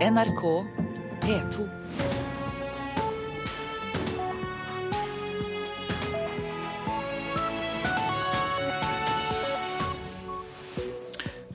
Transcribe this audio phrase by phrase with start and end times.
[0.00, 0.66] NRK
[1.20, 1.68] P2.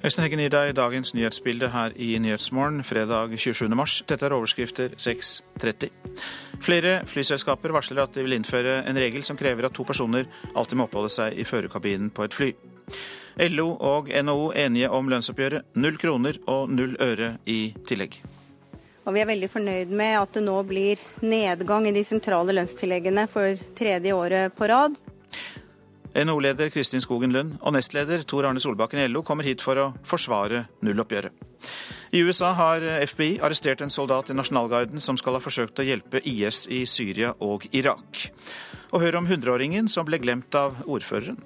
[0.03, 3.75] Øystein Heggen gir deg dagens nyhetsbilde her i Nyhetsmorgen fredag 27.
[3.75, 4.03] mars.
[4.05, 5.89] Dette er overskrifter 6.30.
[6.61, 10.77] Flere flyselskaper varsler at de vil innføre en regel som krever at to personer alltid
[10.77, 12.53] må oppholde seg i førerkabinen på et fly.
[13.49, 15.73] LO og NHO enige om lønnsoppgjøret.
[15.75, 18.21] Null kroner og null øre i tillegg.
[19.05, 23.27] Og vi er veldig fornøyd med at det nå blir nedgang i de sentrale lønnstilleggene
[23.29, 24.97] for tredje året på rad.
[26.15, 29.89] NHO-leder Kristin Skogen Lund og nestleder Tor Arne Solbakken i LO kommer hit for å
[30.07, 31.51] forsvare nulloppgjøret.
[32.15, 36.23] I USA har FBI arrestert en soldat i nasjonalgarden som skal ha forsøkt å hjelpe
[36.23, 38.29] IS i Syria og Irak.
[38.95, 41.41] Og hør om hundreåringen som ble glemt av ordføreren.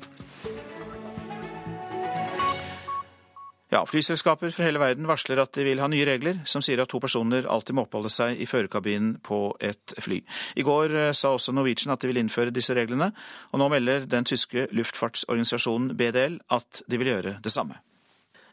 [3.69, 6.89] Ja, Flyselskaper fra hele verden varsler at de vil ha nye regler som sier at
[6.89, 10.17] to personer alltid må oppholde seg i førerkabinen på et fly.
[10.57, 13.11] I går eh, sa også Norwegian at de vil innføre disse reglene,
[13.53, 17.77] og nå melder den tyske luftfartsorganisasjonen BDL at de vil gjøre det samme.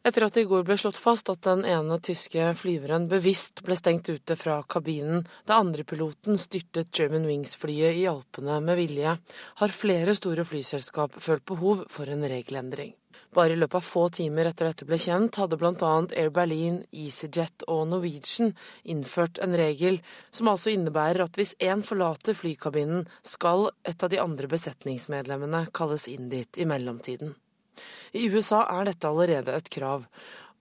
[0.06, 3.74] Etter at det i går ble slått fast at den ene tyske flyveren bevisst ble
[3.74, 9.16] stengt ute fra kabinen da andre piloten styrtet German Wings-flyet i Alpene med vilje,
[9.64, 12.92] har flere store flyselskap følt behov for en regelendring.
[13.34, 15.92] Bare i løpet av få timer etter dette ble kjent, hadde bl.a.
[16.16, 18.52] Air Berlin, EasyJet og Norwegian
[18.84, 24.22] innført en regel som altså innebærer at hvis én forlater flykabinen, skal et av de
[24.22, 27.34] andre besetningsmedlemmene kalles inn dit i mellomtiden.
[28.16, 30.06] I USA er dette allerede et krav,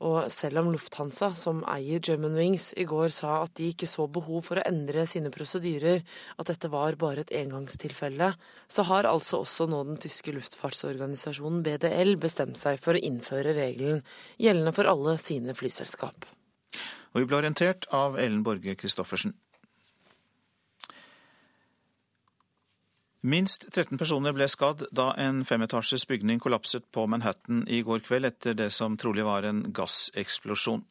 [0.03, 4.43] og selv om Lufthansa, som eier Germanwings, i går sa at de ikke så behov
[4.49, 6.03] for å endre sine prosedyrer,
[6.35, 8.33] at dette var bare et engangstilfelle,
[8.67, 14.03] så har altså også nå den tyske luftfartsorganisasjonen BDL bestemt seg for å innføre regelen
[14.41, 16.27] gjeldende for alle sine flyselskap.
[17.15, 19.37] Og vi ble orientert av Ellen Borge Christoffersen.
[23.25, 28.27] Minst 13 personer ble skadd da en femetasjes bygning kollapset på Manhattan i går kveld
[28.27, 30.83] etter det som trolig var en gasseksplosjon.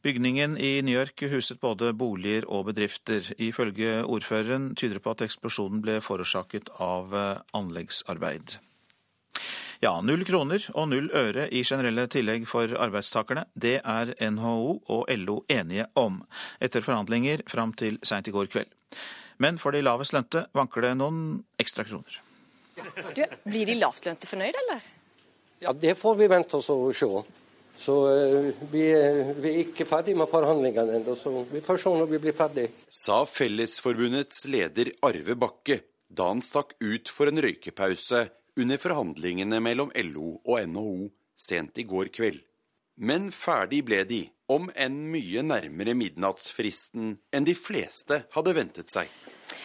[0.00, 3.28] Bygningen i New York huset både boliger og bedrifter.
[3.36, 8.56] Ifølge ordføreren tyder det på at eksplosjonen ble forårsaket av eh, anleggsarbeid.
[9.84, 13.44] Ja, null kroner og null øre i generelle tillegg for arbeidstakerne.
[13.52, 16.22] Det er NHO og LO enige om,
[16.64, 18.72] etter forhandlinger fram til seint i går kveld.
[19.42, 21.22] Men for de lavest lønte vanker det noen
[21.60, 22.20] ekstra kroner.
[23.14, 24.84] Du, blir de lavtlønte fornøyd, eller?
[25.62, 27.08] Ja, Det får vi vente oss og se.
[27.78, 28.84] Så uh, vi,
[29.42, 32.68] vi, er ikke ferdig med forhandlingene ennå, så vi får se når vi blir ferdig.
[32.88, 35.80] Sa Fellesforbundets leder Arve Bakke
[36.14, 38.20] da han stakk ut for en røykepause
[38.60, 42.38] under forhandlingene mellom LO og NHO sent i går kveld.
[43.02, 49.10] Men ferdig ble de, om enn mye nærmere midnattsfristen enn de fleste hadde ventet seg.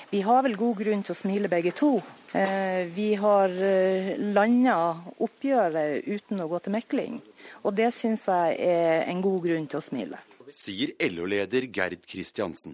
[0.10, 2.00] Vi har vel god grunn til å smile begge to.
[2.34, 4.78] Eh, vi har eh, landa
[5.22, 7.20] oppgjøret uten å gå til mekling,
[7.62, 10.22] og det syns jeg er en god grunn til å smile.
[10.50, 12.74] Sier LO-leder Gerd Kristiansen.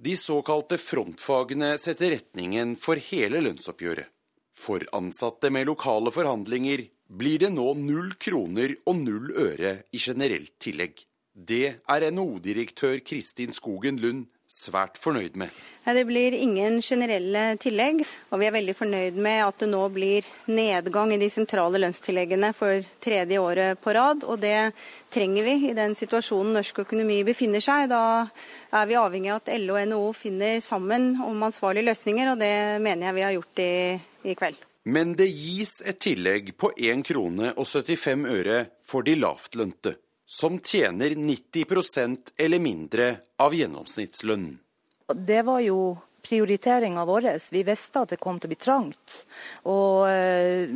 [0.00, 4.08] De såkalte frontfagene setter retningen for hele lønnsoppgjøret.
[4.56, 10.56] For ansatte med lokale forhandlinger blir det nå null kroner og null øre i generelt
[10.60, 10.96] tillegg.
[11.36, 15.52] Det er NHO-direktør Kristin Skogen Lund svært fornøyd med.
[15.90, 20.26] Det blir ingen generelle tillegg, og vi er veldig fornøyd med at det nå blir
[20.50, 24.26] nedgang i de sentrale lønnstilleggene for tredje året på rad.
[24.26, 24.72] Og det
[25.10, 27.88] trenger vi i den situasjonen norsk økonomi befinner seg.
[27.90, 28.02] Da
[28.76, 32.54] er vi avhengig av at LO og NHO finner sammen om ansvarlige løsninger, og det
[32.84, 33.72] mener jeg vi har gjort i,
[34.30, 34.60] i kveld.
[34.90, 39.96] Men det gis et tillegg på 1 krone og 75 øre for de lavtlønte
[40.30, 44.58] som tjener 90% eller mindre av gjennomsnittslønnen.
[45.14, 47.26] Det var jo prioriteringa vår.
[47.50, 49.16] Vi visste at det kom til å bli trangt,
[49.66, 50.70] og eh,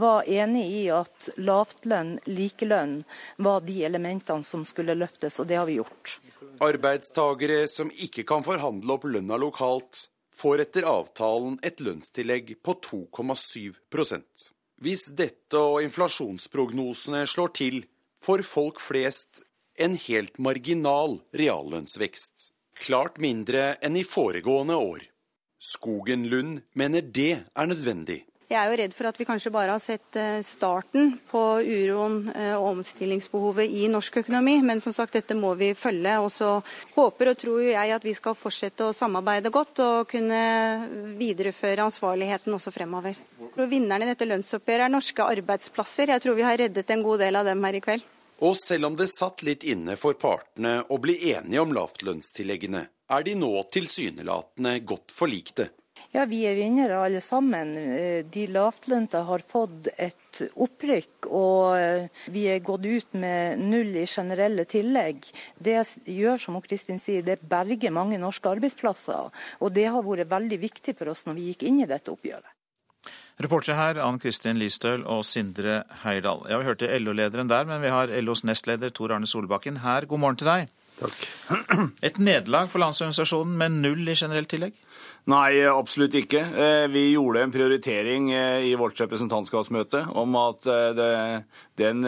[0.00, 2.98] var enig i at lavtlønn, likelønn,
[3.46, 6.18] var de elementene som skulle løftes, og det har vi gjort.
[6.66, 14.50] Arbeidstagere som ikke kan forhandle opp lønna lokalt, får etter avtalen et lønnstillegg på 2,7%
[14.82, 17.84] Hvis dette og inflasjonsprognosene slår til,
[18.26, 19.44] for folk flest
[19.78, 22.50] en helt marginal reallønnsvekst.
[22.86, 25.04] Klart mindre enn i foregående år.
[25.62, 28.24] Skogen Lund mener det er nødvendig.
[28.46, 32.28] Jeg er jo redd for at vi kanskje bare har sett eh, starten på uroen
[32.30, 34.60] eh, og omstillingsbehovet i norsk økonomi.
[34.62, 36.12] Men som sagt, dette må vi følge.
[36.22, 36.52] Og så
[36.94, 40.38] håper og tror jeg at vi skal fortsette å samarbeide godt og kunne
[41.18, 43.18] videreføre ansvarligheten også fremover.
[43.66, 46.14] Vinnerne i dette lønnsoppgjøret er norske arbeidsplasser.
[46.14, 48.06] Jeg tror vi har reddet en god del av dem her i kveld.
[48.44, 53.24] Og selv om det satt litt inne for partene å bli enige om lavtlønnstilleggene, er
[53.24, 55.70] de nå tilsynelatende godt forlikte.
[56.16, 57.74] Ja, vi er vinnere alle sammen.
[57.76, 63.92] Eh, de lavtlønte har fått et opprykk, og eh, vi er gått ut med null
[64.00, 65.28] i generelle tillegg.
[65.58, 65.76] Det
[66.08, 69.32] gjør, som Kristin sier, det berger mange norske arbeidsplasser.
[69.60, 72.55] Og det har vært veldig viktig for oss når vi gikk inn i dette oppgjøret.
[73.36, 76.46] Reportere her Ann Kristin Listøl og Sindre Heirdal.
[76.48, 80.06] Ja, Vi hørte LO-lederen der, men vi har LOs nestleder Tor Arne Solbakken her.
[80.08, 80.70] God morgen til deg.
[80.96, 81.26] Takk.
[82.08, 84.72] Et nederlag for Landsorganisasjonen med null i generelt tillegg?
[85.28, 86.40] Nei, absolutt ikke.
[86.48, 91.10] Eh, vi gjorde en prioritering eh, i vårt representantskapsmøte om at eh, det,
[91.82, 92.06] den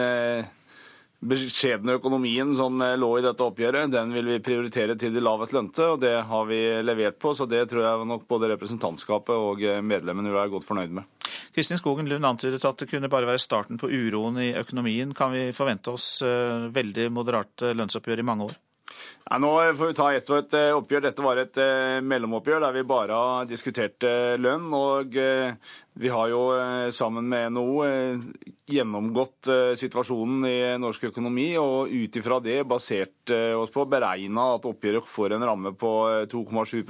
[1.19, 5.83] beskjedne økonomien som lå i dette oppgjøret, den vil vi prioritere til de lavest lønte,
[5.95, 7.35] og det har vi levert på.
[7.35, 11.09] Så det tror jeg nok både representantskapet og medlemmene vil være godt fornøyd med.
[11.57, 15.11] Kristin Skogen Lund antydet at det kunne bare være starten på uroen i økonomien.
[15.17, 18.57] Kan vi forvente oss veldig moderate lønnsoppgjør i mange år?
[19.31, 21.03] Ja, nå får vi ta ett og et eh, oppgjør.
[21.05, 24.71] Dette var et eh, mellomoppgjør der vi bare har diskutert eh, lønn.
[24.73, 25.19] Og
[25.99, 26.41] vi har jo
[26.95, 27.83] sammen med NHO
[28.71, 29.49] gjennomgått
[29.81, 35.35] situasjonen i norsk økonomi, og ut ifra det basert oss på beregna at oppgjøret får
[35.35, 35.91] en ramme på
[36.31, 36.85] 2,7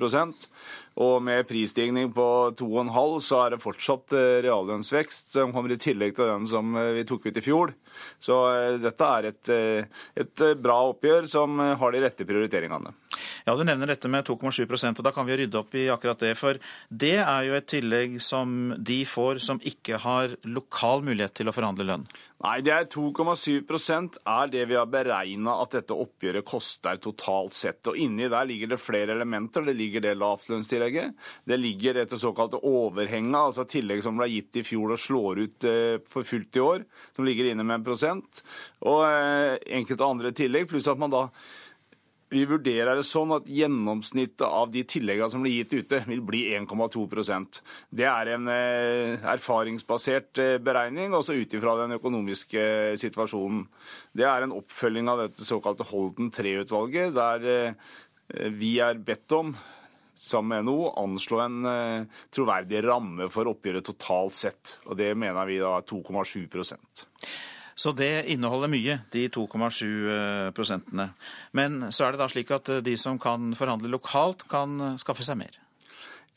[0.99, 2.27] og med prisstigning på
[2.59, 4.15] 2,5 så er det fortsatt
[4.45, 7.75] reallønnsvekst som kommer i tillegg til den som vi tok ut i fjor.
[8.23, 8.39] Så
[8.83, 9.53] dette er et,
[10.19, 12.95] et bra oppgjør som har de rette prioriteringene.
[13.47, 16.35] Ja, Du nevner dette med 2,7% og da kan vi rydde opp i akkurat det.
[16.39, 16.59] For
[16.89, 21.55] det er jo et tillegg som de får som ikke har lokal mulighet til å
[21.57, 22.09] forhandle lønn.
[22.39, 27.81] Nei, det er 2,7% er det vi har beregna at dette oppgjøret koster totalt sett.
[27.91, 29.65] Og inni der ligger det flere elementer.
[29.67, 31.17] Det ligger det lavtlønnstillegget.
[31.51, 35.67] Det ligger dette såkalte overhenget, altså tillegg som ble gitt i fjor og slår ut
[35.67, 38.45] eh, for fullt i år, som ligger inne med en prosent.
[38.87, 41.27] Og eh, enkelte andre tillegg, pluss at man da
[42.29, 46.43] vi vurderer det sånn at gjennomsnittet av de tilleggene som blir gitt ute, vil bli
[46.59, 53.65] 1,2% Det er en eh, erfaringsbasert eh, beregning, også ut ifra den økonomiske situasjonen.
[54.13, 57.99] Det er en oppfølging av dette såkalte Holden 3-utvalget, der eh,
[58.53, 59.57] vi er bedt om
[60.19, 61.67] sammen med NHO anslå en
[62.35, 64.73] troverdig ramme for oppgjøret totalt sett.
[64.91, 66.43] Og det mener vi da er 2,7
[67.79, 71.13] så det inneholder mye, de 2,7 eh, prosentene.
[71.55, 74.97] Men så er det da slik at eh, de som kan forhandle lokalt, kan eh,
[74.99, 75.61] skaffe seg mer?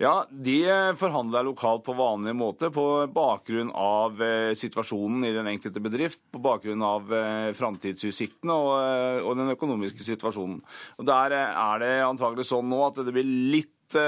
[0.01, 0.59] Ja, de
[0.97, 4.17] forhandler lokalt på vanlig måte på bakgrunn av
[4.57, 7.11] situasjonen i den enkelte bedrift, på bakgrunn av
[7.53, 10.57] framtidsutsiktene og, den økonomiske situasjonen.
[10.97, 13.99] Og Der er det antagelig sånn nå at det blir litt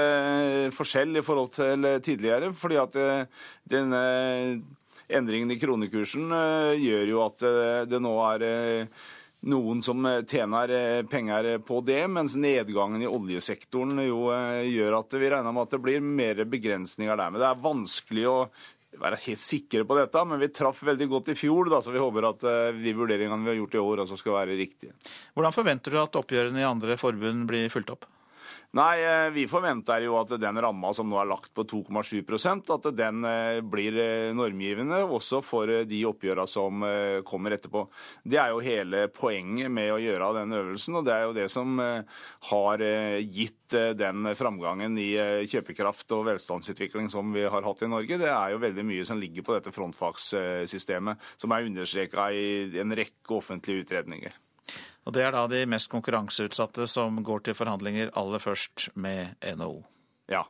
[0.74, 2.98] forskjell i forhold til tidligere, fordi at
[3.70, 4.02] denne
[5.08, 9.02] endringen i kronekursen eh, gjør jo at eh, det nå er eh,
[9.44, 14.30] noen som tjener penger på det, mens nedgangen i oljesektoren jo
[14.64, 17.34] gjør at vi regner med at det blir mer begrensninger der.
[17.34, 18.38] Men det er vanskelig å
[19.02, 22.00] være helt sikre på dette, men vi traff veldig godt i fjor, da, så vi
[22.00, 22.48] håper at
[22.78, 24.96] de vurderingene vi har gjort i år, også skal være riktige.
[25.36, 28.08] Hvordan forventer du at oppgjørene i andre forbund blir fulgt opp?
[28.74, 32.88] Nei, eh, vi forventer jo at den ramma som nå er lagt på 2,7% at
[32.98, 36.82] den eh, blir eh, normgivende også for de oppgjørene som
[37.28, 37.84] kommer etterpå.
[38.26, 41.46] Det er jo hele poenget med å gjøre den øvelsen, og det er jo det
[41.52, 41.78] som
[42.50, 42.82] har
[43.22, 45.10] gitt den framgangen i
[45.50, 48.18] kjøpekraft og velstandsutvikling som vi har hatt i Norge.
[48.20, 52.46] Det er jo veldig mye som ligger på dette frontfagssystemet, som er understreka i
[52.82, 54.43] en rekke offentlige utredninger.
[55.04, 59.82] Og Det er da de mest konkurranseutsatte som går til forhandlinger aller først med NHO.
[60.32, 60.44] Ja.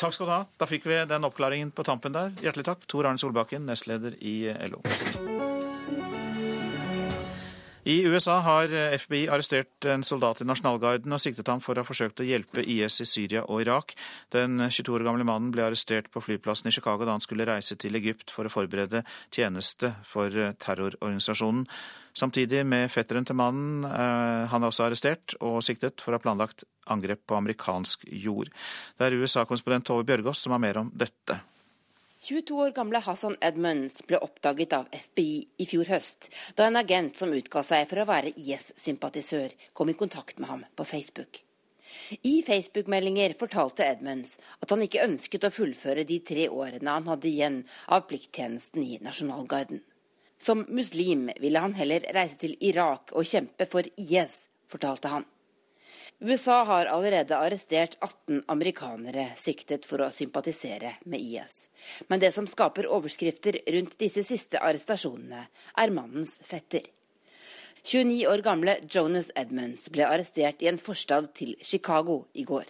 [0.00, 0.44] Takk skal du ha.
[0.58, 2.32] Da fikk vi den oppklaringen på tampen der.
[2.42, 4.40] Hjertelig takk, Tor Arne Solbakken, nestleder i
[4.72, 5.37] LO.
[7.88, 8.68] I USA har
[9.00, 12.60] FBI arrestert en soldat i nasjonalgarden og siktet ham for å ha forsøkt å hjelpe
[12.60, 13.94] IS i Syria og Irak.
[14.34, 17.78] Den 22 år gamle mannen ble arrestert på flyplassen i Chicago da han skulle reise
[17.80, 19.00] til Egypt for å forberede
[19.32, 20.28] tjeneste for
[20.60, 21.64] terrororganisasjonen.
[22.12, 23.86] Samtidig med fetteren til mannen.
[23.88, 28.52] Eh, han er også arrestert og siktet for å ha planlagt angrep på amerikansk jord.
[28.98, 31.40] Det er USA-konsponent Tove Bjørgaas som har mer om dette.
[32.20, 36.26] 22 år gamle Hassan Edmunds ble oppdaget av FBI i fjor høst,
[36.58, 40.64] da en agent som utga seg for å være IS-sympatisør, kom i kontakt med ham
[40.74, 41.44] på Facebook.
[42.26, 47.30] I Facebook-meldinger fortalte Edmunds at han ikke ønsket å fullføre de tre årene han hadde
[47.30, 49.80] igjen av plikttjenesten i Nasjonalgarden.
[50.42, 55.26] Som muslim ville han heller reise til Irak og kjempe for IS, fortalte han.
[56.20, 61.68] USA har allerede arrestert 18 amerikanere siktet for å sympatisere med IS.
[62.08, 65.46] Men det som skaper overskrifter rundt disse siste arrestasjonene,
[65.78, 66.82] er mannens fetter.
[67.84, 72.66] 29 år gamle Jonas Edmunds ble arrestert i en forstad til Chicago i går.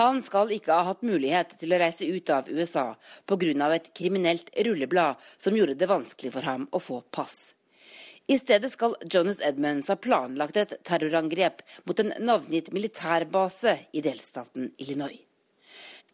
[0.00, 2.96] Han skal ikke ha hatt mulighet til å reise ut av USA
[3.26, 3.74] pga.
[3.74, 7.53] et kriminelt rulleblad som gjorde det vanskelig for ham å få pass.
[8.26, 14.70] I stedet skal Jonas Edmunds ha planlagt et terrorangrep mot en navngitt militærbase i delstaten
[14.80, 15.20] Illinois.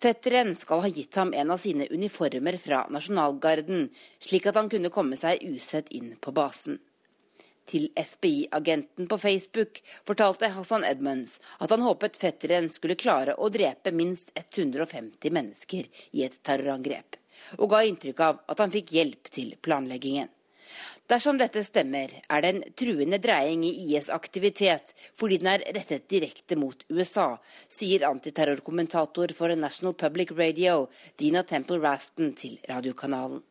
[0.01, 4.91] Fetteren skal ha gitt ham en av sine uniformer fra nasjonalgarden, slik at han kunne
[4.91, 6.81] komme seg usett inn på basen.
[7.71, 13.95] Til FBI-agenten på Facebook fortalte Hassan Edmunds at han håpet fetteren skulle klare å drepe
[13.95, 17.21] minst 150 mennesker i et terrorangrep,
[17.61, 20.33] og ga inntrykk av at han fikk hjelp til planleggingen.
[21.11, 26.07] Dersom dette stemmer, er det en truende dreiing i IS' aktivitet fordi den er rettet
[26.13, 27.33] direkte mot USA,
[27.67, 30.87] sier antiterrorkommentator for National Public Radio,
[31.19, 33.43] Dina Temple Raston, til radiokanalen.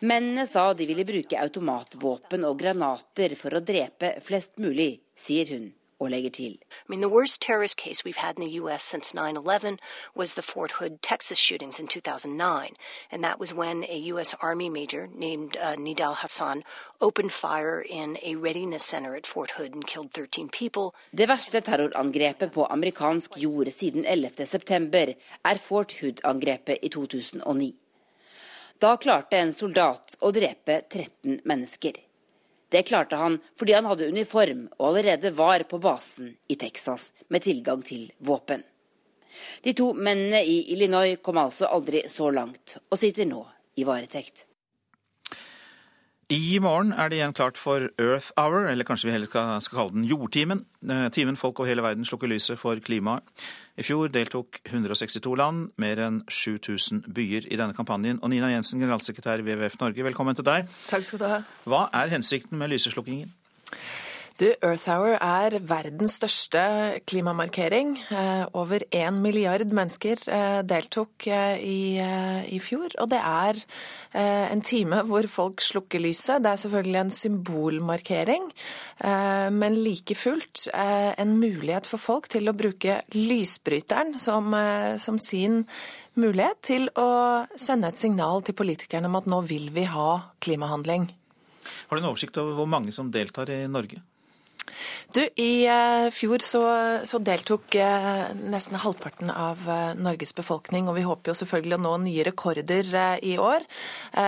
[0.00, 5.75] Mennene sa de ville bruke automatvåpen og granater for å drepe flest mulig, sier hun
[6.00, 6.52] og legger til.
[6.52, 8.82] I mean, the worst terrorist case we've had in the U.S.
[8.82, 9.78] since 9/11
[10.14, 12.76] was the Fort Hood, Texas shootings in 2009,
[13.12, 14.34] and that was when a U.S.
[14.40, 16.62] Army major named uh, Nidal Hassan
[17.00, 20.92] opened fire in a readiness center at Fort Hood and killed 13 people.
[21.10, 24.46] Det verste terrorangrepet på amerikansk jord siden 11.
[24.46, 27.74] september er Fort Hood-angrepet i 2009.
[28.78, 32.05] Da klarte en soldat å drepe 13 mennesker.
[32.68, 37.44] Det klarte han fordi han hadde uniform og allerede var på basen i Texas med
[37.46, 38.64] tilgang til våpen.
[39.62, 43.42] De to mennene i Illinois kom altså aldri så langt, og sitter nå
[43.76, 44.46] i varetekt.
[46.26, 49.78] I morgen er det igjen klart for Earth Hour, eller kanskje vi heller skal, skal
[49.78, 50.64] kalle den Jordtimen.
[50.82, 53.22] Eh, timen folk over hele verden slukker lyset for klimaet.
[53.78, 58.18] I fjor deltok 162 land, mer enn 7000 byer i denne kampanjen.
[58.26, 60.66] Og Nina Jensen, generalsekretær i WWF Norge, velkommen til deg.
[60.90, 61.38] Takk skal du ha.
[61.62, 63.30] Hva er hensikten med lyseslukkingen?
[64.36, 66.60] Du, Earth Hour er verdens største
[67.08, 67.94] klimamarkering.
[68.12, 71.78] Eh, over én milliard mennesker eh, deltok eh, i,
[72.52, 72.92] i, fjor.
[73.00, 73.62] Og det er
[74.16, 76.42] en time hvor folk slukker lyset.
[76.44, 78.46] Det er selvfølgelig en symbolmarkering,
[79.52, 84.56] men like fullt en mulighet for folk til å bruke lysbryteren som,
[84.96, 85.60] som sin
[86.16, 87.10] mulighet til å
[87.60, 91.10] sende et signal til politikerne om at nå vil vi ha klimahandling.
[91.90, 94.00] Har du en oversikt over hvor mange som deltar i Norge?
[95.14, 96.62] Du, I uh, fjor så,
[97.06, 101.82] så deltok uh, nesten halvparten av uh, Norges befolkning, og vi håper jo selvfølgelig å
[101.84, 102.90] nå nye rekorder
[103.24, 103.64] i år.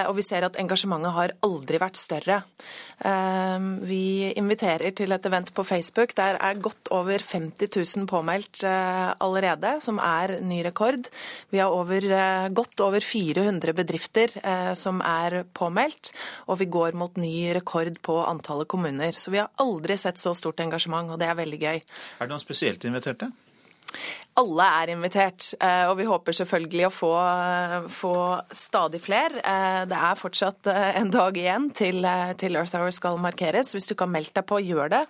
[0.09, 2.42] og vi ser at engasjementet har aldri vært større.
[3.88, 6.14] vi inviterer til et event på Facebook.
[6.16, 11.09] Der er godt over 50 000 påmeldt allerede, som er ny rekord.
[11.50, 14.35] Vi har over, godt over 400 bedrifter
[14.75, 16.12] som er påmeldt,
[16.49, 19.12] og vi går mot ny rekord på antallet kommuner.
[19.12, 21.78] Så vi har aldri sett så stort engasjement, og det er veldig gøy.
[21.78, 23.30] Er det noen spesielt inviterte?
[24.38, 27.11] Alle er invitert, eh, og vi håper selvfølgelig å få,
[27.90, 28.12] få
[28.54, 29.40] stadig flere.
[29.42, 32.06] Eh, det er fortsatt eh, en dag igjen til,
[32.38, 33.73] til, Earth Hour skal markeres.
[33.75, 35.02] Hvis du ikke har meldt deg på, gjør det.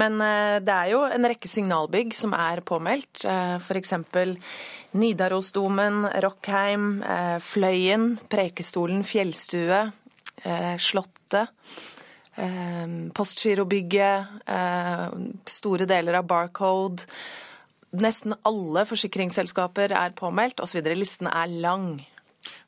[0.00, 0.16] Men
[0.64, 3.26] det er jo en rekke signalbygg som er påmeldt.
[3.60, 3.94] F.eks.
[4.96, 6.88] Nidarosdomen, Rockheim,
[7.44, 9.84] Fløyen, Prekestolen, Fjellstue,
[10.80, 11.52] Slottet.
[12.38, 17.06] Ehm, Postgirobygget, ehm, store deler av Barcode.
[17.90, 20.78] Nesten alle forsikringsselskaper er påmeldt osv.
[20.94, 22.06] Listen er lang.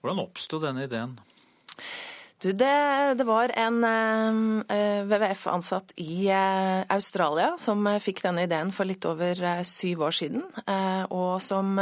[0.01, 1.19] Hvordan oppsto denne ideen?
[2.43, 8.49] Du, det, det, var en uh, eh, WWF-ansatt i uh, Australia som uh, fikk denne
[8.49, 10.43] ideen for litt over syv år siden.
[11.15, 11.77] og som,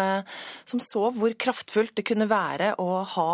[0.69, 3.33] som, så hvor kraftfullt det kunne være å ha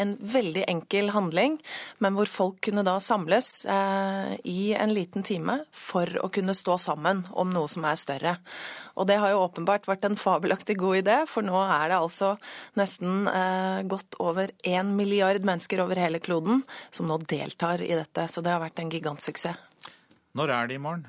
[0.00, 1.58] en veldig enkel handling,
[2.02, 7.24] men hvor folk kunne da samles i en liten time for å kunne stå sammen
[7.32, 8.36] om noe som er større.
[8.98, 12.32] Og det har jo åpenbart vært en fabelaktig god idé, for nå er det altså
[12.78, 18.26] nesten eh, godt over én milliard mennesker over hele kloden som nå deltar i dette.
[18.26, 19.64] Så det har vært en gigantsuksess.
[20.38, 21.06] Når er det i morgen?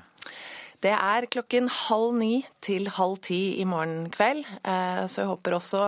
[0.80, 4.46] Det er klokken halv ni til halv ti i morgen kveld.
[4.64, 5.82] Eh, så jeg håper også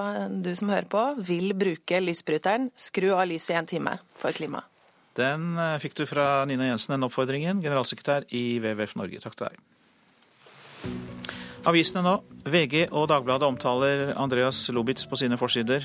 [0.44, 2.68] du som hører på, vil bruke lysbryteren.
[2.76, 4.68] Skru av lyset i en time for klimaet.
[5.16, 9.24] Den eh, fikk du fra Nina Jensen, den oppfordringen, generalsekretær i WWF Norge.
[9.24, 11.40] Takk til deg.
[11.70, 12.14] Avisene nå.
[12.50, 15.84] VG og Dagbladet omtaler Andreas Lubitz på sine forsider.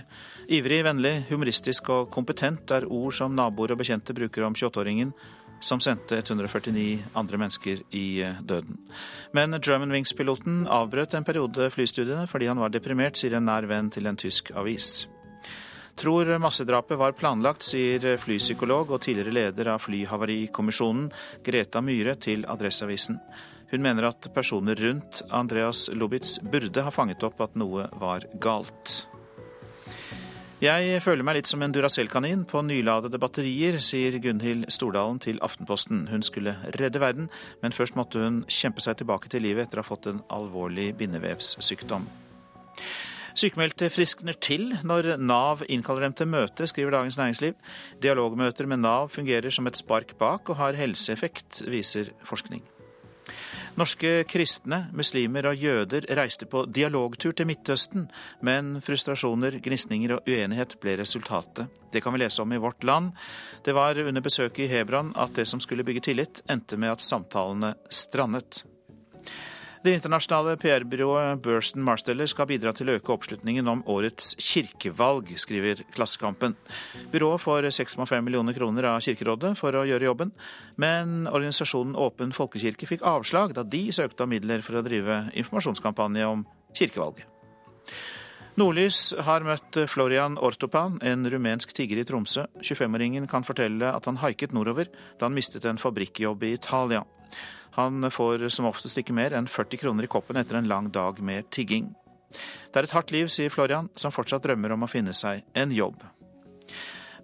[0.48, 5.12] Ivrig, vennlig, humoristisk og kompetent er ord som naboer og bekjente bruker om 28-åringen
[5.60, 8.78] som sendte 149 andre mennesker i eh, døden.
[9.36, 13.90] Men German Wings-piloten avbrøt en periode flystudiene fordi han var deprimert, sier en nær venn
[13.92, 15.06] til en tysk avis.
[15.96, 21.08] Tror massedrapet var planlagt, sier flypsykolog og tidligere leder av Flyhavarikommisjonen,
[21.44, 23.16] Greta Myhre, til Adresseavisen.
[23.70, 29.06] Hun mener at personer rundt Andreas Lubitz burde ha fanget opp at noe var galt.
[30.62, 36.06] Jeg føler meg litt som en Duracell-kanin på nyladede batterier, sier Gunhild Stordalen til Aftenposten.
[36.08, 37.26] Hun skulle redde verden,
[37.60, 40.94] men først måtte hun kjempe seg tilbake til livet etter å ha fått en alvorlig
[40.96, 42.08] bindevevssykdom.
[43.36, 47.58] Sykmeldte friskner til når Nav innkaller dem til møte, skriver Dagens Næringsliv.
[48.00, 52.64] Dialogmøter med Nav fungerer som et spark bak og har helseeffekt, viser forskning.
[53.76, 58.06] Norske kristne, muslimer og jøder reiste på dialogtur til Midtøsten,
[58.40, 61.68] men frustrasjoner, gnisninger og uenighet ble resultatet.
[61.92, 63.12] Det kan vi lese om i Vårt Land.
[63.64, 67.04] Det var under besøket i Hebron at det som skulle bygge tillit, endte med at
[67.04, 68.64] samtalene strandet.
[69.86, 75.84] Det internasjonale PR-byrået Burston Marsteller skal bidra til å øke oppslutningen om årets kirkevalg, skriver
[75.94, 76.56] Klassekampen.
[77.12, 80.34] Byrået får 6,5 millioner kroner av Kirkerådet for å gjøre jobben,
[80.74, 86.26] men organisasjonen Åpen folkekirke fikk avslag da de søkte om midler for å drive informasjonskampanje
[86.34, 86.42] om
[86.74, 87.30] kirkevalget.
[88.56, 92.46] Nordlys har møtt Florian Ortopan, en rumensk tigger i Tromsø.
[92.64, 94.88] 25-åringen kan fortelle at han haiket nordover
[95.20, 97.02] da han mistet en fabrikkjobb i Italia.
[97.76, 101.20] Han får som oftest ikke mer enn 40 kroner i koppen etter en lang dag
[101.20, 101.92] med tigging.
[102.32, 105.76] Det er et hardt liv, sier Florian, som fortsatt drømmer om å finne seg en
[105.76, 106.00] jobb.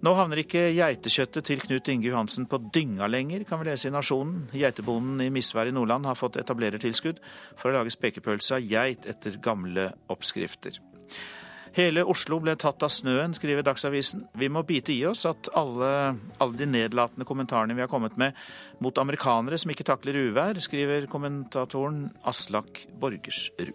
[0.05, 3.95] Nå havner ikke geitekjøttet til Knut Inge Johansen på dynga lenger, kan vi lese i
[3.95, 4.51] Nasjonen.
[4.53, 7.25] Geitebonden i Misvær i Nordland har fått etablerertilskudd
[7.57, 10.83] for å lage spekepølse av geit etter gamle oppskrifter.
[11.73, 14.27] Hele Oslo ble tatt av snøen, skriver Dagsavisen.
[14.37, 15.89] Vi må bite i oss at alle,
[16.37, 18.37] alle, de nedlatende kommentarene vi har kommet med
[18.83, 23.73] mot amerikanere som ikke takler uvær, skriver kommentatoren Aslak Borgersrud.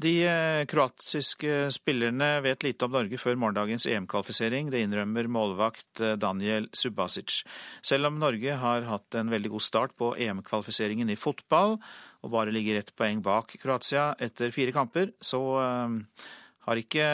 [0.00, 4.70] De eh, kroatiske spillerne vet lite om Norge før morgendagens EM-kvalifisering.
[4.72, 7.42] Det innrømmer målvakt eh, Daniel Subasic.
[7.84, 11.76] Selv om Norge har hatt en veldig god start på EM-kvalifiseringen i fotball,
[12.20, 15.96] og bare ligger ett poeng bak Kroatia etter fire kamper, så eh,
[16.68, 17.08] har ikke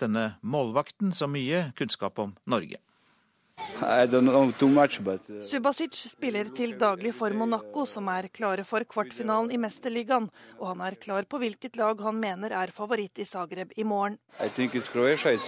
[0.00, 2.80] denne målvakten så mye kunnskap om Norge.
[3.76, 5.20] Much, but...
[5.28, 10.28] Uh, Subasic spiller til daglig for Monaco, som er klare for kvartfinalen i Mesterligaen.
[10.60, 14.18] Og han er klar på hvilket lag han mener er favoritt i Zagreb i morgen.
[14.40, 15.38] I think it's Croatia.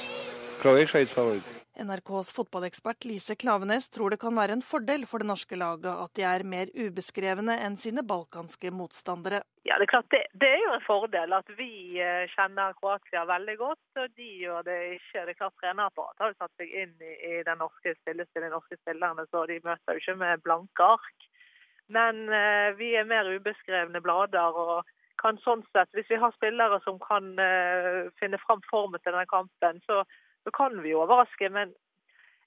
[0.61, 1.58] Croatia is favorite.
[1.79, 6.13] NRKs fotballekspert Lise Klavenes tror det kan være en fordel for det norske laget at
[6.19, 9.41] de er mer ubeskrevne enn sine balkanske motstandere.
[9.69, 11.71] Ja, Det er klart det, det er jo en fordel at vi
[12.03, 15.25] eh, kjenner Kroatia veldig godt, og de gjør det ikke.
[15.25, 18.57] Det er klart Trenerapparatet har jo satt seg inn i, i den norske stillestillingen, de
[18.59, 21.29] norske spillerne, så de møter jo ikke med blanke ark.
[21.89, 24.57] Men eh, vi er mer ubeskrevne blader.
[24.57, 29.13] og kan sånn sett, Hvis vi har spillere som kan eh, finne fram formen til
[29.13, 30.05] denne kampen, så
[30.49, 31.51] så kan vi overraske.
[31.53, 31.75] Men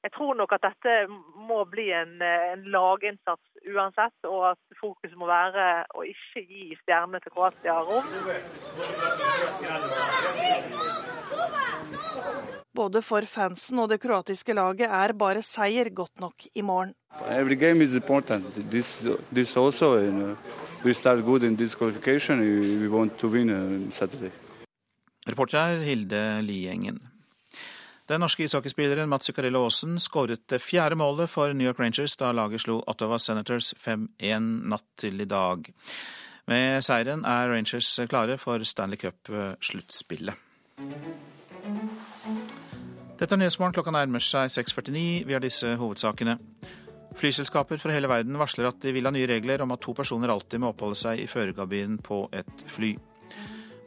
[0.02, 0.94] jeg tror nok at dette
[1.50, 7.22] må bli en, en laginnsats uansett, og at fokus må være å ikke gi stjernene
[7.22, 8.08] til Kroatia rom.
[12.74, 16.96] Både for fansen og det kroatiske laget er bare seier godt nok i morgen.
[17.28, 18.48] Every game is important.
[18.72, 20.38] This, this also, you
[20.84, 22.40] we start good in this qualification.
[22.82, 24.32] We want to win uh, Saturday.
[25.28, 27.11] Reporter Hilde Liengen.
[28.12, 32.34] Den norske ishockeyspilleren Mats Zuccarello Aasen skåret det fjerde målet for New York Rangers da
[32.36, 35.70] laget slo Ottawa Senators 5-1 natt til i dag.
[36.52, 40.36] Med seieren er Rangers klare for Stanley Cup-sluttspillet.
[43.22, 43.78] Dette er Nyhetsmorgen.
[43.80, 45.06] Klokka nærmer seg 6.49.
[45.30, 46.36] Vi har disse hovedsakene.
[47.16, 50.36] Flyselskaper fra hele verden varsler at de vil ha nye regler om at to personer
[50.36, 52.92] alltid må oppholde seg i førerkabinen på et fly.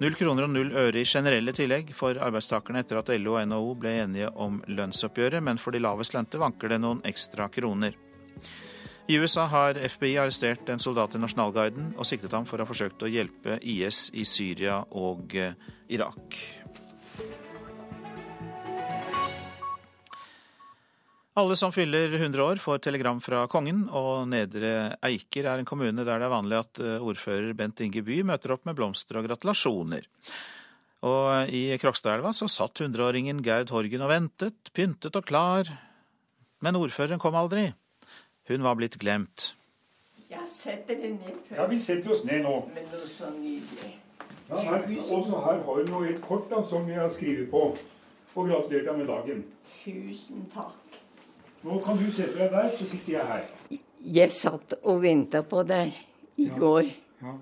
[0.02, 3.76] Null kroner og null øre i generelle tillegg for arbeidstakerne etter at LO og NHO
[3.78, 7.94] ble enige om lønnsoppgjøret, men for de lavest lønte vanker det noen ekstra kroner.
[9.06, 12.70] I USA har FBI arrestert en soldat i Nasjonalguiden og siktet ham for å ha
[12.72, 15.54] forsøkt å hjelpe IS i Syria og eh,
[15.92, 16.40] Irak.
[21.36, 26.04] Alle som fyller 100 år får telegram fra kongen, og Nedre Eiker er en kommune
[26.06, 29.26] der det er vanlig at eh, ordfører Bent Inge By møter opp med blomster og
[29.26, 30.06] gratulasjoner.
[31.04, 35.72] Og i Krokstadelva så satt hundreåringen Gerd Horgen og ventet, pyntet og klar,
[36.62, 37.66] men ordføreren kom aldri.
[38.46, 39.50] Hun var blitt glemt.
[40.30, 41.58] Jeg setter det ned før.
[41.58, 42.54] Ja, vi setter oss ned nå.
[42.76, 43.90] Men noe så nydelig.
[44.52, 47.66] Ja, her, også her har nå et kort da, som vi har skrevet på,
[48.34, 49.44] og gratulert deg med dagen.
[49.66, 50.83] Tusen takk.
[51.64, 53.44] Nå kan du sette deg der, så sitter jeg her.
[54.14, 55.94] Jeg satt og venta på deg
[56.36, 56.58] i ja.
[56.60, 56.90] går.
[57.24, 57.36] Ja.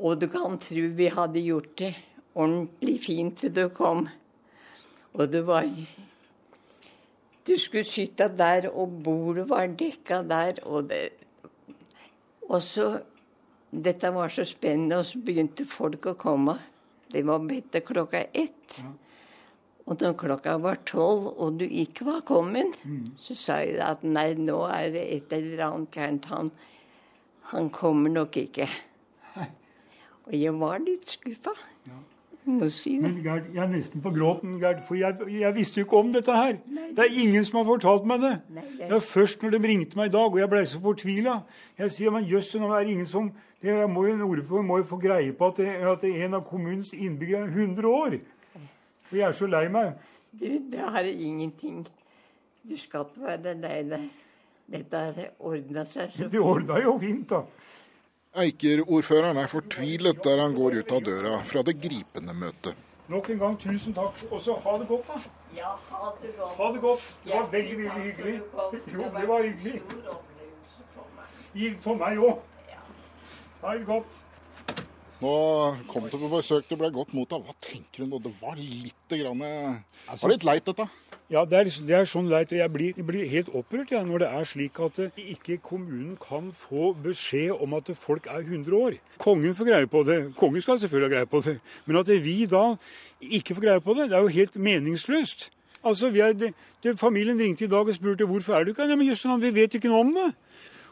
[0.00, 1.90] Og du kan tro vi hadde gjort det
[2.32, 4.06] ordentlig fint til du kom.
[5.12, 5.68] Og det var
[7.46, 11.10] Du skulle sitte der, og bordet var dekka der, og det
[12.48, 13.00] Og så
[13.70, 16.56] Dette var så spennende, og så begynte folk å komme.
[17.12, 18.80] Det var bedt klokka ett.
[19.90, 22.78] Og når klokka var tolv, og du ikke var kommet,
[23.18, 26.28] så sa jeg at nei, nå er det et eller annet gærent.
[26.30, 26.52] Han,
[27.50, 28.68] han kommer nok ikke.
[30.30, 31.56] Og jeg var litt skuffa.
[31.88, 31.98] Ja.
[32.70, 32.92] si.
[33.02, 36.12] Men Gerd, jeg er nesten på gråten, Gerd, for jeg, jeg visste jo ikke om
[36.14, 36.60] dette her.
[36.94, 38.34] Det er ingen som har fortalt meg det.
[38.78, 41.40] Det er først når de ringte meg i dag, og jeg ble så fortvila.
[41.82, 44.78] Jeg sier, men jøss, nå er det ingen som det, jeg må jo, ordfører må
[44.80, 47.90] jo få greie på at, det, at det er en av kommunens innbyggere er 100
[47.90, 48.20] år.
[49.10, 49.94] Og jeg er så lei meg.
[50.30, 51.82] Du, det har ingenting.
[52.62, 54.10] Du skal ikke være lei deg.
[54.70, 57.40] Dette har ordna seg så Det ordna jo fint, da.
[58.38, 62.78] Eiker-ordføreren er fortvilet der han går ut av døra fra det gripende møtet.
[63.10, 64.14] Nok en gang tusen takk.
[64.30, 65.18] Og så ha det godt, da.
[65.56, 66.54] Ja, ha det godt.
[66.60, 67.08] Ha det godt.
[67.24, 68.36] Det var veldig, veldig hyggelig.
[68.94, 69.82] Jo, det var hyggelig.
[71.82, 72.38] For meg òg.
[73.64, 74.20] Ha det godt.
[75.20, 75.30] Nå
[75.90, 77.42] kom du på besøk, du ble godt mottatt.
[77.44, 78.20] Hva tenker du nå?
[78.24, 79.42] Det var litt grann,
[80.08, 80.88] Altså- var litt leit, dette.
[81.28, 82.50] Ja, det er, liksom, det er sånn leit.
[82.50, 86.16] Jeg blir, jeg blir helt opprørt jeg, når det er slik at eh, ikke kommunen
[86.16, 88.98] kan få beskjed om at folk er 100 år.
[89.18, 90.34] Kongen får greie på det.
[90.34, 91.60] Kongen skal selvfølgelig ha greie på det.
[91.86, 92.76] Men at vi da
[93.20, 95.50] ikke får greie på det, det er jo helt meningsløst.
[95.84, 98.82] Altså, vi er, det, det, Familien ringte i dag og spurte hvorfor er du ikke
[98.82, 98.90] her.
[98.90, 100.34] Ja, men jøss, vi vet ikke noe om det.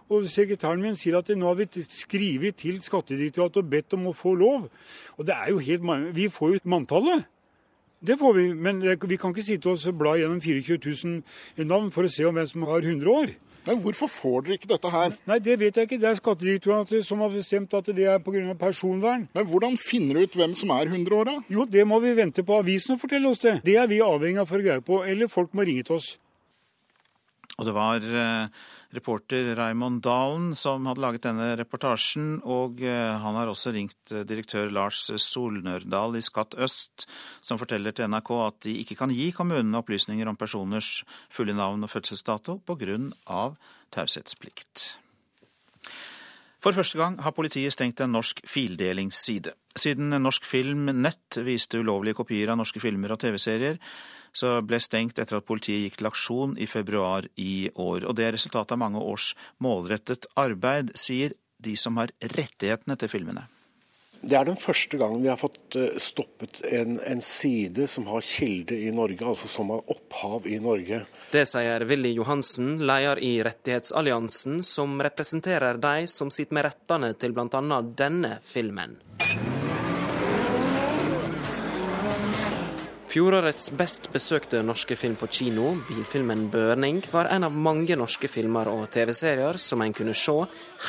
[0.09, 4.17] Og sekretæren min sier at nå har vi skrevet til Skattedirektoratet og bedt om å
[4.17, 4.69] få lov.
[5.19, 7.27] Og det er jo helt, Vi får jo manntallet.
[8.01, 10.79] Det får vi, men vi kan ikke sitte og bla gjennom 24
[11.59, 13.35] 000 navn for å se om hvem som har 100 år.
[13.67, 15.17] Men hvorfor får dere ikke dette her?
[15.29, 15.99] Nei, det vet jeg ikke.
[16.01, 18.55] Det er Skattedirektoratet som har bestemt at det er pga.
[18.55, 19.27] personvern.
[19.35, 21.37] Men hvordan finner du ut hvem som er 100 år, da?
[21.53, 23.59] Jo, det må vi vente på avisen å fortelle oss det.
[23.67, 26.15] Det er vi avhengig av for å greie på, eller folk må ringe til oss.
[27.59, 28.51] Og det var eh,
[28.95, 34.23] reporter Raymond Dalen som hadde laget denne reportasjen, og eh, han har også ringt eh,
[34.29, 37.09] direktør Lars Solnørdal i Skatt Øst,
[37.43, 41.03] som forteller til NRK at de ikke kan gi kommunene opplysninger om personers
[41.35, 43.43] fulle navn og fødselsdato pga.
[43.91, 44.93] taushetsplikt.
[46.63, 49.53] For første gang har politiet stengt en norsk fildelingsside.
[49.79, 53.79] Siden Norsk Film Nett viste ulovlige kopier av norske filmer og TV-serier,
[54.39, 58.07] så ble stengt etter at politiet gikk til aksjon i februar i år.
[58.07, 59.33] Og det er resultatet av mange års
[59.65, 63.49] målrettet arbeid, sier de som har rettighetene til filmene.
[64.21, 68.25] Det er den første gangen vi har fått eh, stoppet en, en side som har
[68.27, 71.05] kilde i Norge, altså som har opphav i Norge.
[71.31, 77.37] Det sier Willy Johansen, leder i Rettighetsalliansen, som representerer de som sitter med rettene til
[77.37, 77.83] bl.a.
[78.03, 78.99] denne filmen.
[83.09, 88.69] Fjorårets best besøkte norske film på kino, bilfilmen 'Børning', var en av mange norske filmer
[88.69, 90.35] og TV-serier som en kunne se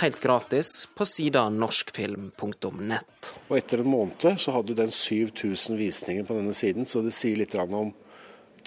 [0.01, 3.29] helt gratis på sida norskfilm.nett.
[3.47, 7.39] Og etter en måned så hadde den 7000 visninger på denne siden, så det sier
[7.39, 7.93] litt om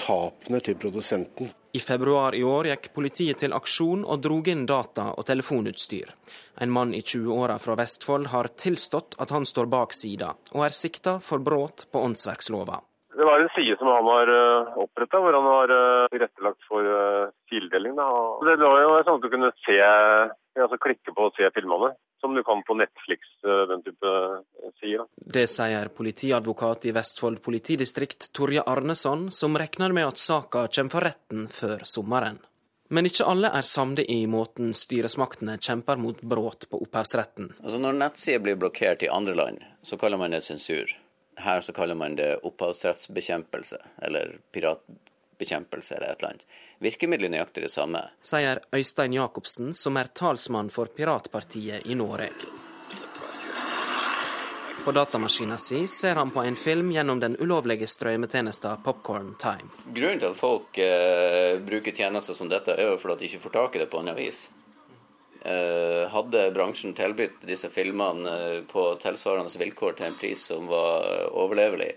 [0.01, 1.51] tapene til produsenten.
[1.77, 6.09] I februar i år gikk politiet til aksjon og drog inn data og telefonutstyr.
[6.61, 10.73] En mann i 20-åra fra Vestfold har tilstått at han står bak sida, og er
[10.73, 12.81] sikta for brudd på åndsverkslova.
[13.17, 16.87] Det var en side som han har uh, oppretta, hvor han har uh, tilrettelagt for
[16.87, 17.97] uh, fildeling.
[17.99, 18.07] Da.
[18.49, 19.77] Det var jo sånn at du kunne se,
[20.57, 21.93] altså klikke på og se filmene,
[22.25, 24.13] som du kan på Netflix, den type
[24.81, 25.05] sider.
[25.37, 31.09] Det sier politiadvokat i Vestfold politidistrikt Torje Arneson, som regner med at saka kommer for
[31.11, 32.41] retten før sommeren.
[32.93, 37.55] Men ikke alle er samde i måten styresmaktene kjemper mot brudd på opphavsretten.
[37.65, 40.93] Altså Når nettsider blir blokkert i andre land, så kaller man det sensur.
[41.43, 46.45] Her så kaller man det opphavsrettsbekjempelse, eller piratbekjempelse, eller et eller annet.
[46.83, 48.03] Virkemidlet nøyaktig det samme.
[48.27, 52.31] Sier Øystein Jacobsen, som er talsmann for Piratpartiet i Norge.
[54.85, 59.71] På datamaskina si ser han på en film gjennom den ulovlige strømmetjenesten Popcorn Time.
[59.95, 63.55] Grunnen til at folk eh, bruker tjenester som dette, er jo fordi de ikke får
[63.61, 64.49] tak i det på annet vis.
[65.45, 71.33] Eh, hadde bransjen tilbudt disse filmene eh, på tilsvarende vilkår til en pris som var
[71.35, 71.89] overlevelig,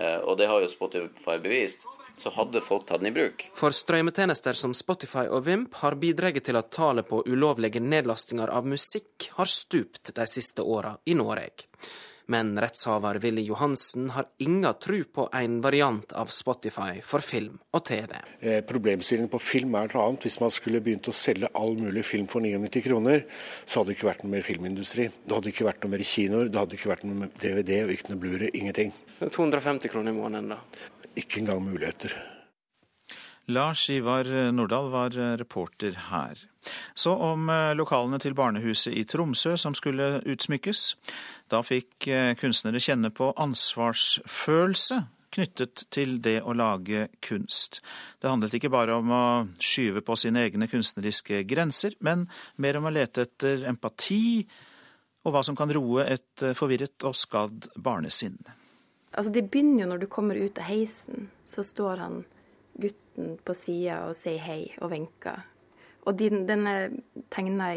[0.00, 1.84] eh, og det har jo Spotify bevist,
[2.16, 3.44] så hadde folk tatt den i bruk.
[3.56, 8.68] For strømmetjenester som Spotify og Vimp har bidratt til at tallet på ulovlige nedlastinger av
[8.68, 11.68] musikk har stupt de siste åra i Norge.
[12.30, 17.82] Men rettshaver Willy Johansen har inga tru på en variant av Spotify for film og
[17.88, 18.14] TV.
[18.38, 20.28] Eh, problemstillingen på film er noe annet.
[20.28, 23.24] Hvis man skulle begynt å selge all mulig film for 99 kroner,
[23.66, 25.08] så hadde det ikke vært noe mer filmindustri.
[25.10, 28.12] Det hadde ikke vært noe mer kinoer, det hadde ikke vært noe DVD og ikke
[28.12, 28.54] noe Blu-ray.
[28.62, 28.94] Ingenting.
[29.26, 30.62] 250 kroner i måneden, da?
[31.18, 32.14] Ikke engang muligheter.
[33.50, 36.38] Lars Ivar Nordahl var reporter her.
[36.94, 40.82] Så om eh, lokalene til barnehuset i Tromsø som skulle utsmykkes.
[41.50, 47.78] Da fikk eh, kunstnere kjenne på ansvarsfølelse knyttet til det å lage kunst.
[48.18, 49.24] Det handlet ikke bare om å
[49.62, 52.26] skyve på sine egne kunstneriske grenser, men
[52.58, 54.42] mer om å lete etter empati
[55.20, 58.40] og hva som kan roe et eh, forvirret og skadd barnesinn.
[59.10, 62.20] Altså, det begynner jo når du kommer ut av heisen, så står han
[63.10, 65.46] gutten på sida og sier hei og vinker.
[66.06, 66.90] Og den, den er
[67.30, 67.74] tegna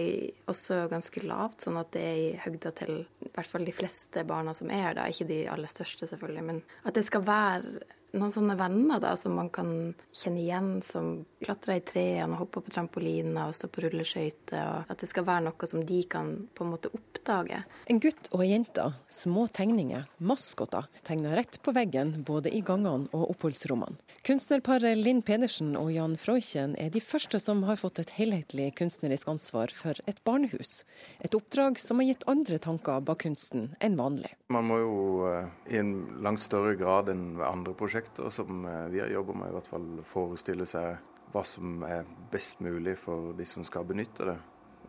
[0.47, 4.23] også ganske lavt, sånn at det er i høgda til i hvert fall de fleste
[4.23, 5.09] barna som er her, da.
[5.09, 9.35] Ikke de aller største, selvfølgelig, men at det skal være noen sånne venner da, som
[9.35, 14.89] man kan kjenne igjen, som klatrer i trærne hoppe på trampoliner og stå på rulleskøyter.
[14.89, 17.61] At det skal være noe som de kan på en måte oppdage.
[17.91, 23.09] En gutt og ei jente, små tegninger, maskoter, tegna rett på veggen både i gangene
[23.13, 23.99] og oppholdsrommene.
[24.27, 29.31] Kunstnerparet Linn Pedersen og Jan Freuchen er de første som har fått et helhetlig kunstnerisk
[29.31, 30.83] ansvar for et barnehus.
[31.23, 34.33] Et oppdrag som har gitt andre tanker bak kunsten enn vanlig.
[34.53, 34.95] Man må jo
[35.29, 39.07] eh, i en langt større grad enn ved andre prosjekter prosjekter som eh, vi har
[39.07, 40.97] jobba med, i hvert fall forestille seg
[41.33, 44.37] hva som er best mulig for de som skal benytte det.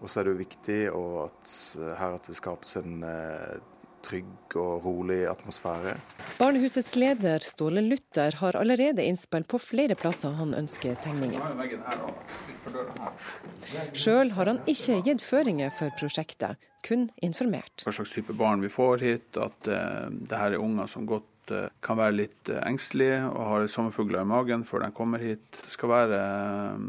[0.02, 3.54] Og så er det jo viktig at eh, her at det skapes en eh,
[4.04, 5.94] trygg og rolig atmosfære.
[6.36, 11.40] Barnehusets leder Ståle Luther har allerede innspill på flere plasser han ønsker tegninger.
[13.96, 17.86] Sjøl har han ikke gitt føringer for prosjektet, kun informert.
[17.86, 21.30] Hva slags type barn vi får hit, at uh, det her er unger som godt
[21.52, 25.44] Eh, kan være litt eh, engstelige og har sommerfugler i magen før de kommer hit.
[25.60, 26.84] Det skal være eh,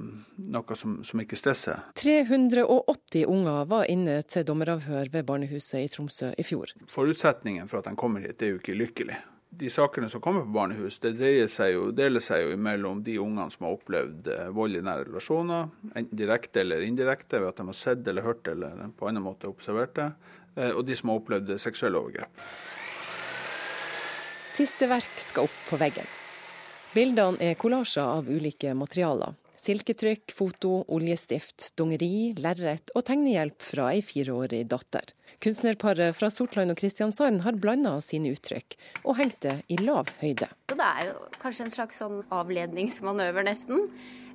[0.56, 1.84] noe som, som ikke stresser.
[2.00, 6.72] 380 unger var inne til dommeravhør ved barnehuset i Tromsø i fjor.
[6.92, 9.18] Forutsetningen for at de kommer hit, er jo ikke lykkelig.
[9.56, 13.14] De sakene som kommer på barnehus, det dreier seg jo, deler seg jo mellom de
[13.24, 17.68] ungene som har opplevd vold i nære relasjoner, enten direkte eller indirekte, ved at de
[17.70, 20.10] har sett eller hørt eller på annen måte observert det,
[20.74, 22.44] og de som har opplevd seksuelle overgrep.
[24.56, 26.06] Siste verk skal opp på veggen.
[26.96, 29.34] Bildene er kollasjer av ulike materialer.
[29.66, 35.12] Silketrykk, foto, oljestift, dongeri, lerret og tegnehjelp fra ei fireårig datter.
[35.44, 40.48] Kunstnerparet fra Sortland og Kristiansand har blanda sine uttrykk, og hengt det i lav høyde.
[40.72, 43.90] Det er jo kanskje en slags sånn avledningsmanøver, nesten.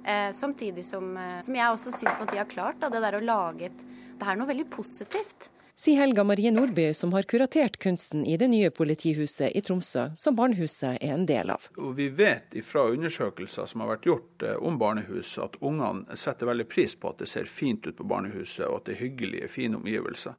[0.04, 3.16] Eh, samtidig som, eh, som, jeg også syns at de har klart da, det der
[3.16, 3.86] å lage et
[4.20, 5.48] Det er noe veldig positivt
[5.80, 10.36] sier Helga Marie Nordby, som har kuratert kunsten i det nye politihuset i Tromsø, som
[10.36, 11.70] barnehuset er en del av.
[11.80, 16.50] Og vi vet fra undersøkelser som har vært gjort eh, om barnehus, at ungene setter
[16.50, 19.48] veldig pris på at det ser fint ut på barnehuset, og at det er hyggelige,
[19.48, 20.36] fine omgivelser.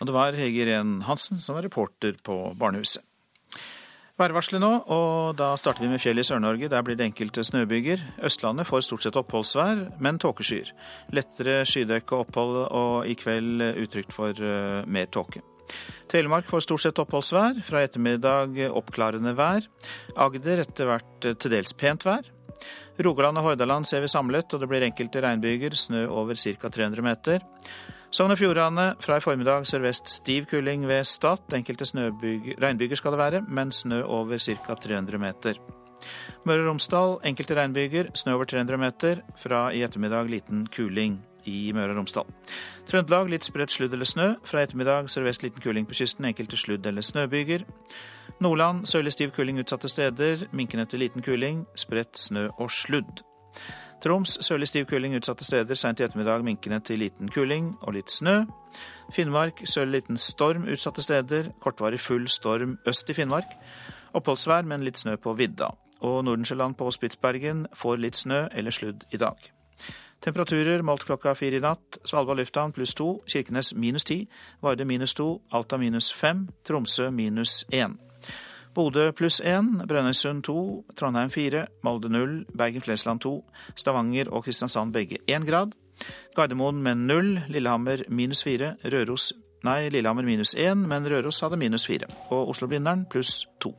[0.00, 3.04] Og det var Hege Ren Hansen som var reporter på barnehuset.
[4.22, 6.68] Værvarselet nå, og da starter vi med fjell i Sør-Norge.
[6.70, 8.02] Der blir det enkelte snøbyger.
[8.22, 10.70] Østlandet får stort sett oppholdsvær, men tåkeskyer.
[11.16, 15.42] Lettere skydekke og opphold, og i kveld utrygt for uh, mer tåke.
[16.12, 17.58] Telemark får stort sett oppholdsvær.
[17.66, 19.66] Fra ettermiddag oppklarende vær.
[20.22, 22.30] Agder etter hvert uh, til dels pent vær.
[23.02, 25.74] Rogaland og Hordaland ser vi samlet, og det blir enkelte regnbyger.
[25.74, 26.70] Snø over ca.
[26.70, 27.42] 300 meter.
[28.12, 31.46] Sogn og Fjordane fra i formiddag sørvest stiv kuling ved Stad.
[31.56, 34.74] Enkelte regnbyger skal det være, men snø over ca.
[34.76, 35.56] 300 meter.
[36.44, 39.22] Møre og Romsdal enkelte regnbyger, snø over 300 meter.
[39.40, 42.28] Fra i ettermiddag liten kuling i Møre og Romsdal.
[42.84, 44.34] Trøndelag litt spredt sludd eller snø.
[44.44, 47.64] Fra ettermiddag sørvest liten kuling på kysten, enkelte sludd- eller snøbyger.
[48.44, 50.50] Nordland sørlig stiv kuling utsatte steder.
[50.52, 53.24] Minkende til liten kuling, spredt snø og sludd.
[54.02, 58.10] Troms sørlig stiv kuling utsatte steder, seint i ettermiddag minkende til liten kuling og litt
[58.10, 58.40] snø.
[59.14, 63.54] Finnmark sørlig liten storm utsatte steder, kortvarig full storm øst i Finnmark.
[64.18, 65.70] Oppholdsvær, men litt snø på vidda.
[66.02, 69.38] Og Nordensjøland på Spitsbergen får litt snø eller sludd i dag.
[70.22, 72.00] Temperaturer målt klokka fire i natt.
[72.02, 74.24] Svalbard lufthavn pluss to, Kirkenes minus ti,
[74.62, 77.98] Varde minus to, Alta minus fem, Tromsø minus én.
[78.74, 83.38] Bodø pluss én, Brønnøysund to, Trondheim fire, Molde null, Bergen-Flesland to,
[83.76, 85.76] Stavanger og Kristiansand begge én grad.
[86.36, 89.32] Gardermoen med null, Lillehammer minus fire, Røros
[89.62, 92.08] Nei, Lillehammer minus én, men Røros hadde minus fire.
[92.34, 93.76] Og Oslo-Blindern pluss to.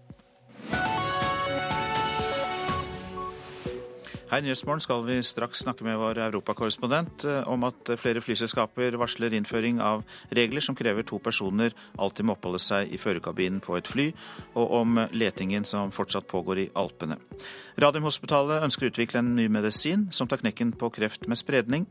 [4.33, 8.95] Her i Nyhetsmorgen skal vi straks snakke med vår europakorrespondent eh, om at flere flyselskaper
[8.97, 10.01] varsler innføring av
[10.33, 14.07] regler som krever to personer alltid må oppholde seg i førerkabinen på et fly,
[14.57, 17.19] og om letingen som fortsatt pågår i Alpene.
[17.77, 21.85] Radiumhospitalet ønsker å utvikle en ny medisin som tar knekken på kreft med spredning.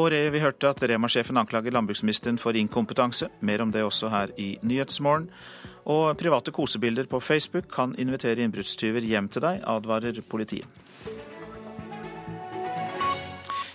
[0.00, 3.28] Og vi hørte at Rema-sjefen anklager landbruksministeren for inkompetanse.
[3.44, 5.28] Mer om det også her i Nyhetsmorgen.
[5.92, 10.80] Og private kosebilder på Facebook kan invitere innbruddstyver hjem til deg, advarer politiet.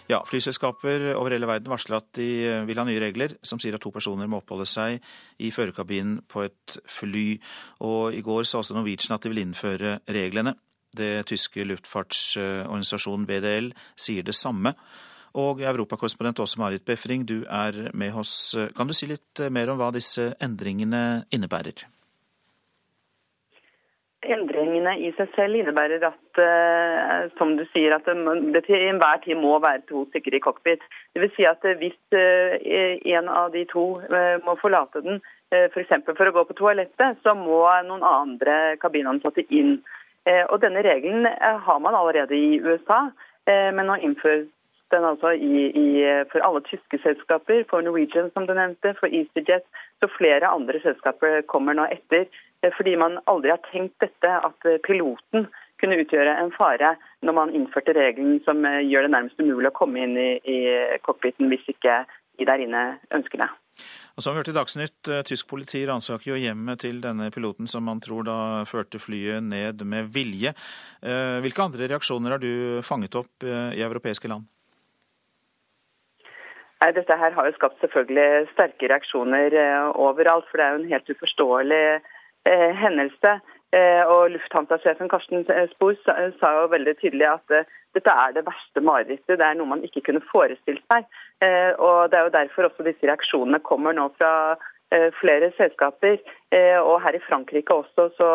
[0.10, 2.30] Ja, Flyselskaper over hele verden varsler at de
[2.65, 4.98] vil ha nye regler som sier at to personer må oppholde seg
[5.38, 7.28] i førerkabinen på et fly.
[7.86, 10.56] Og I går sa også Norwegian at de vil innføre reglene.
[10.98, 14.74] Det tyske luftfartsorganisasjonen BDL sier det samme.
[15.38, 18.56] Og europakorrespondent Åse Marit Befring, du er med oss.
[18.74, 21.86] Kan du si litt mer om hva disse endringene innebærer?
[24.19, 28.08] Endringene i seg selv innebærer at uh, som du sier, at
[28.53, 30.84] det til enhver tid må være to stykker i cockpit.
[31.15, 32.58] Vil si at Hvis uh,
[33.15, 33.86] en av de to
[34.43, 35.95] må forlate den, f.eks.
[36.05, 39.79] For, for å gå på toalettet, så må noen andre kabinansatte inn.
[40.51, 43.08] Og Denne regelen har man allerede i USA,
[43.47, 44.45] men nå innføres
[44.91, 45.88] den altså i, i,
[46.32, 49.65] for alle tyske selskaper, for Norwegian som du nevnte, for EasyJet.
[49.99, 52.27] Så flere andre selskaper kommer nå etter.
[52.62, 55.48] Eh, fordi man aldri har tenkt dette, at eh, piloten
[55.80, 59.78] kunne utgjøre en fare når man innførte regelen som eh, gjør det nærmest umulig å
[59.78, 60.60] komme inn i, i
[61.06, 62.04] cockpiten hvis ikke
[62.39, 62.84] de der inne
[63.15, 63.50] ønsker det.
[64.19, 67.86] Og som vi hørte i Dagsnytt, Tysk politi ransaker jo hjemmet til denne piloten som
[67.88, 70.52] man tror da førte flyet ned med vilje.
[71.00, 74.50] Hvilke andre reaksjoner har du fanget opp i europeiske land?
[76.84, 79.56] Nei, Dette her har jo skapt selvfølgelig sterke reaksjoner
[79.95, 80.52] overalt.
[80.52, 81.84] For det er jo en helt uforståelig
[82.49, 83.39] hendelse.
[83.69, 85.43] Eh, og Lufthansa-sjefen Karsten
[85.75, 89.38] Spor sa jo veldig tydelig at eh, dette er det verste marerittet.
[89.38, 91.05] Det er noe man ikke kunne forestilt seg.
[91.79, 94.57] Og Det er jo derfor også disse reaksjonene kommer nå fra
[95.17, 96.19] flere selskaper.
[96.83, 98.27] Og her i Frankrike også så,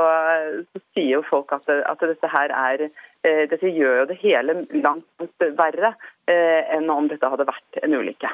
[0.65, 2.89] så sier jo folk at, at, dette her er
[3.53, 5.95] Dette gjør jo det hele langt verre
[6.27, 8.33] enn om dette hadde vært en ulykke.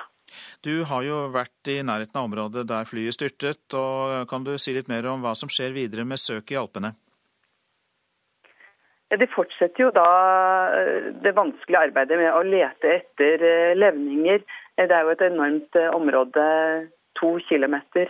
[0.64, 3.62] Du har jo vært i nærheten av området der flyet styrtet.
[3.74, 6.94] og Kan du si litt mer om hva som skjer videre med søket i Alpene?
[9.18, 10.06] De fortsetter jo da
[10.78, 14.44] eh, det vanskelige arbeidet med å lete etter eh, levninger.
[14.76, 16.44] Eh, det er jo et enormt område,
[17.18, 18.06] to kilometer,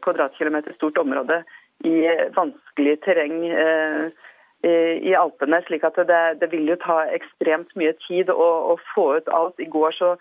[0.00, 1.42] kvadratkilometer stort område
[1.84, 5.58] i vanskelig terreng i Alpene.
[5.66, 9.60] slik at det, det, vil jo ta ekstremt mye tid å, å få ut alt.
[9.60, 10.14] I går så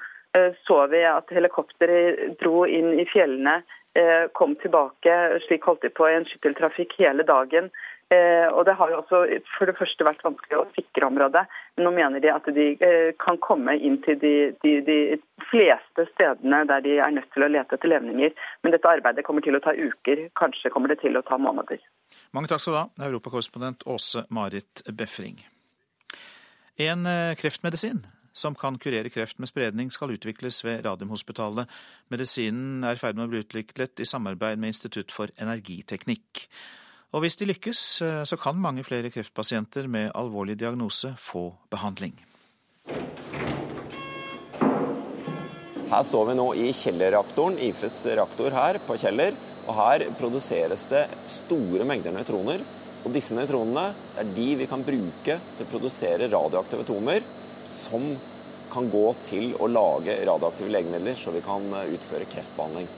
[0.67, 3.61] så vi at helikopteret dro inn i fjellene,
[3.97, 5.39] eh, kom tilbake.
[5.47, 7.71] Slik holdt de på i en skytteltrafikk hele dagen.
[8.09, 9.17] Eh, og Det har jo også
[9.57, 11.45] for det første vært vanskelig å sikre området.
[11.77, 12.67] Men nå mener de at de
[13.21, 14.99] kan komme inn til de, de, de,
[15.49, 18.33] fleste stedene der de er nødt til å lete etter levninger.
[18.63, 21.81] Men dette arbeidet kommer til å ta uker, kanskje kommer det til å ta måneder.
[22.33, 25.41] Mange takk skal du ha, europakorrespondent Åse Marit Befring.
[26.77, 27.05] En
[27.37, 28.05] kreftmedisin
[28.39, 31.69] som kan kurere kreft med spredning, skal utvikles ved Radiumhospitalet.
[32.09, 36.47] Medisinen er i ferd med å bli utviklet i samarbeid med Institutt for energiteknikk.
[37.09, 42.13] Og hvis de lykkes, eh, så kan mange flere kreftpasienter med alvorlig diagnose få behandling.
[45.89, 49.33] Her står vi nå i Kjeller-reaktoren, IFEs reaktor her på Kjeller.
[49.65, 52.61] Og her produseres det store mengder nøytroner.
[53.05, 53.87] Og disse nøytronene
[54.19, 57.25] er de vi kan bruke til å produsere radioaktive atomer
[57.69, 58.15] som
[58.73, 62.89] kan gå til å lage radioaktive legemidler, så vi kan eh, utføre kreftbehandling.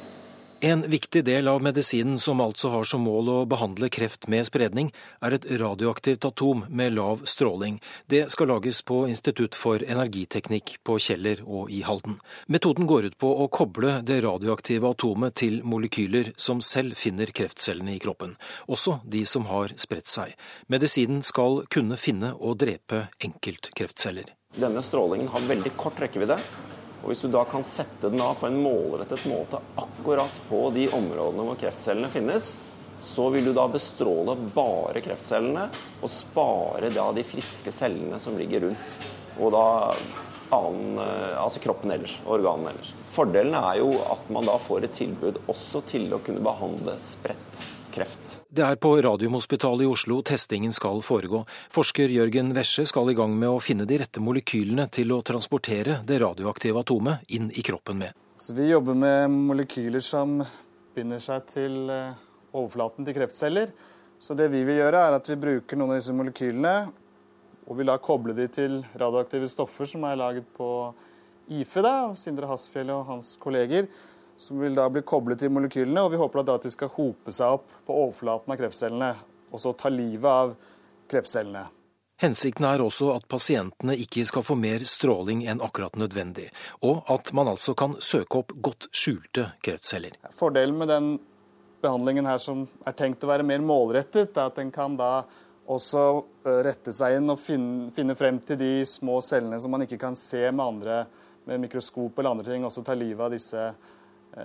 [0.63, 4.91] En viktig del av medisinen, som altså har som mål å behandle kreft med spredning,
[5.25, 7.79] er et radioaktivt atom med lav stråling.
[8.05, 12.19] Det skal lages på Institutt for energiteknikk på Kjeller og i Halden.
[12.45, 17.95] Metoden går ut på å koble det radioaktive atomet til molekyler som selv finner kreftcellene
[17.95, 18.35] i kroppen,
[18.69, 20.35] også de som har spredt seg.
[20.69, 24.29] Medisinen skal kunne finne og drepe enkeltkreftceller.
[24.61, 26.37] Denne strålingen har veldig kort rekkevidde.
[27.01, 30.87] Og Hvis du da kan sette den av på en målrettet måte akkurat på de
[30.93, 32.53] områdene hvor kreftcellene finnes,
[33.01, 35.65] så vil du da bestråle bare kreftcellene
[36.01, 38.97] og spare da de friske cellene som ligger rundt.
[39.41, 39.65] Og da
[40.53, 42.93] annen, eh, altså kroppen ellers, organene ellers.
[43.09, 47.63] Fordelen er jo at man da får et tilbud også til å kunne behandle spredt
[47.93, 48.37] kreft.
[48.49, 51.43] Det er på Radiumhospitalet i Oslo testingen skal foregå.
[51.73, 55.99] Forsker Jørgen Wesje skal i gang med å finne de rette molekylene til å transportere
[56.07, 58.17] det radioaktive atomet inn i kroppen med.
[58.41, 60.39] Så vi jobber med molekyler som
[60.95, 62.17] binder seg til eh,
[62.57, 63.69] overflaten til kreftceller.
[64.21, 66.75] Så det vi vil gjøre, er at vi bruker noen av disse molekylene
[67.67, 70.67] og vil da koble de til radioaktive stoffer som er laget på
[71.51, 73.87] IFE, da, Sindre Hasfjell og hans kolleger.
[74.41, 77.29] Som vil da bli koblet til molekylene, og vi håper da at de skal hope
[77.29, 79.09] seg opp på overflaten av kreftcellene.
[79.53, 80.55] Og så ta livet av
[81.11, 81.61] kreftcellene.
[82.23, 86.47] Hensikten er også at pasientene ikke skal få mer stråling enn akkurat nødvendig,
[86.85, 90.17] og at man altså kan søke opp godt skjulte kreftceller.
[90.33, 91.13] Fordelen med den
[91.85, 95.23] behandlingen her som er tenkt å være mer målrettet, er at den kan da
[95.69, 96.03] også
[96.45, 100.01] eh, rette seg inn og finne, finne, frem til de små cellene som man ikke
[100.01, 101.01] kan se med andre
[101.45, 103.97] med mikroskop eller andre ting, også ta livet av disse eh,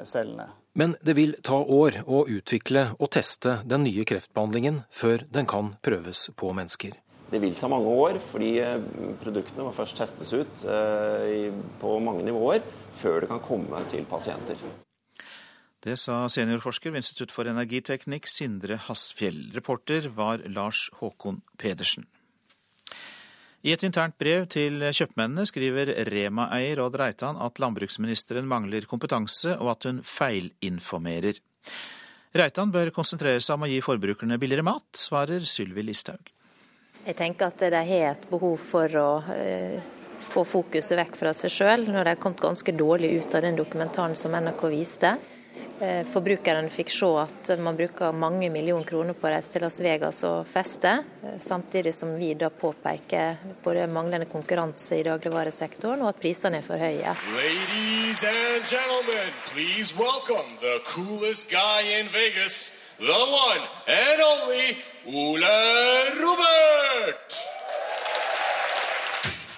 [0.04, 0.48] cellene.
[0.76, 5.74] Men det vil ta år å utvikle og teste den nye kreftbehandlingen før den kan
[5.84, 6.96] prøves på mennesker.
[7.30, 8.80] Det vil ta mange år, fordi eh,
[9.22, 10.66] produktene må først testes ut
[11.80, 12.62] på mange nivåer
[12.96, 14.60] før det kan komme til pasienter.
[15.86, 19.52] Det sa seniorforsker ved Institutt for energiteknikk Sindre Hasfjell.
[19.54, 22.08] Reporter var Lars Håkon Pedersen.
[23.64, 29.72] I et internt brev til kjøpmennene skriver Rema-eier Odd Reitan at landbruksministeren mangler kompetanse, og
[29.72, 31.40] at hun feilinformerer.
[32.36, 36.32] Reitan bør konsentrere seg om å gi forbrukerne billigere mat, svarer Sylvi Listhaug.
[37.06, 39.78] Jeg tenker at de har et behov for å eh,
[40.26, 43.58] få fokuset vekk fra seg sjøl, når de har kommet ganske dårlig ut av den
[43.58, 45.14] dokumentaren som NRK viste.
[45.80, 49.76] Eh, forbrukerne fikk se at man bruker mange millioner kroner på å reise til Las
[49.84, 56.08] Vegas og feste, eh, samtidig som vi da påpeker både manglende konkurranse i dagligvaresektoren og
[56.14, 57.12] at prisene er for høye.
[57.36, 64.78] Ladies and gentlemen, please welcome the coolest guy in Vegas, the one and only
[65.12, 65.44] Ole
[66.22, 67.36] Robert!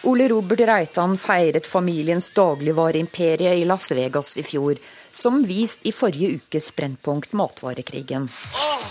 [0.03, 4.79] Ole Robert Reitan feiret familiens dagligvareimperie i Las Vegas i fjor
[5.19, 8.29] som vist i forrige ukes Brennpunkt Matvarekrigen.
[8.55, 8.85] Åh,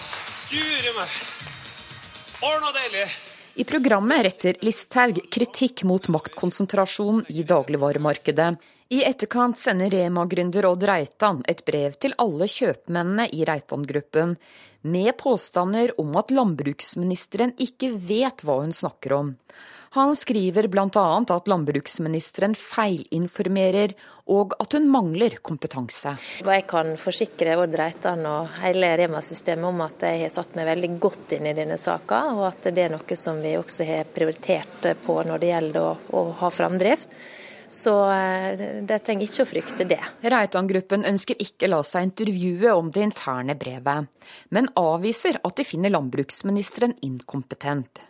[2.91, 3.09] meg.
[3.55, 8.57] I programmet retter Listhaug kritikk mot maktkonsentrasjon i dagligvaremarkedet.
[8.93, 14.35] I etterkant sender Rema-gründer Odd Reitan et brev til alle kjøpmennene i Reitan-gruppen,
[14.87, 19.33] med påstander om at landbruksministeren ikke vet hva hun snakker om.
[19.95, 21.05] Han skriver bl.a.
[21.29, 23.93] at landbruksministeren feilinformerer
[24.27, 26.17] og at hun mangler kompetanse.
[26.43, 30.91] Jeg kan forsikre Odd Reitan og hele Rema-systemet om at jeg har satt meg veldig
[30.99, 34.91] godt inn i denne saka, og at det er noe som vi også har prioritert
[35.05, 37.15] på når det gjelder å, å ha framdrift.
[37.67, 37.93] Så
[38.55, 39.99] det de trenger ikke å frykte det.
[40.23, 44.07] Reitan-gruppen ønsker ikke la seg intervjue om det interne brevet,
[44.55, 48.06] men avviser at de finner landbruksministeren inkompetent.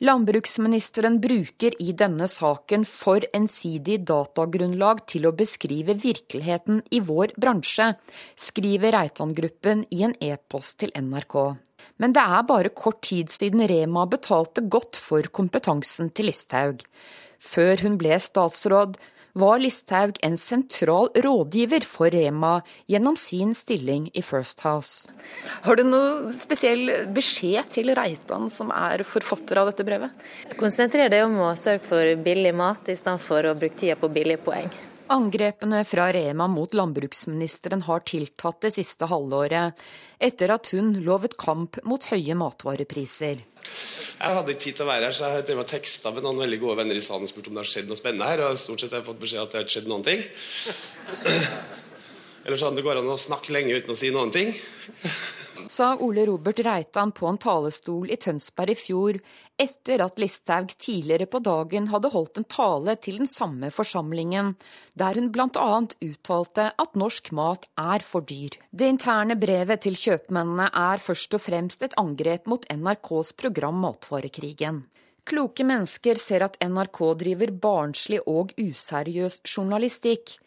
[0.00, 7.90] Landbruksministeren bruker i denne saken for ensidig datagrunnlag til å beskrive virkeligheten i vår bransje,
[8.32, 11.36] skriver Reitan-gruppen i en e-post til NRK.
[12.00, 16.80] Men det er bare kort tid siden Rema betalte godt for kompetansen til Listhaug.
[17.36, 18.96] Før hun ble statsråd,
[19.32, 22.60] var Listhaug en sentral rådgiver for Rema
[22.90, 25.08] gjennom sin stilling i First House.
[25.64, 30.28] Har du noe spesiell beskjed til Reitan, som er forfatter av dette brevet?
[30.60, 34.10] Konsentrer deg om å sørge for billig mat, i stedet for å bruke tida på
[34.12, 34.70] billige poeng.
[35.10, 39.74] Angrepene fra Rema mot landbruksministeren har tiltatt det siste halvåret,
[40.22, 43.42] etter at hun lovet kamp mot høye matvarepriser.
[44.20, 46.60] Jeg hadde ikke tid til å være her, så jeg har teksta med noen veldig
[46.62, 48.44] gode venner i salen og spurt om det har skjedd noe spennende her.
[48.46, 50.22] Og stort sett har jeg fått beskjed at det har ikke skjedd noen ting.
[52.44, 54.54] Eller sånn det går an å snakke lenge uten å si noen ting.
[55.70, 59.18] Sa Ole Robert Reitan på en talestol i Tønsberg i fjor,
[59.60, 64.54] etter at Listhaug tidligere på dagen hadde holdt en tale til den samme forsamlingen,
[64.96, 65.68] der hun bl.a.
[66.06, 68.56] uttalte at norsk mat er for dyr.
[68.72, 74.86] Det interne brevet til kjøpmennene er først og fremst et angrep mot NRKs program Matvarekrigen.
[75.28, 80.40] Kloke mennesker ser at NRK driver barnslig og useriøs journalistikk.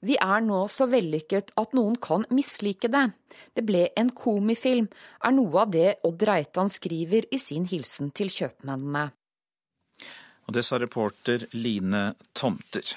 [0.00, 3.04] Vi er nå så vellykket at noen kan mislike det.
[3.52, 4.88] Det ble en komifilm,
[5.20, 9.10] er noe av det Odd Reitan skriver i sin hilsen til kjøpmennene.
[10.48, 12.96] Og det sa reporter Line Tomter.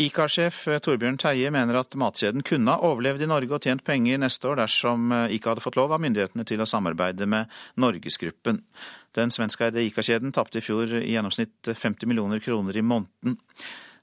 [0.00, 4.48] ICA-sjef Torbjørn Teie mener at matkjeden kunne ha overlevd i Norge og tjent penger neste
[4.50, 7.50] år dersom ICA hadde fått lov av myndighetene til å samarbeide med
[7.80, 8.60] Norgesgruppen.
[9.16, 13.38] Den svenskeide ICA-kjeden tapte i fjor i gjennomsnitt 50 millioner kroner i måneden.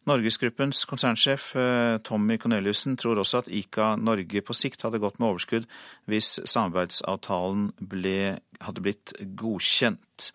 [0.10, 5.30] Norgesgruppens konsernsjef eh, Tommy Corneliussen tror også at ICA Norge på sikt hadde gått med
[5.30, 5.68] overskudd
[6.10, 10.32] hvis samarbeidsavtalen ble, hadde blitt godkjent.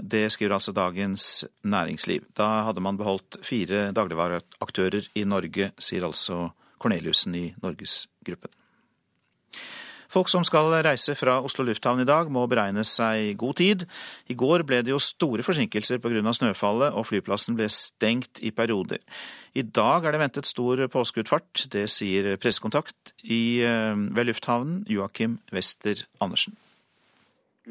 [0.00, 1.26] Det skriver altså Dagens
[1.66, 2.30] Næringsliv.
[2.38, 6.46] Da hadde man beholdt fire dagligvareaktører i Norge, sier altså
[6.80, 8.59] Corneliussen i Norgesgruppen.
[10.10, 13.84] Folk som skal reise fra Oslo lufthavn i dag, må beregne seg god tid.
[14.26, 16.32] I går ble det jo store forsinkelser pga.
[16.34, 18.98] snøfallet, og flyplassen ble stengt i perioder.
[19.54, 21.70] I dag er det ventet stor påskeutfart.
[21.70, 26.58] Det sier pressekontakt eh, ved lufthavnen, Joakim Wester Andersen.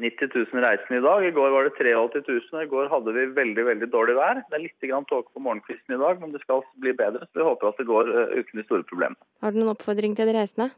[0.00, 1.24] 90 000 reisende i dag.
[1.28, 2.62] I går var det 83 000.
[2.64, 4.40] I går hadde vi veldig veldig dårlig vær.
[4.48, 7.26] Det er litt tåke på morgenkvisten i dag, men det skal bli bedre.
[7.28, 9.20] Så vi håper at det går eh, uten de store problemene.
[9.44, 10.70] Har du noen oppfordring til de reisende?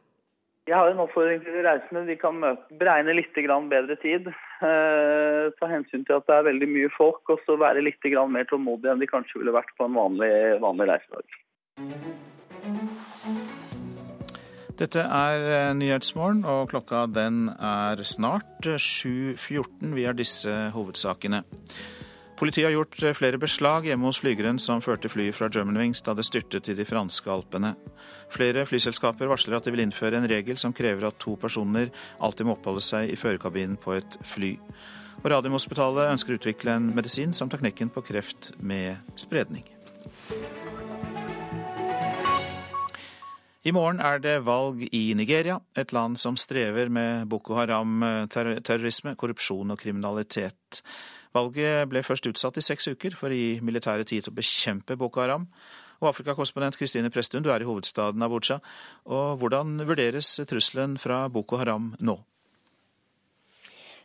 [0.70, 2.04] Jeg har en oppfordring til de reisende.
[2.06, 2.36] De kan
[2.78, 4.28] beregne litt bedre tid.
[4.62, 7.98] Eh, ta hensyn til at det er veldig mye folk, og så være litt
[8.30, 11.26] mer tålmodige enn de kanskje ville vært på en vanlig, vanlig reisedag.
[14.78, 19.90] Dette er eh, Nyhetsmorgen, og klokka den er snart 7.14.
[19.98, 21.42] Vi har disse hovedsakene.
[22.42, 26.10] Politiet har gjort eh, flere beslag hjemme hos flygeren som førte flyet fra Germanwings da
[26.18, 27.76] det styrtet i de franske alpene.
[28.34, 32.48] Flere flyselskaper varsler at de vil innføre en regel som krever at to personer alltid
[32.48, 34.50] må oppholde seg i førerkabinen på et fly.
[35.20, 39.62] Og Radiumhospitalet ønsker å utvikle en medisin som tar knekken på kreft med spredning.
[43.62, 49.70] I morgen er det valg i Nigeria, et land som strever med Boko Haram-terrorisme, korrupsjon
[49.70, 50.82] og kriminalitet.
[51.32, 54.98] Valget ble først utsatt i seks uker for å gi militæret tid til å bekjempe
[55.00, 55.46] Boko Haram.
[56.02, 58.58] Og Afrikakorrespondent Kristine Presttun, du er i hovedstaden Abuja.
[59.06, 62.18] Og hvordan vurderes trusselen fra Boko Haram nå?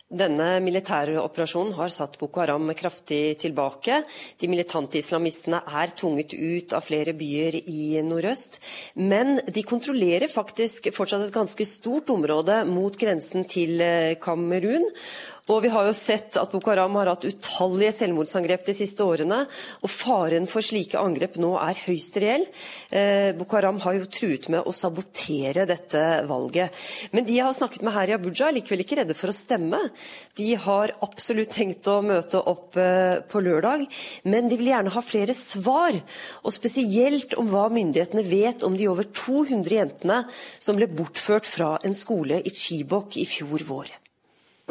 [0.08, 3.98] Denne militære operasjonen har satt Boko Haram kraftig tilbake.
[4.40, 8.56] De militante islamistene er tvunget ut av flere byer i nordøst.
[8.96, 14.88] Men de kontrollerer faktisk fortsatt et ganske stort område mot grensen til eh, Kamerun.
[15.48, 19.40] Og vi har jo sett at Boko Haram har hatt utallige selvmordsangrep de siste årene,
[19.80, 22.44] og faren for slike angrep nå er høyst reell.
[22.92, 26.74] Eh, Boko Haram har jo truet med å sabotere dette valget.
[27.14, 29.36] Men de jeg har snakket med her i Abuja, er likevel ikke redde for å
[29.36, 29.80] stemme.
[30.36, 33.86] De har absolutt tenkt å møte opp eh, på lørdag,
[34.28, 35.96] men de vil gjerne ha flere svar.
[36.44, 40.20] Og spesielt om hva myndighetene vet om de over 200 jentene
[40.60, 43.96] som ble bortført fra en skole i Chibok i fjor vår.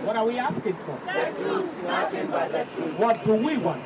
[0.06, 0.98] What are we asking for?
[1.06, 3.00] The truth, nothing but the truth.
[3.00, 3.82] What do we want?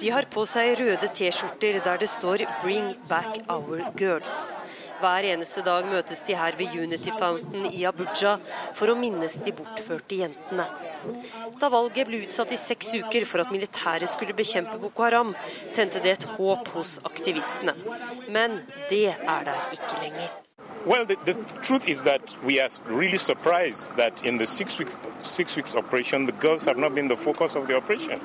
[0.00, 4.54] De har på seg røde T-skjorter der det står 'Bring back our girls'.
[5.00, 8.38] Hver eneste dag møtes de her ved Unity Fountain i Abuja
[8.74, 10.66] for å minnes de bortførte jentene.
[11.60, 15.34] Da valget ble utsatt i seks uker for at militæret skulle bekjempe Boko Haram,
[15.72, 17.76] tente det et håp hos aktivistene.
[18.28, 20.49] Men det er der ikke lenger.
[20.86, 24.88] Well, the, the, truth is that we are really surprised that in the six, week,
[25.22, 28.20] six weeks operation, the girls have not been the focus of the operation.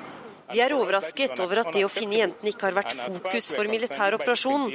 [0.51, 4.13] Vi er overrasket over at det å finne jentene ikke har vært fokus for militær
[4.13, 4.67] operasjon.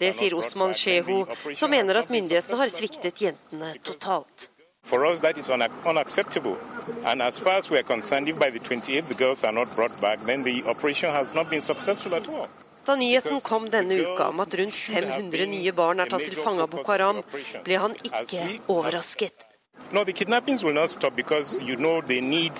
[0.00, 4.48] Det sier Osman Shehu, som mener at myndighetene har sviktet jentene totalt.
[4.88, 6.56] For us, that is unacceptable.
[7.04, 9.68] And as far as we are concerned, if by the 28th the girls are not
[9.76, 12.48] brought back, then the operation has not been successful at all.
[12.88, 16.62] Da nyheten kom denne uka om at rundt 500 nye barn er tatt til fange
[16.64, 17.18] av Boko Haram,
[17.66, 19.44] ble han ikke overrasket.
[19.92, 22.52] No, the kidnappings will not stop because you know they need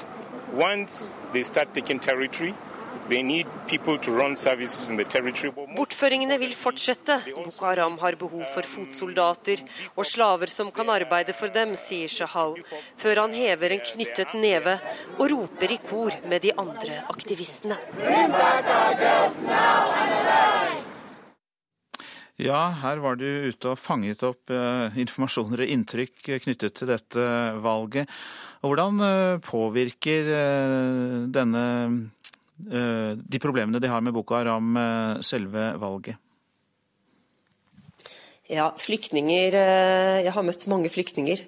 [0.52, 2.52] once they start taking territory,
[5.76, 7.18] Bortføringene vil fortsette.
[7.36, 9.62] Boko Haram har behov for fotsoldater
[9.94, 12.59] og slaver som kan arbeide for dem, sier Shahal,
[12.99, 14.78] før han hever en knyttet neve
[15.18, 17.78] og roper i kor med de andre aktivistene.
[22.38, 27.24] Ja, her var du ute og fanget opp eh, informasjoner og inntrykk knyttet til dette
[27.64, 28.07] valget.
[28.62, 31.64] Og hvordan eh, påvirker eh, denne
[32.59, 36.16] de problemene de har med Boko Haram, eh, selve valget?
[38.48, 41.44] Ja, flyktninger eh, Jeg har møtt mange flyktninger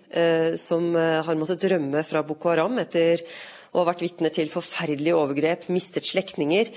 [0.60, 3.24] som har måttet drømme fra Boko Haram etter
[3.72, 6.72] å ha vært vitner til forferdelige overgrep, mistet slektninger.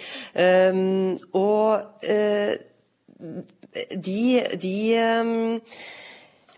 [1.33, 2.05] Og
[3.97, 4.23] de,
[4.61, 4.77] de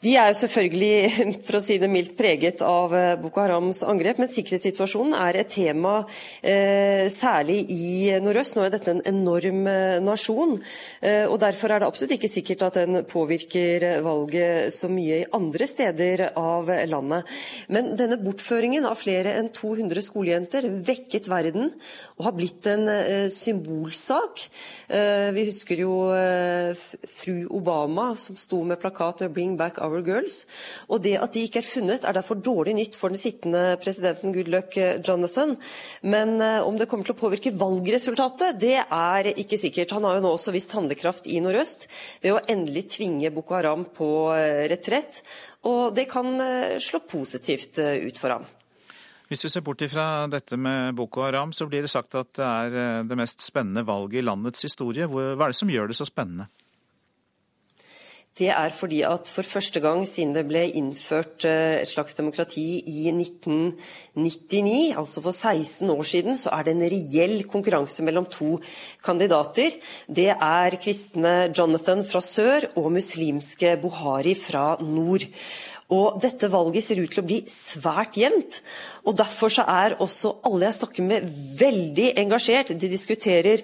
[0.06, 4.30] de er selvfølgelig, for å si det mildt, preget av eh, Boko Harams angrep, men
[4.30, 5.95] sikkerhetssituasjonen er et tema
[6.45, 8.56] eh, særlig i nordøst.
[8.56, 10.60] Nå er dette en enorm eh, nasjon,
[11.26, 15.68] og derfor er det absolutt ikke sikkert at den påvirker valget så mye i andre
[15.70, 17.30] steder av landet.
[17.74, 21.72] Men denne bortføringen av flere enn 200 skolejenter vekket verden
[22.18, 22.89] og har blitt en
[23.34, 24.45] symbolsak.
[25.36, 25.93] Vi husker jo
[27.20, 30.43] fru Obama som sto med plakat med 'Bring back our Shower Girls.
[30.89, 34.35] Og det at de ikke er funnet, er derfor dårlig nytt for den sittende presidenten
[34.35, 35.55] Goodluck eh, Jonathan.
[36.03, 39.95] Men eh, om det kommer til å påvirke valgresultatet, det er ikke sikkert.
[39.95, 41.87] Han har jo nå også vist handlekraft i nordøst
[42.23, 44.09] ved å endelig tvinge Boko Haram på
[44.69, 45.23] retrett.
[45.65, 46.27] Og det kan
[46.81, 48.45] slå positivt ut for ham.
[49.25, 52.45] Hvis vi ser bort ifra dette med Boko Haram, så blir det sagt at det
[52.45, 55.07] er eh, det mest spennende valget i landets historie.
[55.09, 56.45] Hva er det som gjør det så spennende?
[58.36, 62.81] Det er fordi at for første gang siden det ble innført eh, et slags demokrati
[62.83, 68.57] i 1999, altså for 16 år siden, så er det en reell konkurranse mellom to
[69.05, 69.77] kandidater.
[70.11, 75.23] Det er kristne Jonathan fra sør og muslimske Buhari fra nord.
[75.95, 78.63] Og dette valget ser ut til å bli svært jevnt.
[79.05, 81.27] Og derfor så er også alle jeg snakker med,
[81.59, 82.73] veldig engasjert.
[82.73, 83.61] De diskuterer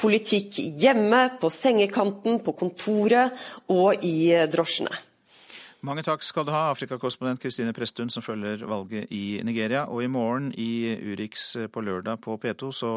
[0.00, 3.34] politikk hjemme, på sengekanten, på kontoret
[3.72, 4.94] og i drosjene.
[5.84, 9.82] Mange takk skal du ha, Afrikakorrespondent Kristine Presttun, som følger valget i Nigeria.
[9.92, 12.92] Og i morgen i Urix på lørdag på P2 så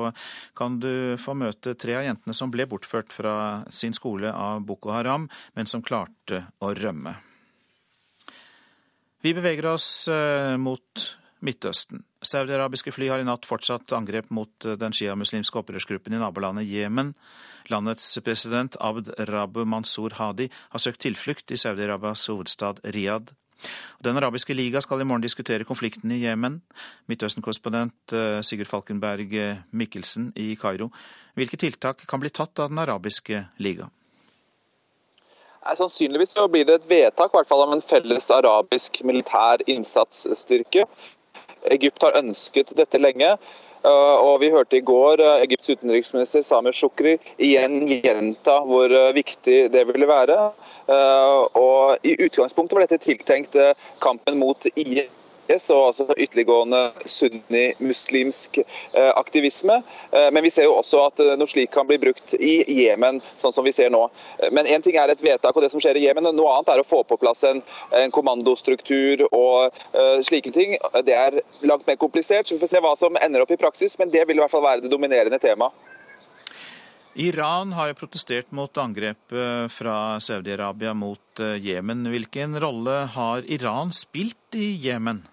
[0.56, 3.36] kan du få møte tre av jentene som ble bortført fra
[3.68, 5.28] sin skole av Boko Haram,
[5.60, 7.18] men som klarte å rømme.
[9.26, 11.10] Vi beveger oss eh, mot
[11.43, 12.07] Midtøsten.
[12.26, 17.13] Saudi-arabiske fly har i natt fortsatt angrep mot eh, den sjiamuslimske opprørsgruppen i nabolandet Jemen.
[17.70, 23.36] Landets president Abd Rabu Mansour Hadi har søkt tilflukt i Saudi-Arabias hovedstad Riyadh.
[24.05, 26.61] Den arabiske liga skal i morgen diskutere konflikten i Jemen.
[27.09, 29.38] Midtøsten-korrespondent eh, Sigurd Falkenberg
[29.70, 30.89] Mikkelsen i Kairo.
[31.38, 33.91] Hvilke tiltak kan bli tatt av Den arabiske liga?
[35.76, 40.86] Sannsynligvis blir det et vedtak fall, om en felles arabisk militær innsatsstyrke.
[41.72, 43.38] Egypt har ønsket dette lenge.
[43.86, 49.14] Eh, og Vi hørte i går eh, Egypts utenriksminister Samir Shukri igjen gjenta hvor eh,
[49.18, 50.39] viktig det ville være.
[50.88, 53.58] Og I utgangspunktet var dette tiltenkt
[53.99, 55.16] kampen mot IS
[55.48, 59.80] IS og altså ytterliggående sunni-muslimsk eh, aktivisme.
[60.12, 63.22] Eh, men vi ser jo også at eh, noe slikt kan bli brukt i Jemen,
[63.39, 64.04] sånn som vi ser nå.
[64.52, 66.84] Men én ting er et vedtak og det som skjer i Jemen, noe annet er
[66.84, 67.62] å få på plass en,
[67.95, 70.76] en kommandostruktur og uh, slike ting.
[71.06, 73.98] Det er langt mer komplisert, så vi får se hva som ender opp i praksis,
[74.00, 75.86] men det vil i hvert fall være det dominerende temaet.
[77.18, 82.06] Iran har jo protestert mot angrepet fra Saudi-Arabia mot Jemen.
[82.14, 85.24] Hvilken rolle har Iran spilt i Jemen?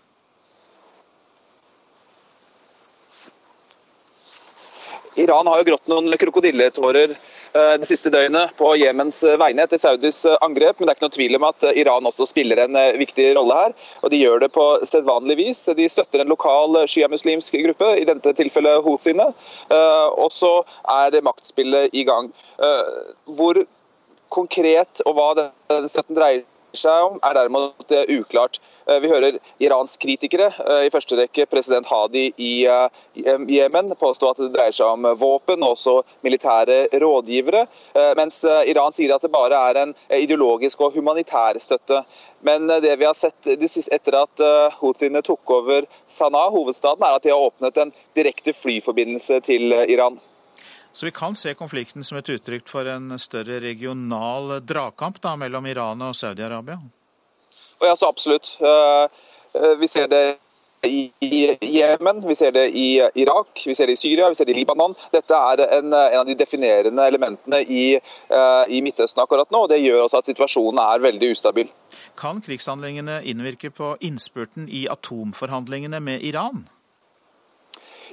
[5.14, 10.24] Iran har jo grått noen krokodilletårer eh, det siste døgnet på Jemens vegne etter Saudis
[10.26, 12.78] eh, angrep, men det er ikke noe tvil om at eh, Iran også spiller en
[12.98, 13.76] viktig rolle her.
[14.02, 15.62] og De gjør det på sedvanlig vis.
[15.78, 19.30] De støtter en lokal sjiamuslimsk gruppe, i dette tilfellet Houthiene.
[20.18, 20.50] Og så
[20.90, 22.30] er maktspillet i gang.
[23.38, 23.60] Hvor
[24.34, 26.42] konkret og hva den støtten dreier
[26.74, 28.58] seg om, er derimot uklart.
[28.86, 32.88] Eh, vi hører Irans kritikere, eh, i første rekke president Hadi i eh,
[33.48, 37.64] Jemen, påstå at det dreier seg om våpen og også militære rådgivere,
[38.18, 42.02] mens Iran sier at det bare er en ideologisk og humanitær støtte.
[42.44, 44.42] Men det vi har sett etter at
[44.80, 50.18] houthiene tok over Sanaa, hovedstaden, er at de har åpnet en direkte flyforbindelse til Iran.
[50.92, 55.70] Så vi kan se konflikten som et uttrykk for en større regional dragkamp da, mellom
[55.70, 56.80] Iran og Saudi-Arabia?
[57.84, 58.58] Ja, så absolutt.
[58.60, 59.04] Eh,
[59.62, 60.36] eh, vi ser det
[60.82, 61.10] i
[61.60, 64.58] Jemen, vi ser det i Irak, vi ser det i Syria, vi ser det i
[64.58, 64.92] Libanon.
[65.12, 67.84] Dette er en, en av de definerende elementene i,
[68.68, 69.62] i, Midtøsten akkurat nå.
[69.64, 71.72] og Det gjør også at situasjonen er veldig ustabil.
[72.20, 76.66] Kan krigshandlingene innvirke på innspurten i atomforhandlingene med Iran?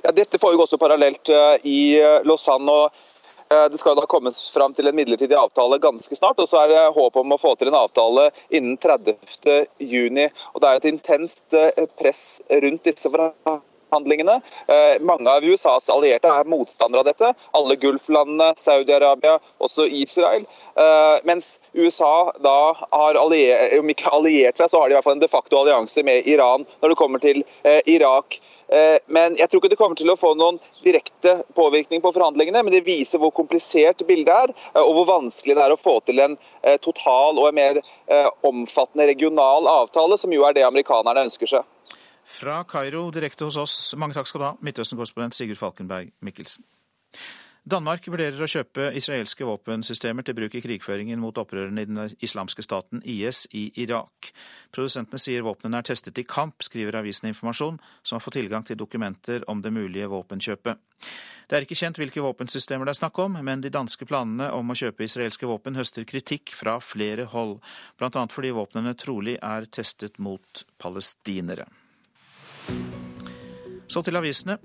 [0.06, 1.28] Ja, dette foregår også parallelt
[1.68, 2.72] i Lausanne.
[2.72, 3.11] og Eh,
[3.72, 6.84] det skal da kommes fram til en midlertidig avtale ganske snart, og så er det
[6.96, 9.50] håp om å få til en avtale innen 30.6.
[9.82, 10.30] Det
[10.70, 14.38] er et intenst eh, press rundt disse forhandlingene.
[14.72, 17.34] Eh, mange av USAs allierte er motstandere av dette.
[17.58, 20.48] Alle Gulflandene, Saudi-Arabia, også Israel.
[21.28, 25.18] Mens USA da har alliert, om ikke alliert seg, så har de i hvert fall
[25.18, 27.44] en de facto allianse med Iran når det kommer til
[27.92, 28.40] Irak.
[28.72, 32.64] Eh, men Jeg tror ikke det kommer til å få noen direkte påvirkning på forhandlingene,
[32.64, 35.98] men det viser hvor komplisert bildet er, eh, og hvor vanskelig det er å få
[36.08, 37.82] til en eh, total og en mer
[38.44, 41.68] omfattende regional avtale, som jo er det amerikanerne ønsker seg.
[42.28, 46.68] Fra Kairo direkte hos oss, mange takk skal du ha, Midtøsten-korrespondent Sigurd Falkenberg Mikkelsen.
[47.72, 52.64] Danmark vurderer å kjøpe israelske våpensystemer til bruk i krigføringen mot opprørerne i den islamske
[52.66, 54.32] staten IS i Irak.
[54.76, 58.80] Produsentene sier våpnene er testet i kamp, skriver avisen Informasjon, som har fått tilgang til
[58.80, 60.82] dokumenter om det mulige våpenkjøpet.
[61.48, 64.72] Det er ikke kjent hvilke våpensystemer det er snakk om, men de danske planene om
[64.72, 67.58] å kjøpe israelske våpen høster kritikk fra flere hold,
[68.00, 68.28] bl.a.
[68.32, 71.70] fordi våpnene trolig er testet mot palestinere.
[73.92, 74.60] Så til avisene.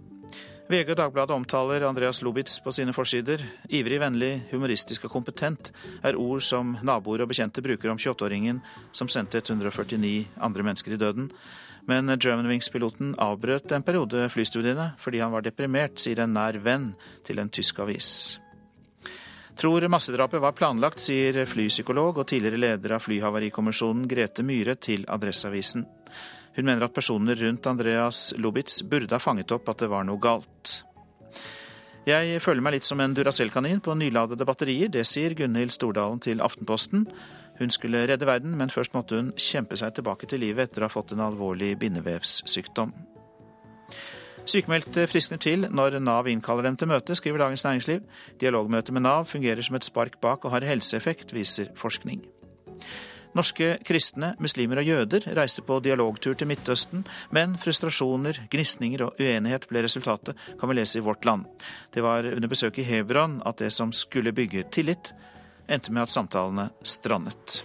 [0.66, 3.38] VG og Dagbladet omtaler Andreas Lubitz på sine forsider.
[3.70, 5.70] Ivrig, vennlig, humoristisk og kompetent
[6.02, 8.58] er ord som naboer og bekjente bruker om 28-åringen
[8.90, 11.28] som sendte 149 andre mennesker i døden.
[11.86, 16.88] Men Germanwings-piloten avbrøt en periode flystudiene fordi han var deprimert, sier en nær venn
[17.22, 18.08] til en tysk avis.
[19.56, 25.86] Tror massedrapet var planlagt, sier flypsykolog og tidligere leder av Flyhavarikommisjonen Grete Myhre til Adresseavisen.
[26.57, 30.20] Hun mener at personer rundt Andreas Lubitz burde ha fanget opp at det var noe
[30.22, 30.80] galt.
[32.07, 36.40] Jeg føler meg litt som en Duracell-kanin på nyladede batterier, det sier Gunhild Stordalen til
[36.40, 37.09] Aftenposten.
[37.59, 40.88] Hun skulle redde verden, men først måtte hun kjempe seg tilbake til livet etter å
[40.88, 42.94] ha fått en alvorlig bindevevssykdom.
[44.46, 48.04] Sykmeldte friskner til når Nav innkaller dem til møte, skriver Dagens Næringsliv.
[48.38, 52.22] Dialogmøte med Nav fungerer som et spark bak og har helseeffekt, viser forskning.
[53.37, 57.05] Norske kristne, muslimer og jøder reiste på dialogtur til Midtøsten,
[57.37, 61.45] men frustrasjoner, gnisninger og uenighet ble resultatet, kan vi lese i Vårt Land.
[61.93, 65.12] Det var under besøket i Hebron at det som skulle bygge tillit,
[65.68, 67.61] endte med at samtalene strandet.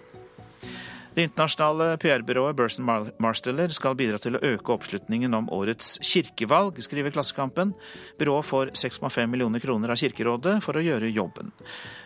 [1.11, 2.85] Det internasjonale PR-byrået Burson
[3.19, 7.73] Marsteller skal bidra til å øke oppslutningen om årets kirkevalg, skriver Klassekampen.
[8.19, 11.51] Byrået får 6,5 millioner kroner av Kirkerådet for å gjøre jobben.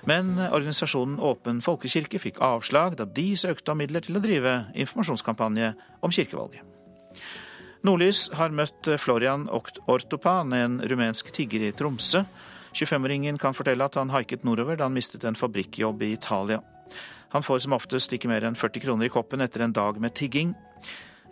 [0.09, 5.75] Men organisasjonen Åpen folkekirke fikk avslag da de søkte om midler til å drive informasjonskampanje
[6.01, 6.65] om kirkevalget.
[7.85, 12.25] Nordlys har møtt Florian Ortopan, en rumensk tigger i Tromsø.
[12.73, 16.63] 25-åringen kan fortelle at han haiket nordover da han mistet en fabrikkjobb i Italia.
[17.35, 20.13] Han får som oftest ikke mer enn 40 kroner i koppen etter en dag med
[20.15, 20.53] tigging.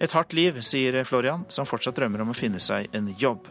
[0.04, 3.48] Et hardt liv, sier Florian, som fortsatt drømmer om å finne seg en jobb.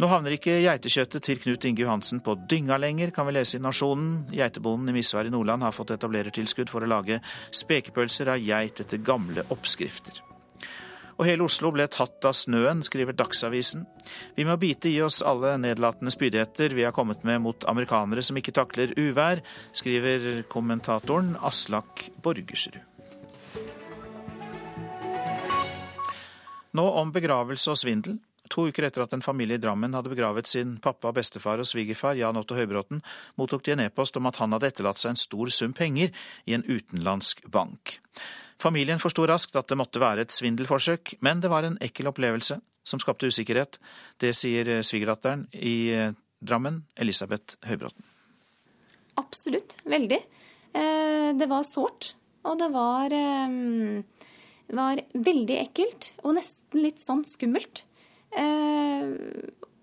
[0.00, 3.60] Nå havner ikke geitekjøttet til Knut Inge Johansen på dynga lenger, kan vi lese i
[3.60, 4.22] Nasjonen.
[4.32, 7.20] Geitebonden i Misvær i Nordland har fått etablerertilskudd for å lage
[7.60, 10.22] spekepølser av geit etter gamle oppskrifter.
[11.18, 13.82] Og hele Oslo ble tatt av snøen, skriver Dagsavisen.
[14.36, 18.38] Vi må bite i oss alle nedlatende spydigheter vi har kommet med mot amerikanere som
[18.38, 19.42] ikke takler uvær,
[19.74, 22.78] skriver kommentatoren Aslak Borgersrud.
[26.78, 28.20] Nå om begravelse og svindel.
[28.52, 32.18] To uker etter at en familie i Drammen hadde begravet sin pappa, bestefar og svigerfar,
[32.18, 33.02] Jan Otto Høybråten,
[33.40, 36.12] mottok de en e-post om at han hadde etterlatt seg en stor sum penger
[36.48, 37.98] i en utenlandsk bank.
[38.58, 42.58] Familien forsto raskt at det måtte være et svindelforsøk, men det var en ekkel opplevelse
[42.88, 43.78] som skapte usikkerhet.
[44.18, 48.04] Det sier svigerdatteren i eh, Drammen, Elisabeth Høybråten.
[49.18, 49.76] Absolutt.
[49.84, 50.18] Veldig.
[50.72, 52.14] Eh, det var sårt,
[52.46, 54.02] og det var, eh,
[54.78, 57.84] var veldig ekkelt og nesten litt sånn skummelt.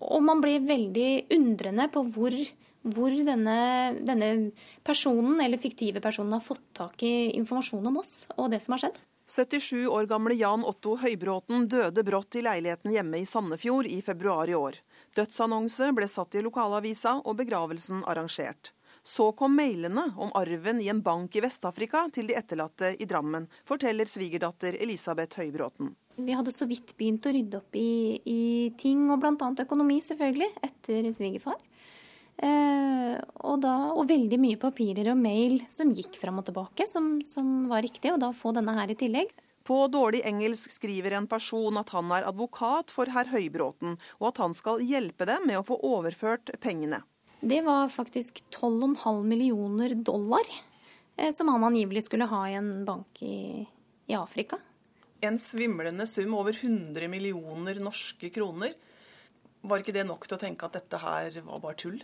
[0.05, 2.35] Og man blir veldig undrende på hvor
[2.85, 3.57] hvor denne,
[4.05, 4.51] denne,
[4.85, 8.85] personen eller fiktive personen har fått tak i informasjon om oss og det som har
[8.85, 8.99] skjedd.
[9.25, 14.49] 77 år gamle Jan Otto Høybråten døde brått i leiligheten hjemme i Sandefjord i februar
[14.49, 14.77] i år.
[15.17, 18.75] Dødsannonse ble satt i lokalavisa og begravelsen arrangert.
[19.01, 23.49] Så kom mailene om arven i en bank i Vest-Afrika til de etterlatte i Drammen,
[23.65, 25.95] forteller svigerdatter Elisabeth Høybråten.
[26.15, 28.41] Vi hadde så vidt begynt å rydde opp i, i
[28.79, 29.49] ting, og bl.a.
[29.65, 31.57] økonomi, selvfølgelig, etter svigerfar.
[32.35, 33.15] Eh,
[33.47, 37.67] og, da, og, veldig mye papirer og mail som gikk fram og tilbake, som, som
[37.71, 39.31] var riktig, og da få denne her i tillegg.
[39.65, 44.41] På dårlig engelsk skriver en person at han er advokat for herr Høybråten, og at
[44.43, 47.01] han skal hjelpe dem med å få overført pengene.
[47.45, 50.45] Det var faktisk 12,5 millioner dollar
[51.17, 53.65] eh, som han angivelig skulle ha i en bank i,
[54.07, 54.59] i Afrika.
[55.25, 58.75] En svimlende sum over 100 millioner norske kroner.
[59.65, 61.97] Var ikke det nok til å tenke at dette her var bare tull?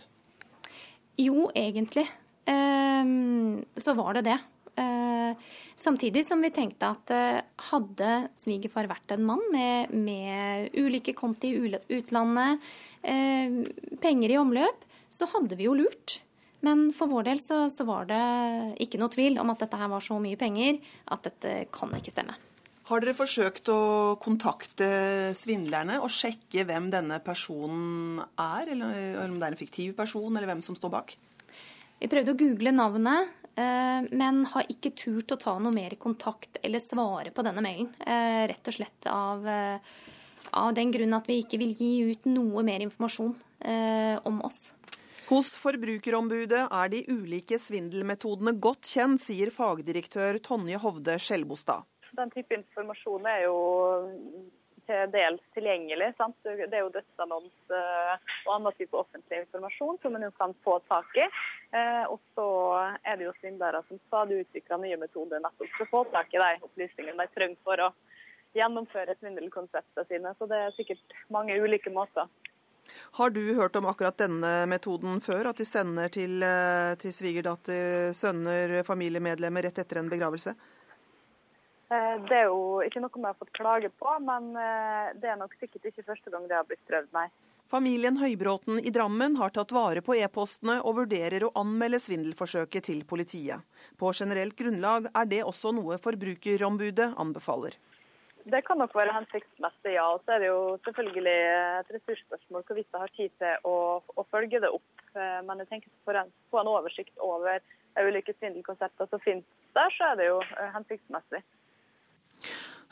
[1.20, 2.06] Jo, egentlig
[2.50, 4.38] ehm, så var det det.
[4.82, 5.36] Eh,
[5.76, 11.52] samtidig som vi tenkte at eh, hadde svigerfar vært en mann med, med ulike konti
[11.52, 12.72] i utlandet,
[13.04, 13.60] eh,
[14.02, 16.22] penger i omløp, så hadde vi jo lurt.
[16.64, 18.22] Men for vår del så, så, var det
[18.82, 20.78] ikke noe tvil om at dette her var så mye penger
[21.10, 22.38] at dette kan ikke stemme.
[22.92, 23.82] Har dere forsøkt å
[24.20, 24.86] kontakte
[25.32, 30.50] svindlerne og sjekke hvem denne personen er, eller om det er en fiktiv person, eller
[30.50, 31.14] hvem som står bak?
[32.02, 36.58] Vi prøvde å google navnet, eh, men har ikke turt å ta noe mer kontakt
[36.60, 37.88] eller svare på denne mailen.
[38.04, 39.78] Eh, rett og slett av, eh,
[40.52, 43.34] av den grunn at vi ikke vil gi ut noe mer informasjon
[44.26, 44.72] om oss.
[45.30, 51.86] Hos Forbrukerombudet er de ulike svindelmetodene godt kjent, sier fagdirektør Tonje Hovde Skjelbostad.
[52.18, 53.56] Den type informasjon er jo
[54.86, 56.12] til dels tilgjengelig.
[56.18, 56.36] Sant?
[56.44, 58.14] Det er jo dødsannons eh,
[58.46, 61.26] og annen type offentlig informasjon som man jo kan få tak i.
[61.76, 62.46] Eh, og så
[63.06, 66.42] er det jo svindlere som stadig utvikler nye metoder nettopp for å få tak i
[66.42, 67.92] de opplysningene de trenger for å
[68.56, 70.34] gjennomføre svindelkonseptene sine.
[70.38, 72.28] Så det er sikkert mange ulike måter.
[73.16, 75.52] Har du hørt om akkurat denne metoden før?
[75.52, 80.56] At de sender til, eh, til svigerdatter, sønner, familiemedlemmer rett etter en begravelse?
[81.92, 85.40] Eh, det er jo ikke noe vi har fått klage på, men eh, det er
[85.40, 87.26] nok sikkert ikke første gang det har blitt prøvd, nei.
[87.72, 93.04] Familien Høybråten i Drammen har tatt vare på e-postene og vurderer å anmelde svindelforsøket til
[93.08, 93.64] politiet.
[94.00, 97.78] På generelt grunnlag er det også noe Forbrukerombudet anbefaler.
[98.42, 100.08] Det kan nok være hensiktsmessig, ja.
[100.12, 104.26] Og så er det jo selvfølgelig et ressursspørsmål hvorvidt jeg har tid til å, å,
[104.34, 105.06] følge det opp.
[105.14, 107.60] Eh, men jeg tenker for å få en oversikt over
[108.00, 110.38] ulike svindelkonsepter som finnes der, så er det jo
[110.76, 111.42] hensiktsmessig.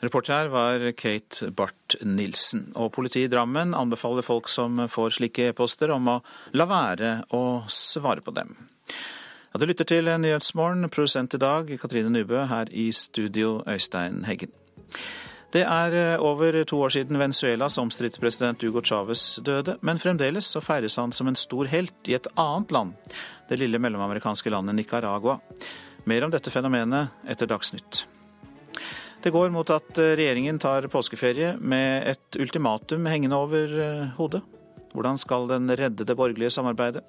[0.01, 2.71] Reporter her var Kate Barth-Nilsen.
[2.73, 6.19] Og politiet i Drammen anbefaler folk som får slike e-poster om å
[6.57, 8.55] la være å svare på dem.
[9.51, 14.53] Ja, du lytter til Nyhetsmorgen, produsent i dag Katrine Nybø, her i studio Øystein Heggen.
[15.51, 20.47] Det er eh, over to år siden Venezuelas omstridte president Hugo Chávez døde, men fremdeles
[20.47, 22.95] så feires han som en stor helt i et annet land,
[23.49, 25.37] det lille mellomamerikanske landet Nicaragua.
[26.07, 28.05] Mer om dette fenomenet etter Dagsnytt.
[29.21, 34.41] Det går mot at eh, regjeringen tar påskeferie med et ultimatum hengende over eh, hodet.
[34.95, 37.03] Hvordan skal den redde det borgerlige samarbeidet?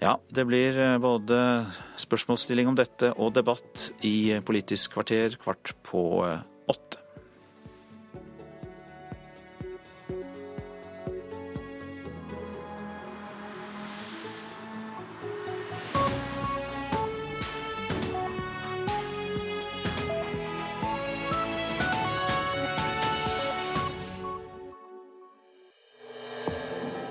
[0.00, 1.38] Ja, det blir både
[2.00, 6.02] spørsmålsstilling om dette og debatt i Politisk kvarter kvart på
[6.68, 7.05] åtte.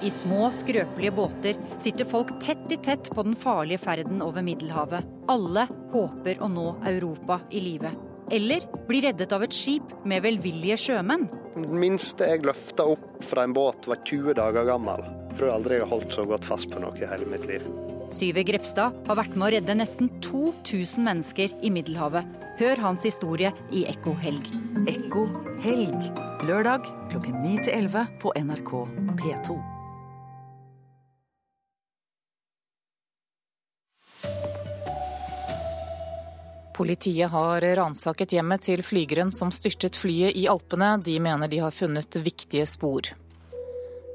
[0.05, 5.07] I små, skrøpelige båter sitter folk tett i tett på den farlige ferden over Middelhavet.
[5.33, 7.89] Alle håper å nå Europa i live.
[8.29, 11.25] Eller bli reddet av et skip med velvillige sjømenn.
[11.55, 15.01] Den minste jeg løfta opp fra en båt, var 20 dager gammel.
[15.31, 17.65] Jeg tror aldri jeg har holdt så godt fast på noe i hele mitt liv.
[18.13, 22.29] Syver Grepstad har vært med å redde nesten 2000 mennesker i Middelhavet.
[22.61, 24.53] Hør hans historie i Ekko helg.
[24.85, 25.25] Ekko
[25.65, 26.11] helg.
[26.45, 28.75] Lørdag klokken 9 til 11 på NRK
[29.17, 29.63] P2.
[36.75, 40.97] Politiet har ransaket hjemmet til flygeren som styrtet flyet i Alpene.
[40.99, 43.07] De mener de har funnet viktige spor.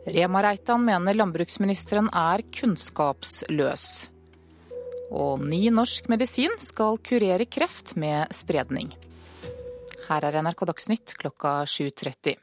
[0.04, 3.86] Rema Reitan mener landbruksministeren er kunnskapsløs.
[5.08, 8.92] Og ny norsk medisin skal kurere kreft med spredning.
[10.10, 12.36] Her er NRK Dagsnytt klokka 7.30.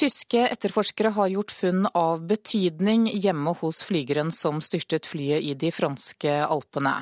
[0.00, 5.68] Tyske etterforskere har gjort funn av betydning hjemme hos flygeren som styrtet flyet i de
[5.76, 6.94] franske alpene.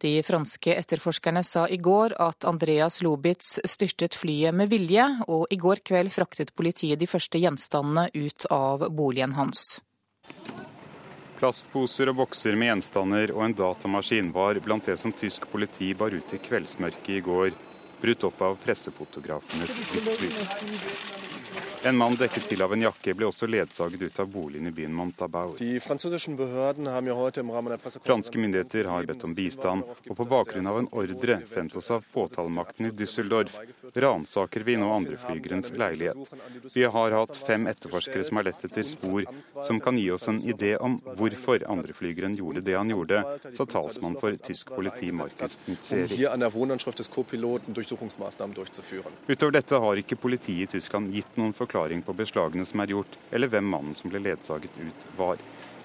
[0.00, 5.58] De franske etterforskerne sa i går at Andreas Lobitz styrtet flyet med vilje, og i
[5.60, 9.82] går kveld fraktet politiet de første gjenstandene ut av boligen hans.
[11.36, 16.16] Plastposer og bokser med gjenstander og en datamaskin var blant det som tysk politi bar
[16.16, 17.52] ut i kveldsmørket i går,
[18.00, 21.68] brutt opp av pressefotografenes livslys.
[21.82, 24.92] En mann dekket til av en jakke ble også ledsaget ut av boligen i byen
[24.92, 25.56] Montabaur.
[28.04, 32.04] Franske myndigheter har bedt om bistand, og på bakgrunn av en ordre sendt oss av
[32.12, 33.56] påtalemakten i Düsseldorf,
[33.96, 36.20] ransaker vi nå andreflygerens leilighet.
[36.74, 39.24] Vi har hatt fem etterforskere som har lett etter spor
[39.64, 43.24] som kan gi oss en idé om hvorfor andreflygeren gjorde det han gjorde,
[43.56, 46.28] sa talsmann for tysk politi Markus Nutzeri.
[49.32, 53.18] Utover dette har ikke politiet i Tyskland gitt noen forklaring på beslagene som er gjort,
[53.30, 55.36] eller hvem mannen som ble ledsaget ut, var.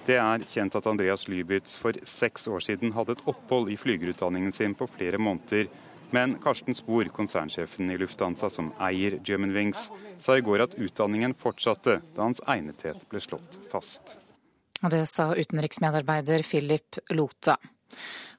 [0.05, 4.51] Det er kjent at Andreas Lybitz for seks år siden hadde et opphold i flygerutdanningen
[4.53, 5.67] sin på flere måneder.
[6.13, 9.89] Men Karsten Spor, konsernsjefen i Lufthansa som eier Germanwings,
[10.21, 14.17] sa i går at utdanningen fortsatte da hans egnethet ble slått fast.
[14.83, 17.57] Og Det sa utenriksmedarbeider Philip Lote.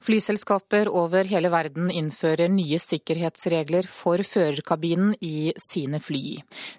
[0.03, 6.37] Flyselskaper over hele verden innfører nye sikkerhetsregler for førerkabinen i sine fly.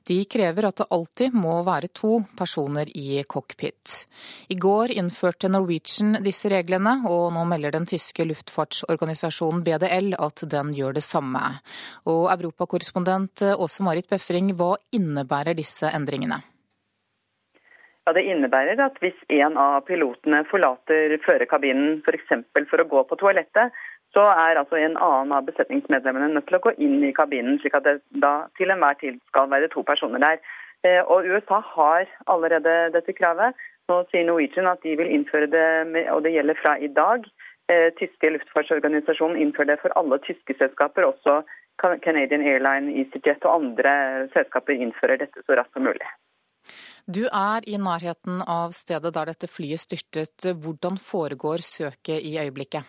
[0.08, 4.04] De krever at det alltid må være to personer i cockpit.
[4.48, 10.74] I går innførte Norwegian disse reglene, og nå melder den tyske luftfartsorganisasjonen BDL at den
[10.76, 11.42] gjør det samme.
[12.08, 16.42] Og europakorrespondent Åse Marit Befring, hva innebærer disse endringene?
[18.08, 22.30] Ja, Det innebærer at hvis en av pilotene forlater førerkabinen f.eks.
[22.54, 23.74] For, for å gå på toalettet,
[24.16, 27.74] så er altså en annen av besetningsmedlemmene nødt til å gå inn i kabinen, slik
[27.76, 30.40] at det da til enhver tid skal være to personer der.
[30.88, 33.60] Eh, og USA har allerede dette kravet.
[33.92, 35.66] Nå sier Norwegian at de vil innføre det,
[36.14, 37.26] og det gjelder fra i dag.
[37.68, 41.42] Eh, tyske luftfartsorganisasjonen innfører det for alle tyske selskaper, også
[41.76, 43.92] Canadian Airline, EasyJet og andre
[44.32, 46.08] selskaper innfører dette så raskt som mulig.
[47.08, 50.44] Du er i nærheten av stedet der dette flyet styrtet.
[50.60, 52.84] Hvordan foregår søket i øyeblikket?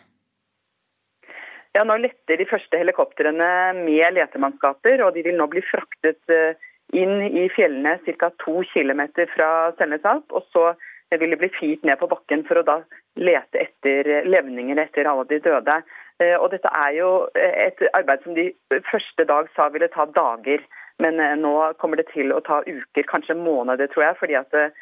[1.72, 3.48] Ja, Nå letter de første helikoptrene
[3.78, 6.60] med letemannskaper, og de vil nå bli fraktet eh,
[6.92, 8.32] inn i fjellene ca.
[8.44, 9.06] 2 km
[9.38, 9.50] fra
[9.80, 10.36] Selnesalp.
[10.36, 10.74] Og så
[11.16, 12.78] vil de bli firt ned på bakken for å da
[13.16, 15.80] lete etter levninger etter alle de døde.
[16.20, 18.50] Eh, og dette er jo et arbeid som de
[18.92, 20.68] første dag sa ville ta dager.
[21.04, 24.20] Men eh, nå kommer det til å ta uker, kanskje måneder, tror jeg.
[24.20, 24.76] fordi at eh,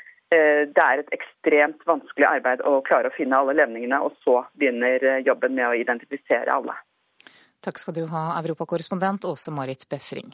[0.68, 5.22] det er et ekstremt vanskelig arbeid å klare å finne alle levningene, og så begynner
[5.26, 6.76] jobben med å identifisere alle.
[7.64, 10.34] Takk skal du ha, europakorrespondent Åse Marit Befring.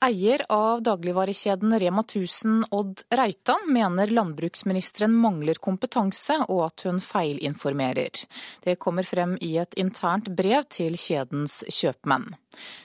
[0.00, 8.22] Eier av dagligvarekjeden Rema 1000 Odd Reitan mener landbruksministeren mangler kompetanse og at hun feilinformerer.
[8.64, 12.30] Det kommer frem i et internt brev til kjedens kjøpmenn.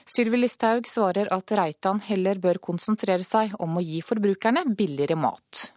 [0.04, 5.70] Sylvi Listhaug svarer at Reitan heller bør konsentrere seg om å gi forbrukerne billigere mat.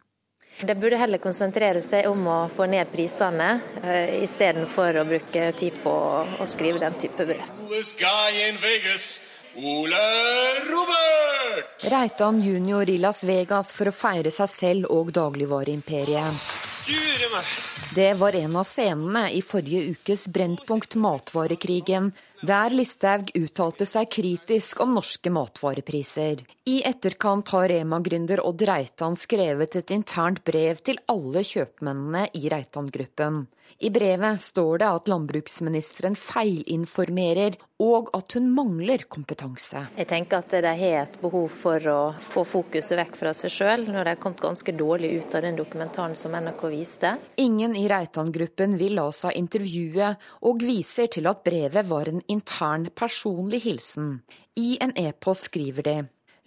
[0.60, 5.84] Det burde heller konsentrere seg om å få ned prisene, eh, istedenfor å bruke tid
[5.88, 5.98] på
[6.36, 7.48] å skrive den type brev.
[9.62, 9.97] Ole
[10.72, 11.84] Robert!
[11.91, 16.45] Reitan junior i Las Vegas for å feire seg selv og dagligvareimperiet.
[17.91, 24.80] Det var en av scenene i forrige ukes Brennpunkt Matvarekrigen, der Listhaug uttalte seg kritisk
[24.84, 26.46] om norske matvarepriser.
[26.70, 33.48] I etterkant har Rema-gründer Odd Reitan skrevet et internt brev til alle kjøpmennene i Reitan-gruppen.
[33.80, 39.86] I brevet står det at landbruksministeren feilinformerer, og at hun mangler kompetanse.
[39.96, 43.86] Jeg tenker at de har et behov for å få fokuset vekk fra seg sjøl,
[43.88, 47.14] når de har kommet ganske dårlig ut av den dokumentaren som NRK viste.
[47.40, 50.12] Ingen i Reitan-gruppen vil la seg intervjue,
[50.44, 54.22] og viser til at brevet var en intern, personlig hilsen.
[54.56, 55.98] I en e-post skriver de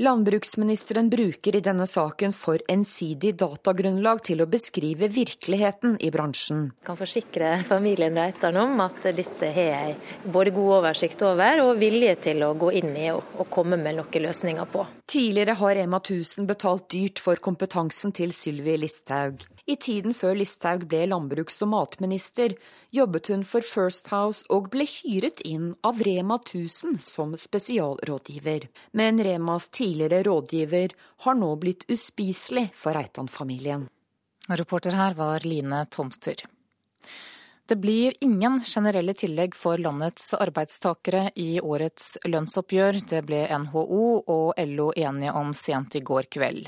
[0.03, 6.64] Landbruksministeren bruker i denne saken for ensidig datagrunnlag til å beskrive virkeligheten i bransjen.
[6.80, 11.76] Jeg kan forsikre familien Reitan om at dette har jeg både god oversikt over og
[11.78, 14.87] vilje til å gå inn i og komme med noen løsninger på.
[15.12, 19.45] Tidligere har Rema 1000 betalt dyrt for kompetansen til Sylvi Listhaug.
[19.62, 22.56] I tiden før Listhaug ble landbruks- og matminister,
[22.90, 28.66] jobbet hun for First House og ble hyret inn av Rema 1000 som spesialrådgiver.
[28.92, 30.96] Men Remas tidligere rådgiver
[31.26, 33.86] har nå blitt uspiselig for Reitan-familien.
[34.50, 36.42] Reporter her var Line Tomter.
[37.68, 42.98] Det blir ingen generelle tillegg for landets arbeidstakere i årets lønnsoppgjør.
[43.12, 44.02] Det ble NHO
[44.34, 46.66] og LO enige om sent i går kveld.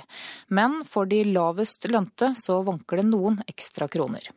[0.55, 4.31] Men for de lavest lønte så vanker det noen ekstra kroner.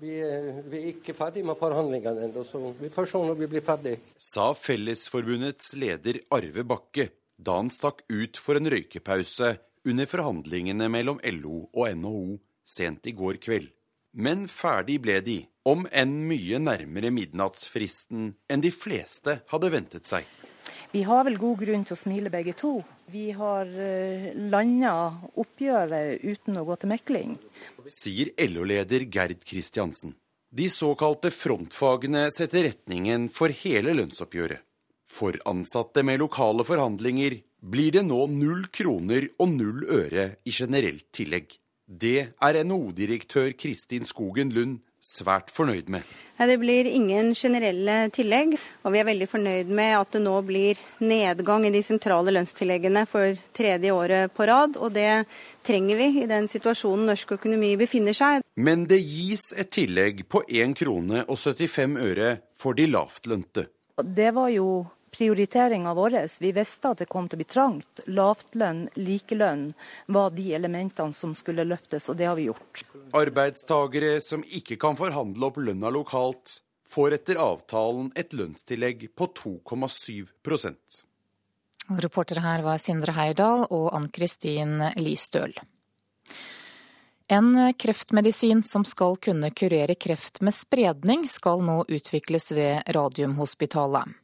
[0.00, 3.52] Vi er, vi er ikke ferdig med forhandlingene ennå, så vi får se når vi
[3.54, 3.94] blir ferdig.
[4.20, 9.54] Sa Fellesforbundets leder Arve Bakke da han stakk ut for en røykepause
[9.88, 12.38] under forhandlingene mellom LO og NHO
[12.68, 13.70] sent i går kveld.
[14.18, 15.38] Men ferdig ble de,
[15.68, 20.26] om enn mye nærmere midnattsfristen enn de fleste hadde ventet seg.
[20.90, 22.78] Vi har vel god grunn til å smile begge to.
[23.12, 24.94] Vi har eh, landa
[25.38, 27.36] oppgjøret uten å gå til mekling.
[27.84, 30.16] Sier LO-leder Gerd Kristiansen.
[30.48, 34.64] De såkalte frontfagene setter retningen for hele lønnsoppgjøret.
[35.08, 41.06] For ansatte med lokale forhandlinger blir det nå null kroner og null øre i generelt
[41.16, 41.52] tillegg.
[41.88, 46.04] Det er NHO-direktør Kristin Skogen Lund svært fornøyd med.
[46.36, 50.76] Det blir ingen generelle tillegg, og vi er veldig fornøyd med at det nå blir
[51.00, 54.76] nedgang i de sentrale lønnstilleggene for tredje året på rad.
[54.76, 55.24] Og det
[55.64, 58.44] trenger vi i den situasjonen norsk økonomi befinner seg.
[58.60, 63.64] Men det gis et tillegg på 1 krone og 75 øre for de lavtlønte.
[64.04, 64.84] Det var jo
[65.18, 66.16] prioriteringa vår.
[66.40, 68.02] Vi visste at det kom til å bli trangt.
[68.06, 69.66] Lavtlønn, likelønn
[70.14, 72.84] var de elementene som skulle løftes, og det har vi gjort.
[73.18, 81.02] Arbeidstagere som ikke kan forhandle opp lønna lokalt, får etter avtalen et lønnstillegg på 2,7%
[81.88, 85.54] Reportere her var Sindre Heyerdahl og Ann Kristin Listøl.
[87.30, 94.14] En kreftmedisin som skal kunne kurere kreft med spredning, skal nå utvikles ved Radiumhospitalet.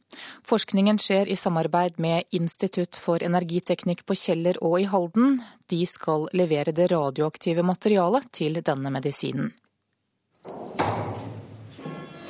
[0.41, 5.37] Forskningen skjer i samarbeid med Institutt for energiteknikk på Kjeller og i Halden.
[5.69, 9.53] De skal levere det radioaktive materialet til denne medisinen.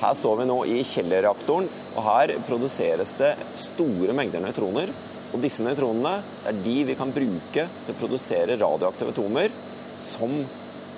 [0.02, 3.32] Her står vi nå i Kjeller-reaktoren, og her produseres det
[3.64, 4.92] store mengder nøytroner.
[5.32, 6.18] Og disse nøytronene
[6.52, 9.56] er de vi kan bruke til å produsere radioaktive atomer
[9.96, 10.36] som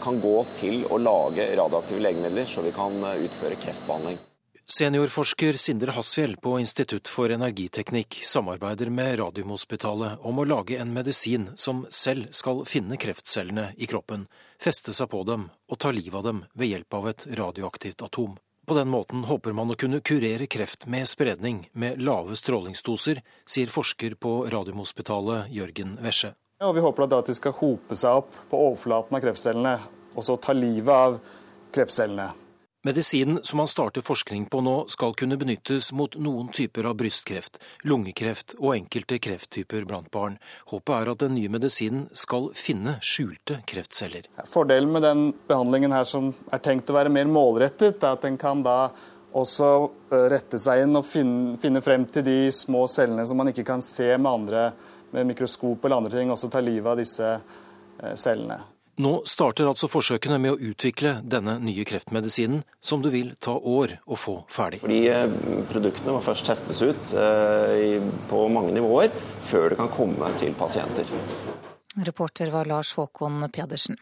[0.01, 4.17] kan gå til å lage radioaktive legemidler, så vi kan utføre kreftbehandling.
[4.69, 11.45] Seniorforsker Sindre Hasfjell på Institutt for energiteknikk samarbeider med Radiumhospitalet om å lage en medisin
[11.55, 14.25] som selv skal finne kreftcellene i kroppen,
[14.59, 18.35] feste seg på dem og ta livet av dem ved hjelp av et radioaktivt atom.
[18.67, 23.71] På den måten håper man å kunne kurere kreft med spredning med lave strålingsdoser, sier
[23.71, 26.33] forsker på Radiumhospitalet Jørgen Vesje.
[26.59, 29.75] Ja, vi håper at de skal hope seg opp på overflaten av kreftcellene,
[30.17, 31.19] og så ta livet av
[31.75, 32.31] kreftcellene.
[32.87, 37.59] Medisinen som han starter forskning på nå, skal kunne benyttes mot noen typer av brystkreft,
[37.85, 40.39] lungekreft og enkelte krefttyper blant barn.
[40.71, 44.25] Håpet er at den nye medisinen skal finne skjulte kreftceller.
[44.49, 48.41] Fordelen med den behandlingen her som er tenkt å være mer målrettet, er at den
[48.41, 48.79] kan da
[49.37, 49.71] også
[50.09, 53.67] eh, rette seg inn og finne, finne frem til de små cellene som man ikke
[53.67, 54.69] kan se med andre
[55.11, 58.59] med mikroskop eller andre ting, også ta livet av disse eh, cellene.
[58.97, 63.99] Nå starter altså forsøkene med å utvikle denne nye kreftmedisinen, som det vil ta år
[64.09, 64.79] å få ferdig.
[64.81, 65.27] Fordi eh,
[65.69, 69.13] Produktene må først testes ut eh, på mange nivåer
[69.45, 71.05] før det kan komme til pasienter.
[72.09, 74.01] Reporter var Lars Håkon Pedersen.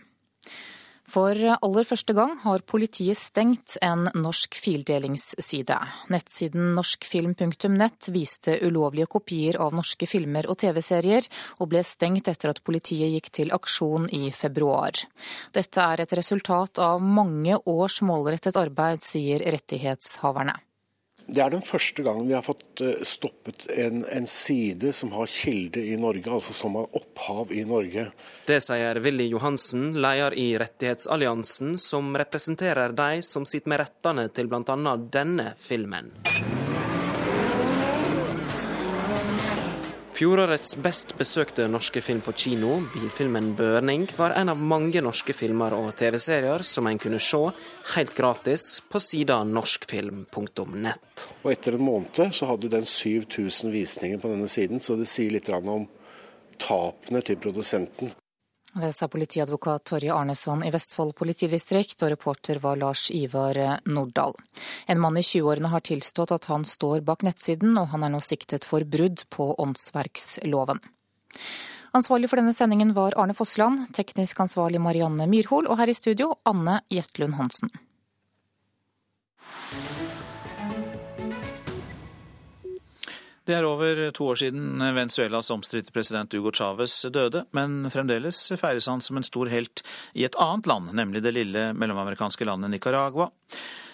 [1.11, 5.77] For aller første gang har politiet stengt en norsk fildelingsside.
[6.11, 11.27] Nettsiden norskfilm.nett viste ulovlige kopier av norske filmer og TV-serier,
[11.61, 15.05] og ble stengt etter at politiet gikk til aksjon i februar.
[15.55, 20.57] Dette er et resultat av mange års målrettet arbeid, sier rettighetshaverne.
[21.27, 25.29] Det er den første gangen vi har fått eh, stoppet en, en, side som har
[25.31, 28.07] kilde i Norge, altså som har opphav i Norge.
[28.45, 34.51] Det sier Willy Johansen, leder i Rettighetsalliansen, som representerer de som sitter med rettene til
[34.51, 34.97] bl.a.
[35.17, 36.13] denne filmen.
[40.15, 45.75] Fjorårets best besøkte norske film på kino, bilfilmen 'Børning', var en av mange norske filmer
[45.75, 47.41] og TV-serier som en kunne se
[47.97, 51.27] helt gratis på sida norskfilm.nett.
[51.43, 55.35] Og Etter en måned så hadde den 7000 visninger på denne siden, så det sier
[55.35, 55.89] litt om
[56.63, 58.15] tapene til produsenten.
[58.75, 63.55] Det sa politiadvokat Torje Arneson i Vestfold politidistrikt, og reporter var Lars Ivar
[63.87, 64.35] Nordahl.
[64.91, 68.19] En mann i 20-årene har tilstått at han står bak nettsiden, og han er nå
[68.19, 70.83] siktet for brudd på åndsverksloven.
[71.95, 76.33] Ansvarlig for denne sendingen var Arne Fossland, teknisk ansvarlig Marianne Myrhol, og her i studio
[76.43, 77.71] Anne Jetlund Hansen.
[83.45, 88.87] Det er over to år siden Venezuelas omstridte president Hugo Chávez døde, men fremdeles feires
[88.89, 89.83] han som en stor helt
[90.17, 93.29] i et annet land, nemlig det lille mellomamerikanske landet Nicaragua.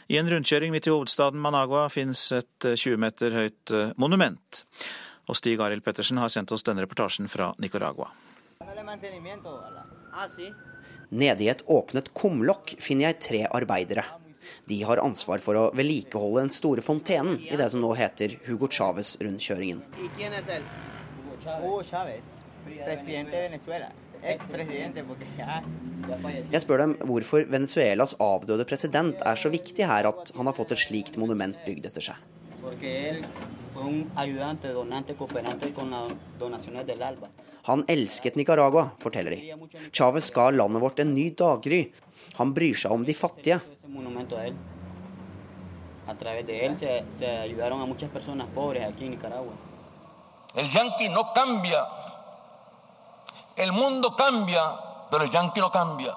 [0.08, 4.64] I en rundkjøring midt i hovedstaden Managua finnes et 20 meter høyt eh, monument.
[5.28, 8.08] Og Stig Arild Pettersen har sendt oss denne reportasjen fra Nicaragua.
[11.12, 14.08] Nede i et åpnet kumlokk finner jeg tre arbeidere.
[14.70, 18.70] De har ansvar for å vedlikeholde den store fontenen i det som nå heter Hugo
[18.72, 19.84] Chávez-rundkjøringen.
[26.52, 30.76] Jeg spør dem hvorfor Venezuelas avdøde president er så viktig her at han har fått
[30.76, 32.28] et slikt monument bygd etter seg.
[37.72, 39.42] Han elsket Nicaragua, forteller de.
[39.90, 41.82] Chávez ga landet vårt en ny daggry.
[42.38, 43.60] Han bryr seg om de fattige.
[50.56, 51.82] El yanqui no cambia.
[53.56, 54.64] El mundo cambia,
[55.10, 56.14] pero el yanqui no cambia.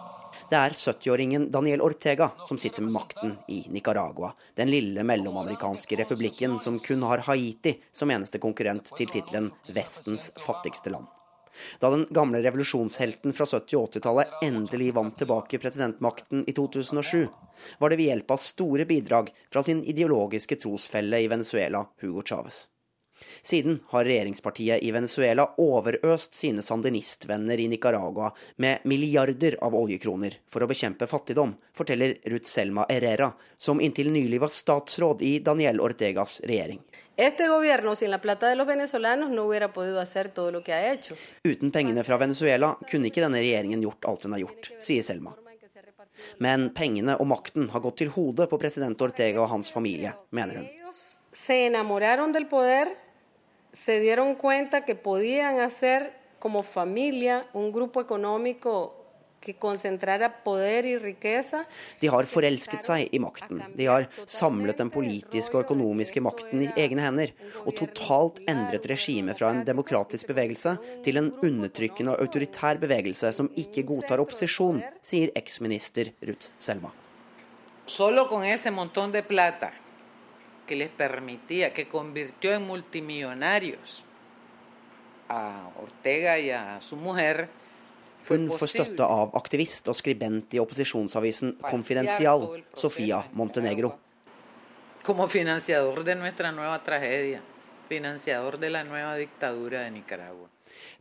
[0.50, 6.60] Det er 70-åringen Daniel Ortega som sitter med makten i Nicaragua, den lille mellomamerikanske republikken
[6.60, 11.13] som kun har Haiti som eneste konkurrent til tittelen 'Vestens fattigste land'.
[11.80, 17.26] Da den gamle revolusjonshelten fra 70- og 80-tallet endelig vant tilbake presidentmakten i 2007,
[17.78, 22.66] var det ved hjelp av store bidrag fra sin ideologiske trosfelle i Venezuela, Hugo Chávez.
[23.42, 30.64] Siden har regjeringspartiet i Venezuela overøst sine sandinistvenner i Nicaragua med milliarder av oljekroner for
[30.64, 36.40] å bekjempe fattigdom, forteller Ruth Selma Herrera, som inntil nylig var statsråd i Daniel Ortegas
[36.44, 36.82] regjering.
[37.16, 40.72] Este gobierno sin la plata de los venezolanos no hubiera podido hacer todo lo que
[40.72, 41.14] ha hecho.
[41.44, 45.36] Uten pengene fra Venezuela kunne ikke denne regjeringen gjort alt den har gjort, sier Selma.
[46.42, 50.58] Men pengene og makten har gått til hodet på president Ortega og hans familie, mener
[50.58, 50.66] hun.
[51.30, 52.90] Se enamoraron del poder,
[53.72, 56.10] se dieron cuenta que podían hacer
[56.40, 59.03] como familia un grupo económico
[62.00, 63.62] de har forelsket seg i makten.
[63.76, 67.34] De har samlet den politiske og økonomiske makten i egne hender,
[67.64, 73.52] og totalt endret regimet fra en demokratisk bevegelse til en undertrykkende og autoritær bevegelse som
[73.60, 76.90] ikke godtar opposisjon, sier eksminister Ruth Selma.
[77.86, 79.72] Solo con ese montón de plata
[80.66, 84.02] que les permitía, que convirtió en multimillonarios
[85.28, 87.48] a Ortega y a su mujer,
[88.28, 93.92] hun får støtte av aktivist og skribent i opposisjonsavisen Confidencial, Sofia Montenegro.
[95.04, 97.40] Como financiador de nuestra nueva tragedia,
[97.88, 100.48] financiador de la nueva dictadura de Nicaragua.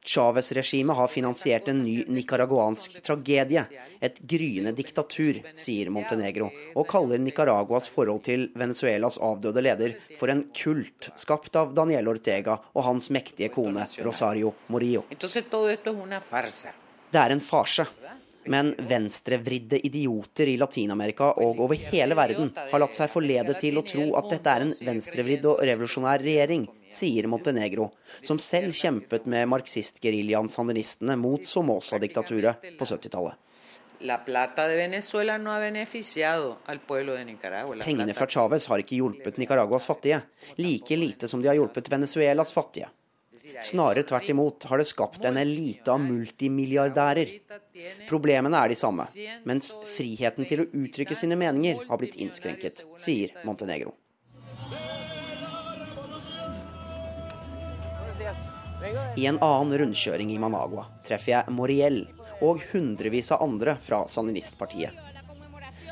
[0.04, 3.64] Chávez-regimet har finansiert en ny nicaraguansk tragedie,
[4.04, 10.44] et gryende diktatur, sier Montenegro, og kaller Nicaraguas forhold til Venezuelas avdøde leder for en
[10.52, 15.06] kult skapt av Daniel Ortega og hans mektige kone Rosario Morillo.
[15.10, 15.48] Entonces,
[17.14, 17.86] Det er en farse.
[18.46, 23.84] Men venstrevridde idioter i Latin-Amerika og over hele verden har latt seg forlede til å
[23.88, 27.88] tro at dette er en venstrevridd og revolusjonær regjering, sier Montenegro,
[28.20, 33.40] som selv kjempet med marxist-geriljaen sandinistene mot Somoza-diktaturet på 70-tallet.
[37.86, 40.20] Pengene fra Chávez har ikke hjulpet Nicaraguas fattige,
[40.60, 42.92] like lite som de har hjulpet Venezuelas fattige.
[43.62, 47.34] Snarere tvert imot har det skapt en elite av multimilliardærer.
[48.10, 49.06] Problemene er de samme,
[49.46, 53.94] mens friheten til å uttrykke sine meninger har blitt innskrenket, sier Montenegro.
[59.16, 62.04] I en annen rundkjøring i Managua treffer jeg Moriel
[62.44, 65.03] og hundrevis av andre fra sandinistpartiet.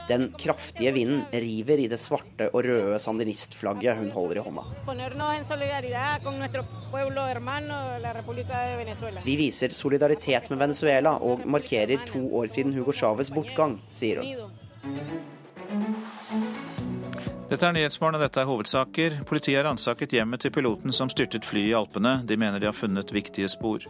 [0.09, 4.63] Den kraftige vinden river i det svarte og røde sandinistflagget hun holder i hånda.
[9.25, 14.27] Vi viser solidaritet med Venezuela og markerer to år siden Hugo Chávez' bortgang, sier hun.
[17.51, 19.15] Dette er Nyhetsmorgen, og dette er hovedsaker.
[19.27, 22.21] Politiet har ransaket hjemmet til piloten som styrtet flyet i Alpene.
[22.23, 23.83] De mener de har funnet viktige spor.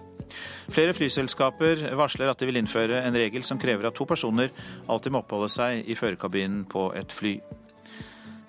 [0.72, 4.52] Flere flyselskaper varsler at de vil innføre en regel som krever at to personer
[4.88, 7.38] alltid må oppholde seg i førerkabinen på et fly.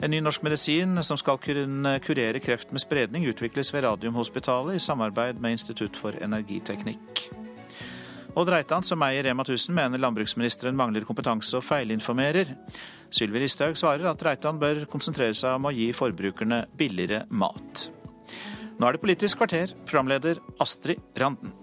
[0.02, 4.82] En ny norsk medisin som skal kunne kurere kreft med spredning, utvikles ved Radiumhospitalet i
[4.82, 7.28] samarbeid med Institutt for energiteknikk.
[8.34, 12.54] Odd Reitan, som eier Rema 1000, mener landbruksministeren mangler kompetanse og feilinformerer.
[13.12, 17.86] Sylvi Listhaug svarer at Reitan bør konsentrere seg om å gi forbrukerne billigere mat.
[18.80, 21.61] Nå er det Politisk kvarter, programleder Astrid Randen.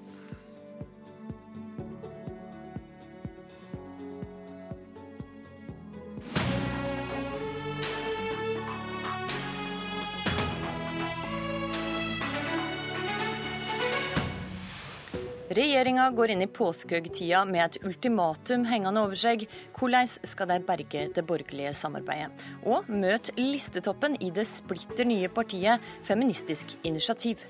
[15.50, 19.48] Regjeringa går inn i påskehøytida med et ultimatum hengende over seg.
[19.74, 22.46] Hvordan skal de berge det borgerlige samarbeidet?
[22.70, 27.42] Og møt listetoppen i det splitter nye partiet Feministisk initiativ.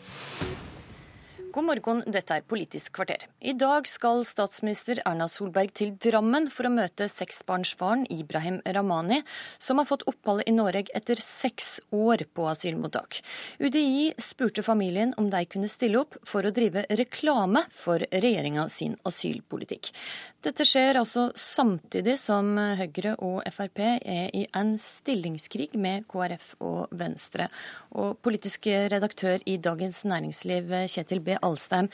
[1.60, 3.26] God morgen, dette er Politisk kvarter.
[3.44, 9.18] I dag skal statsminister Erna Solberg til Drammen for å møte seksbarnsfaren Ibrahim Ramani,
[9.60, 13.20] som har fått opphold i Norge etter seks år på asylmottak.
[13.60, 18.96] UDI spurte familien om de kunne stille opp for å drive reklame for regjeringa sin
[19.04, 19.92] asylpolitikk.
[20.40, 26.94] Dette skjer altså samtidig som Høyre og Frp er i en stillingskrig med KrF og
[26.96, 27.50] Venstre.
[27.92, 31.36] Og politisk redaktør i Dagens Næringsliv, Kjetil B.
[31.44, 31.92] Alstein,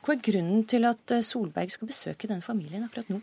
[0.00, 3.20] hva er grunnen til at Solberg skal besøke den familien akkurat nå?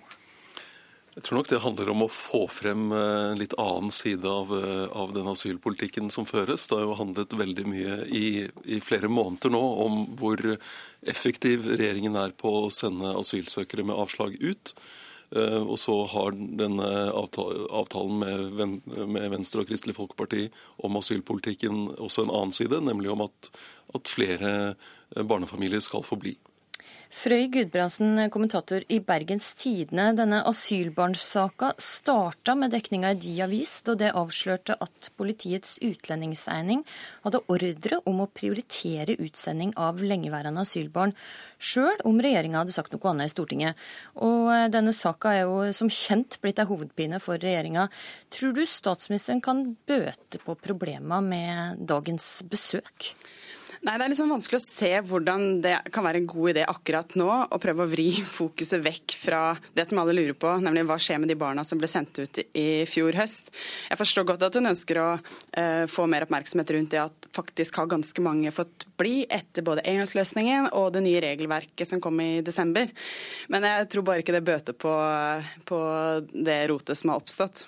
[1.15, 4.53] Jeg tror nok det handler om å få frem en litt annen side av,
[4.93, 6.67] av den asylpolitikken som føres.
[6.69, 8.27] Det har jo handlet veldig mye i,
[8.63, 10.43] i, flere måneder nå om hvor
[11.01, 14.73] effektiv regjeringen er på å sende asylsøkere med avslag ut.
[15.35, 20.47] Eh, og så har denne avtalen med, Venstre og Kristelig Folkeparti
[20.85, 23.51] om asylpolitikken også en annen side, nemlig om at,
[23.97, 24.53] at flere
[25.13, 26.37] barnefamilier skal få bli.
[27.09, 30.11] Frøy Gudbrandsen, kommentator i Bergens Tidende.
[30.13, 36.83] Denne asylbarnsaka starta med dekninga i De Avis, da det avslørte at Politiets utlendingseining
[37.23, 41.15] hadde ordre om å prioritere utsending av lengeværende asylbarn,
[41.57, 43.89] sjøl om regjeringa hadde sagt noe annet i Stortinget.
[44.21, 47.89] Og eh, denne saka er jo som kjent blitt ei hovedpine for regjeringa.
[48.29, 53.15] Tror du statsministeren kan bøte på problema med dagens besøk?
[53.79, 57.13] Nei, Det er liksom vanskelig å se hvordan det kan være en god idé akkurat
[57.19, 59.39] nå å prøve å vri fokuset vekk fra
[59.75, 62.41] det som alle lurer på, nemlig hva skjer med de barna som ble sendt ut
[62.43, 63.53] i fjor høst.
[63.87, 67.79] Jeg forstår godt at hun ønsker å uh, få mer oppmerksomhet rundt det at faktisk
[67.79, 72.43] har ganske mange fått bli etter både engangsløsningen og det nye regelverket som kom i
[72.43, 72.91] desember.
[73.47, 74.95] Men jeg tror bare ikke det bøter på,
[75.69, 75.83] på
[76.35, 77.63] det rotet som har oppstått.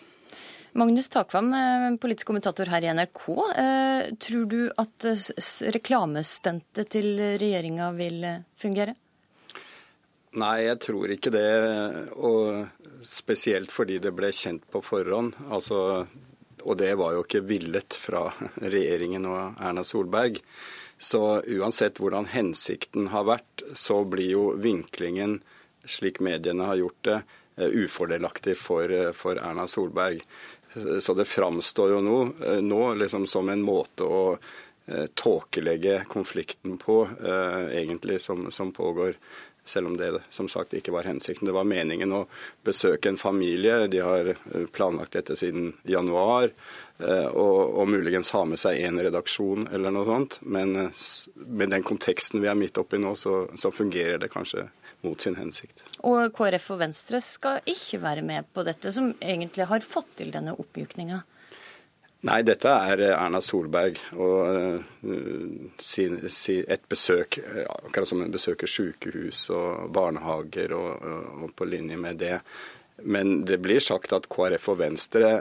[0.73, 3.27] Magnus Takvam, eh, politisk kommentator her i NRK.
[3.57, 8.23] Eh, tror du at eh, reklamestuntet til regjeringa vil
[8.59, 8.95] fungere?
[10.39, 11.49] Nei, jeg tror ikke det.
[12.15, 15.35] Og spesielt fordi det ble kjent på forhånd.
[15.51, 16.05] Altså,
[16.63, 18.29] og det var jo ikke villet fra
[18.75, 20.39] regjeringen og Erna Solberg.
[21.01, 25.41] Så uansett hvordan hensikten har vært, så blir jo vinklingen,
[25.83, 27.21] slik mediene har gjort det,
[27.61, 30.21] ufordelaktig for, for Erna Solberg.
[30.99, 34.37] Så det framstår jo nå, eh, nå liksom som en måte å
[34.87, 39.17] eh, tåkelegge konflikten på, eh, egentlig, som, som, pågår.
[39.65, 41.45] Selv om det som sagt ikke var hensikten.
[41.45, 42.23] Det var meningen å
[42.65, 43.85] besøke en familie.
[43.87, 44.31] De har
[44.73, 46.49] planlagt dette siden januar.
[47.01, 50.37] Og, og muligens ha med seg en redaksjon eller noe sånt.
[50.41, 50.75] Men
[51.35, 54.67] med den konteksten vi er midt oppi nå, så, så fungerer det kanskje
[55.01, 55.83] mot sin hensikt.
[56.05, 60.33] Og KrF og Venstre skal ikke være med på dette, som egentlig har fått til
[60.33, 61.21] denne oppmykninga?
[62.29, 70.75] Nei, dette er Erna Solberg og et besøk, akkurat som en besøker sykehus og barnehager
[70.77, 71.07] og,
[71.41, 72.37] og, på linje med det.
[73.01, 75.31] Men det blir sagt at KrF og Venstre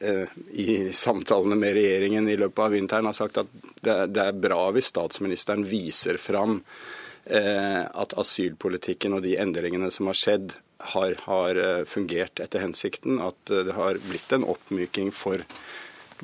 [0.00, 3.50] i samtalene med regjeringen i løpet av vinteren har sagt at
[3.84, 6.62] det, er bra hvis statsministeren viser fram
[7.24, 10.54] Eh, at asylpolitikken og de endringene som har skjedd,
[10.94, 13.20] har, har, eh, fungert etter hensikten.
[13.20, 15.44] At eh, det har blitt en oppmyking for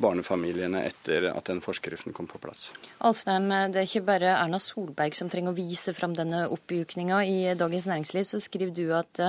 [0.02, 2.70] barnefamiliene etter at den forskriften kom på plass.
[3.06, 7.22] Alstein, det er ikke bare Erna Solberg som trenger å vise fram denne oppmykninga.
[7.26, 9.22] I Dagens Næringsliv så skriver du at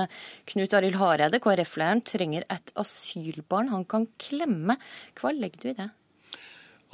[0.52, 4.78] Knut Arild Hareide, KrF-lederen, trenger et asylbarn han kan klemme.
[5.18, 5.90] Hva legger du i det?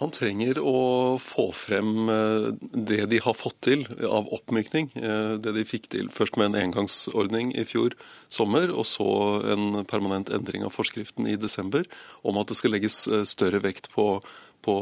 [0.03, 0.79] Han trenger å
[1.23, 4.89] få frem eh, det de har fått til av oppmykning.
[4.99, 7.95] Eh, det de fikk til først med en engangsordning i fjor
[8.27, 9.07] sommer, og så
[9.55, 11.87] en permanent endring av forskriften i desember
[12.27, 14.19] om at det skal legges eh, større vekt på,
[14.67, 14.77] på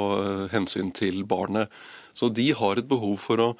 [0.54, 1.68] hensyn til barnet.
[2.16, 3.52] Så de har et behov for å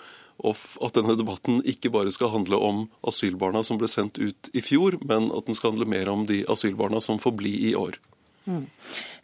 [0.43, 4.97] at denne debatten ikke bare skal handle om asylbarna som ble sendt ut i fjor,
[5.07, 8.01] men at den skal handle mer om de asylbarna som får bli i år.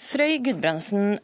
[0.08, 1.18] Frøy Gudbrandsen,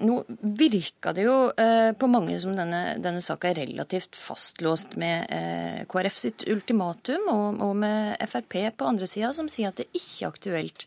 [0.00, 0.14] nå
[0.58, 5.84] virka det jo eh, på mange som denne, denne saka er relativt fastlåst med eh,
[5.90, 10.32] KrF sitt ultimatum, og, med Frp på andre sida, som sier at det ikke er
[10.32, 10.86] aktuelt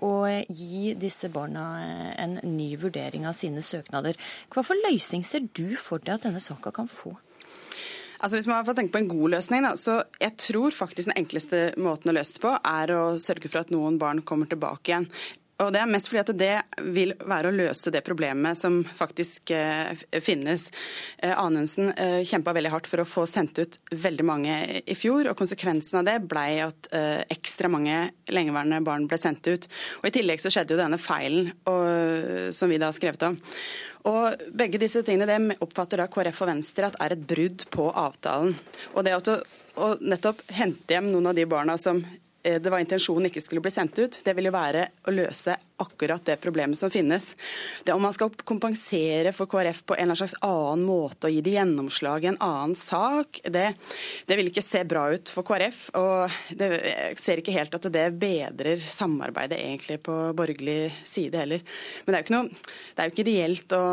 [0.00, 0.12] å
[0.48, 4.16] gi disse barna eh, en ny vurdering av sine søknader.
[4.50, 7.14] Hva for løsning ser du for deg at denne saka kan få?
[8.20, 11.22] Altså Hvis man får tenke på en god løsning, da, så jeg tror faktisk den
[11.22, 14.92] enkleste måten å løse det på, er å sørge for at noen barn kommer tilbake
[14.92, 15.06] igjen.
[15.60, 19.52] Og Det er mest fordi at det vil være å løse det problemet som faktisk
[19.52, 19.92] eh,
[20.24, 20.68] finnes.
[21.18, 25.28] Eh, Anundsen eh, kjempa veldig hardt for å få sendt ut veldig mange i fjor.
[25.28, 29.68] og Konsekvensen av det ble at eh, ekstra mange lengeværende barn ble sendt ut.
[30.00, 33.36] Og I tillegg så skjedde jo denne feilen og, som vi da har skrevet om.
[34.08, 38.56] Og Begge disse tingene oppfatter da KrF og Venstre at er et brudd på avtalen.
[38.94, 39.36] Og det å,
[39.76, 42.00] å nettopp hente hjem noen av de barna som
[42.42, 46.24] det var intensjonen ikke skulle bli sendt ut, det vil jo være å løse akkurat
[46.24, 47.36] det problemet som finnes.
[47.84, 51.42] Det Om man skal kompensere for KrF på en eller slags annen måte og gi
[51.44, 53.66] det gjennomslag i en annen sak, det,
[54.26, 55.82] det, vil ikke se bra ut for KrF.
[56.00, 61.64] Og det, jeg ser ikke helt at det bedrer samarbeidet egentlig på borgerlig side heller.
[62.04, 63.84] Men det er jo ikke, noe, det er jo ikke ideelt å,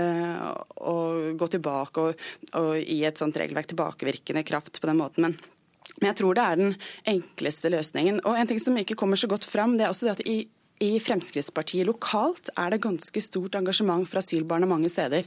[0.00, 0.46] uh,
[0.92, 0.96] å
[1.40, 2.28] gå tilbake og,
[2.60, 5.28] og gi et sånt regelverk tilbakevirkende kraft på den måten.
[5.28, 5.53] men
[6.00, 6.74] men jeg tror det er den
[7.14, 8.22] enkleste løsningen.
[8.24, 10.38] Og en ting som ikke kommer så godt fram, det er også det at i
[10.82, 15.22] i Fremskrittspartiet lokalt er det ganske stort engasjement for asylbarna mange steder.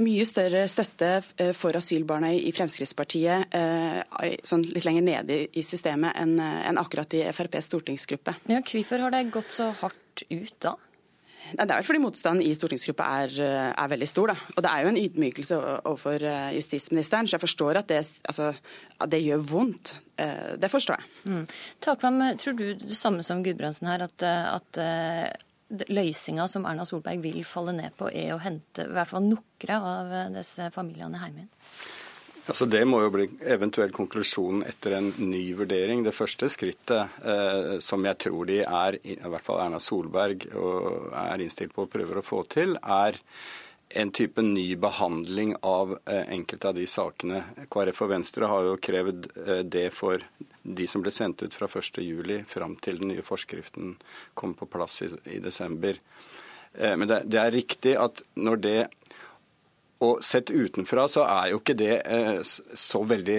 [0.00, 6.16] Mye større støtte eh, for asylbarna i Fremskrittspartiet eh, sånn litt lenger nede i systemet
[6.18, 8.38] enn akkurat i FrPs stortingsgruppe.
[8.48, 10.78] Ja, Hvorfor har det gått så hardt ut da?
[11.52, 14.32] Det er vel fordi motstanden i stortingsgruppa er, eh, er, veldig stor.
[14.32, 14.36] Da.
[14.56, 18.52] Og det er jo en ydmykelse overfor eh, justisministeren, så jeg forstår at det, altså,
[19.00, 19.94] at det gjør vondt.
[20.18, 21.12] Eh, det forstår jeg.
[21.24, 21.44] Mm.
[21.84, 27.44] Takvam, tror du det samme som Gudbrandsen her, at, at løsninga som Erna Solberg vil
[27.44, 31.54] falle ned på, er å hente i hvert fall nokre av disse familiene hjemme igjen?
[32.48, 36.00] Altså Det må jo bli eventuell konklusjonen etter en ny vurdering.
[36.04, 41.12] Det første skrittet, eh, som jeg tror de er, i hvert fall Erna Solberg, og
[41.12, 43.20] er innstilt på å prøve å få til, er
[44.00, 47.42] en type ny behandling av enkelte av de sakene.
[47.72, 49.30] KrF og Venstre har jo krevd
[49.64, 50.24] det for
[50.62, 53.94] de som ble sendt ut fra 1.7 fram til den nye forskriften
[54.36, 55.96] kom på plass i, i desember.
[56.76, 58.76] Men det, det, er riktig at når det
[59.98, 63.38] og sett utenfra så er jo ikke det eh, så veldig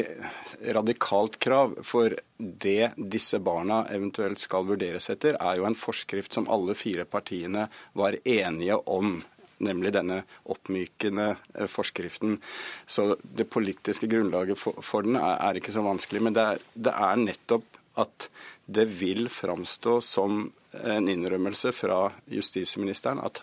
[0.76, 1.78] radikalt krav.
[1.88, 7.08] For det disse barna eventuelt skal vurderes etter, er jo en forskrift som alle fire
[7.08, 9.22] partiene var enige om.
[9.64, 10.22] Nemlig denne
[10.52, 12.38] oppmykende eh, forskriften.
[12.88, 16.26] Så det politiske grunnlaget for, den er, ikke så vanskelig.
[16.28, 18.30] Men det er nettopp at
[18.70, 20.44] det vil framstå som
[20.86, 23.42] en innrømmelse fra justisministeren at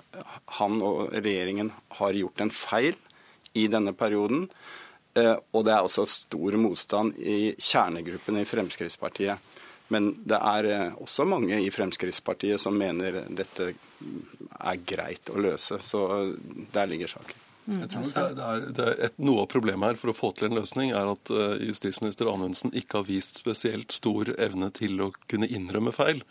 [0.61, 2.95] han og regjeringen har gjort en feil
[3.57, 4.47] i denne perioden.
[5.17, 9.55] Eh, og det er også stor motstand i kjernegruppen i Fremskrittspartiet.
[9.89, 15.81] Men det er eh, også mange i Fremskrittspartiet som mener dette er greit å løse.
[15.83, 16.33] Så eh,
[16.75, 17.46] der ligger saken.
[17.67, 17.81] Mm.
[17.83, 20.49] Jeg tror det er, det er et, Noe av problemet her for å få til
[20.49, 21.33] en løsning er at
[21.67, 26.23] justisminister Anundsen ikke har vist spesielt stor evne til å kunne innrømme feil.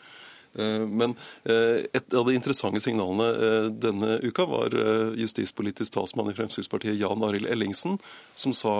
[0.55, 4.75] Eh, men eh, et av de interessante signalene eh, denne uka var
[5.19, 7.97] justispolitisk talsmann i Fremskrittspartiet Jan Arild Ellingsen,
[8.35, 8.73] som sa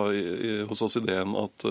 [0.69, 1.64] hos oss ideen at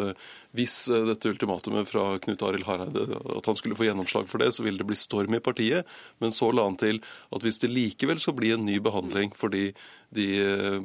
[0.56, 0.74] hvis
[1.08, 3.04] dette ultimatumet fra Knut Arild Hareide
[3.36, 5.88] at han skulle få gjennomslag for det, så ville det bli storm i partiet.
[6.22, 7.00] Men så la han til
[7.34, 9.70] at hvis det likevel skal bli en ny behandling for de,
[10.14, 10.28] de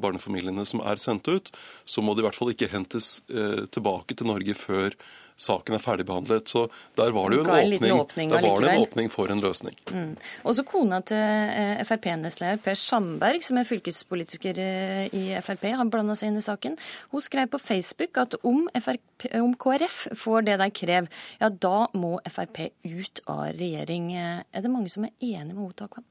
[0.02, 1.52] barnefamiliene som er sendt ut,
[1.86, 3.20] så må de i hvert fall ikke hentes
[3.74, 4.96] tilbake til Norge før
[5.40, 6.50] saken er ferdigbehandlet.
[6.52, 6.66] Så
[7.00, 9.44] der var det jo en, en åpning, åpning der var det en åpning for en
[9.44, 9.78] løsning.
[9.92, 10.14] Mm.
[10.50, 16.18] Også kona til eh, Frp-nestleder Per Sandberg, som er fylkespolitiker eh, i Frp, har blanda
[16.20, 16.78] seg inn i saken.
[17.14, 21.88] Hun skrev på Facebook at om, FRP, om KrF får det de krever, ja da
[21.98, 24.14] må Frp ut av regjering.
[24.20, 26.06] Er det mange som er enig med henne, Takvam?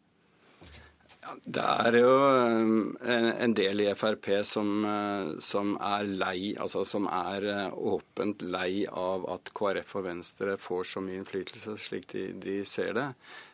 [1.45, 7.09] Det er jo um, en del i Frp som, uh, som, er lei, altså som
[7.11, 12.25] er uh, åpent lei av at KrF og Venstre får så mye innflytelse slik de,
[12.41, 13.07] de ser det.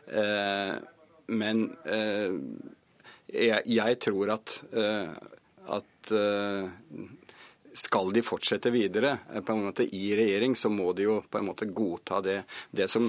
[0.04, 0.74] Eh,
[1.34, 4.56] men jeg, jeg, tror at,
[5.72, 6.10] at
[7.74, 11.48] skal de fortsette videre på en måte i regjering, så må de jo på en
[11.48, 12.42] måte godta det.
[12.70, 13.08] Det som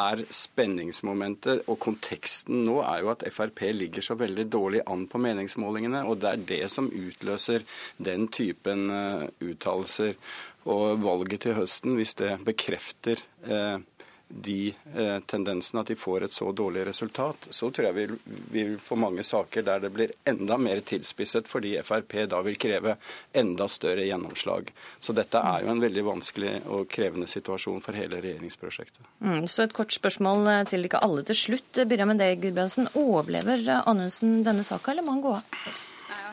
[0.00, 5.20] er spenningsmomentet og konteksten nå er jo at Frp ligger så veldig dårlig an på
[5.22, 6.04] meningsmålingene.
[6.08, 7.66] Og det er det som utløser
[7.98, 10.16] den typen uh, uttalelser.
[10.62, 13.20] Og valget til høsten, hvis det bekrefter
[13.50, 13.82] uh,
[14.40, 18.78] de eh, tendensene, at de får et så dårlig resultat, så tror jeg vi vil
[18.80, 22.96] få mange saker der det blir enda mer tilspisset, fordi Frp da vil kreve
[23.36, 24.72] enda større gjennomslag.
[25.00, 29.04] Så dette er jo en veldig vanskelig og krevende situasjon for hele regjeringsprosjektet.
[29.20, 31.82] Mm, så et kort spørsmål eh, til ikke alle til slutt.
[31.82, 32.88] Begynner med deg, Gudbrandsen.
[32.98, 35.66] Overlever Anundsen denne saka, eller må han gå av?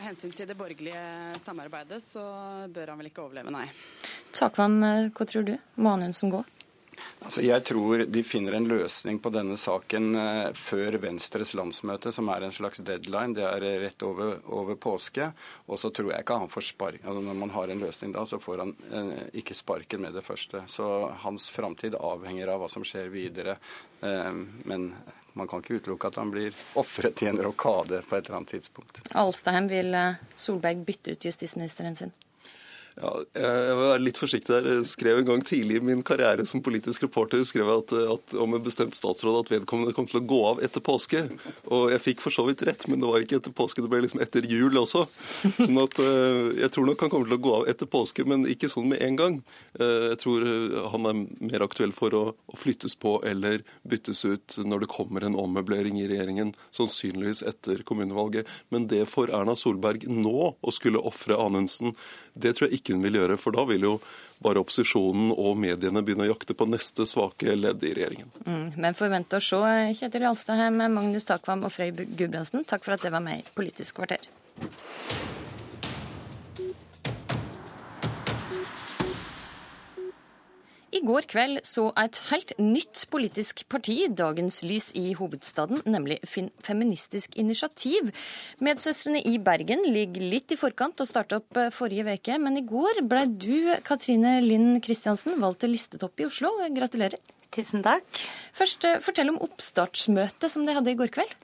[0.00, 2.22] Av hensyn til det borgerlige samarbeidet så
[2.72, 3.66] bør han vel ikke overleve, nei.
[4.32, 5.54] Takvam, eh, hva tror du?
[5.76, 6.40] Må Anundsen gå?
[7.20, 12.30] Altså, jeg tror de finner en løsning på denne saken eh, før Venstres landsmøte, som
[12.32, 13.36] er en slags deadline.
[13.36, 15.30] Det er rett over, over påske.
[15.68, 17.00] Og så tror jeg ikke han får spark.
[17.04, 20.24] Altså, når man har en løsning da, så får han eh, ikke sparken med det
[20.26, 20.64] første.
[20.68, 20.90] Så
[21.24, 23.58] hans framtid avhenger av hva som skjer videre.
[24.00, 24.32] Eh,
[24.64, 24.90] men
[25.32, 28.56] man kan ikke utelukke at han blir ofret i en rokade på et eller annet
[28.56, 29.02] tidspunkt.
[29.14, 32.12] Alstaheim, vil eh, Solberg bytte ut justisministeren sin?
[32.98, 34.66] Ja, jeg var litt forsiktig der.
[34.74, 38.34] Jeg skrev en gang tidlig i min karriere som politisk reporter skrev jeg at, at,
[38.42, 41.22] om en bestemt statsråd at vedkommende kom til å gå av etter påske.
[41.70, 44.02] Og jeg fikk for så vidt rett, men det var ikke etter påske, det ble
[44.04, 45.04] liksom etter jul også.
[45.60, 48.48] Sånn at eh, Jeg tror nok han kommer til å gå av etter påske, men
[48.50, 49.38] ikke sånn med en gang.
[49.78, 51.22] Eh, jeg tror eh, han er
[51.52, 56.00] mer aktuell for å, å flyttes på eller byttes ut når det kommer en ommøblering
[56.00, 58.50] i regjeringen, sannsynligvis etter kommunevalget.
[58.74, 61.94] Men det for Erna Solberg nå å skulle ofre Anundsen,
[62.34, 63.38] det tror jeg ikke hun vil gjøre.
[63.40, 63.94] For da vil jo
[64.40, 68.30] bare opposisjonen og mediene begynne å jakte på neste svake ledd i regjeringen.
[68.46, 69.60] Mm, men forvent å se
[70.00, 72.64] Kjetil Alstadheim, Magnus Takvam og Frøy Gudbrandsen.
[72.68, 74.30] Takk for at det var med i Politisk kvarter.
[80.90, 87.36] I går kveld så et helt nytt politisk parti dagens lys i hovedstaden, nemlig Feministisk
[87.38, 88.10] initiativ.
[88.58, 92.64] Medsøstrene i Bergen ligger litt i forkant og starta opp eh, forrige uke, men i
[92.66, 93.54] går ble du,
[93.86, 96.50] Katrine Linn Kristiansen, valgt til listetopp i Oslo.
[96.74, 97.22] Gratulerer.
[97.54, 98.02] Tusen takk.
[98.54, 101.38] Først, eh, fortell om oppstartsmøtet som de hadde i går kveld.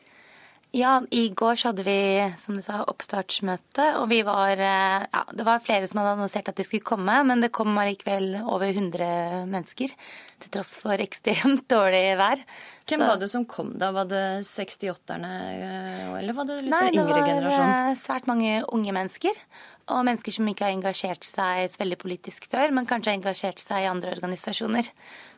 [0.76, 1.98] Ja, i går så hadde vi
[2.36, 3.86] som du sa, oppstartsmøte.
[4.02, 7.14] Og vi var eh, Ja, det var flere som hadde annonsert at de skulle komme,
[7.24, 9.94] men det kom allikevel over 100 mennesker.
[10.42, 12.42] Til tross for ekstremt dårlig vær.
[12.84, 13.08] Hvem så...
[13.08, 13.88] var det som kom da?
[13.96, 17.64] Var det 68-erne, eh, eller var det litt Nei, yngre generasjon?
[17.64, 19.40] Nei, det var svært mange unge mennesker.
[19.86, 23.62] Og mennesker som ikke har engasjert seg så veldig politisk før, men kanskje har engasjert
[23.62, 24.88] seg i andre organisasjoner.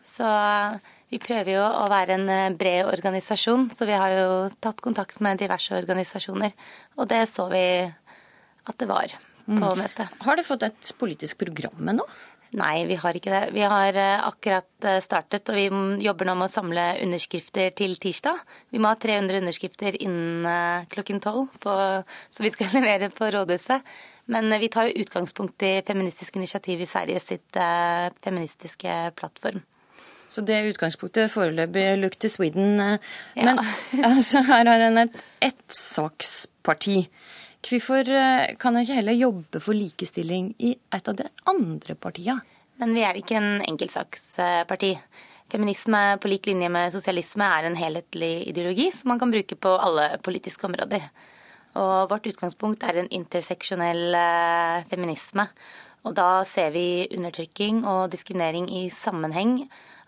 [0.08, 0.28] Så
[1.12, 4.30] vi prøver jo å være en eh, bred organisasjon, så vi har jo
[4.60, 6.56] tatt kontakt med diverse organisasjoner.
[6.96, 9.12] Og det så vi at det var
[9.48, 9.78] på mm.
[9.80, 10.18] møtet.
[10.24, 12.08] Har dere fått et politisk program med nå?
[12.56, 13.40] Nei, vi har ikke det.
[13.52, 17.96] Vi har eh, akkurat eh, startet, og vi jobber nå med å samle underskrifter til
[18.00, 18.40] tirsdag.
[18.72, 23.84] Vi må ha 300 underskrifter innen klokken tolv, så vi skal levere på rådhuset.
[24.28, 29.62] Men vi tar jo utgangspunkt i Feministisk initiativ i Sverige sitt eh, feministiske plattform.
[30.28, 32.76] Så det er utgangspunktet foreløpig look to Sweden.
[32.80, 33.60] Eh, men
[34.10, 35.16] altså, her har en et
[35.48, 36.98] ettsaksparti.
[37.64, 42.44] Hvorfor eh, kan en ikke heller jobbe for likestilling i et av de andre partiene?
[42.78, 44.92] Men vi er ikke en enkeltsaksparti.
[45.50, 49.72] Feminisme på lik linje med sosialisme er en helhetlig ideologi som man kan bruke på
[49.80, 51.08] alle politiske områder.
[51.76, 55.48] Og vårt utgangspunkt er en interseksjonell eh, feminisme.
[56.06, 59.64] Og da ser vi undertrykking og diskriminering i sammenheng.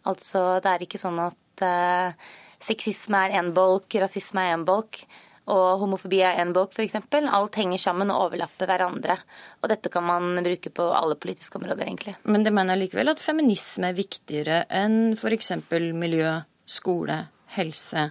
[0.09, 2.15] Altså det er ikke sånn at uh,
[2.63, 5.03] sexisme er én bolk, rasisme er én bolk.
[5.51, 6.95] Og homofobi er én bolk, f.eks.
[7.11, 9.17] Alt henger sammen og overlapper hverandre.
[9.61, 12.15] Og dette kan man bruke på alle politiske områder, egentlig.
[12.23, 15.53] Men det mener likevel at feminisme er viktigere enn f.eks.
[15.99, 16.37] miljø,
[16.71, 17.19] skole,
[17.57, 18.11] helse,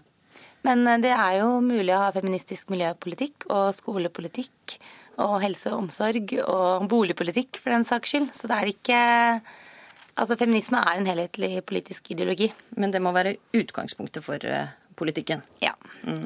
[0.67, 4.77] men eh, det er jo mulig å ha feministisk miljøpolitikk og skolepolitikk
[5.19, 8.29] og helse og omsorg og boligpolitikk for den saks skyld.
[8.35, 9.01] Så det er ikke
[10.19, 12.49] Altså feminisme er en helhetlig politisk ideologi.
[12.75, 15.39] Men det må være utgangspunktet for eh, politikken.
[15.63, 15.69] Ja.
[16.03, 16.25] Mm.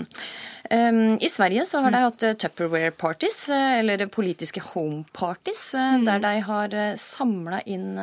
[0.71, 6.07] Um, I Sverige så har de hatt eh, Tupperware parties, eller politiske home parties, mm.
[6.07, 8.01] der de har samla inn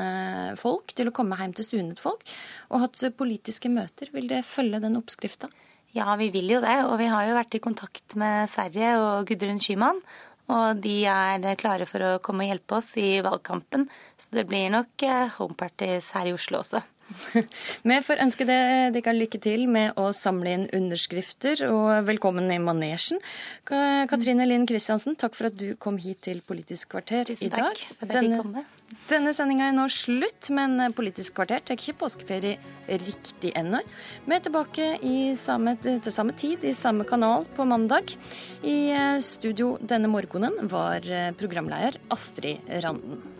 [0.62, 2.22] folk til å komme hjem til stunet folk,
[2.70, 4.14] og hatt politiske møter.
[4.14, 5.50] Vil det følge den oppskrifta?
[5.90, 6.76] Ja, vi vil jo det.
[6.86, 9.98] Og vi har jo vært i kontakt med Sverige og Gudrun Schyman.
[10.50, 13.88] Og de er klare for å komme og hjelpe oss i valgkampen.
[14.18, 16.82] Så det blir nok eh, homeparties her i Oslo også.
[17.88, 23.20] Vi får ønske dere lykke til med å samle inn underskrifter, og velkommen i manesjen.
[23.66, 27.74] Katrine Linn Kristiansen, takk for at du kom hit til Politisk kvarter Tusen i dag.
[27.74, 28.64] Takk for at jeg fikk komme.
[29.10, 32.58] Denne sendinga er nå slutt, men Politisk kvarter tar ikke påskeferie
[33.04, 33.82] riktig ennå.
[34.26, 34.92] Vi er tilbake
[35.38, 38.14] samme, til samme tid i samme kanal på mandag.
[38.62, 43.39] I eh, studio denne morgenen var eh, programleder Astrid Randen.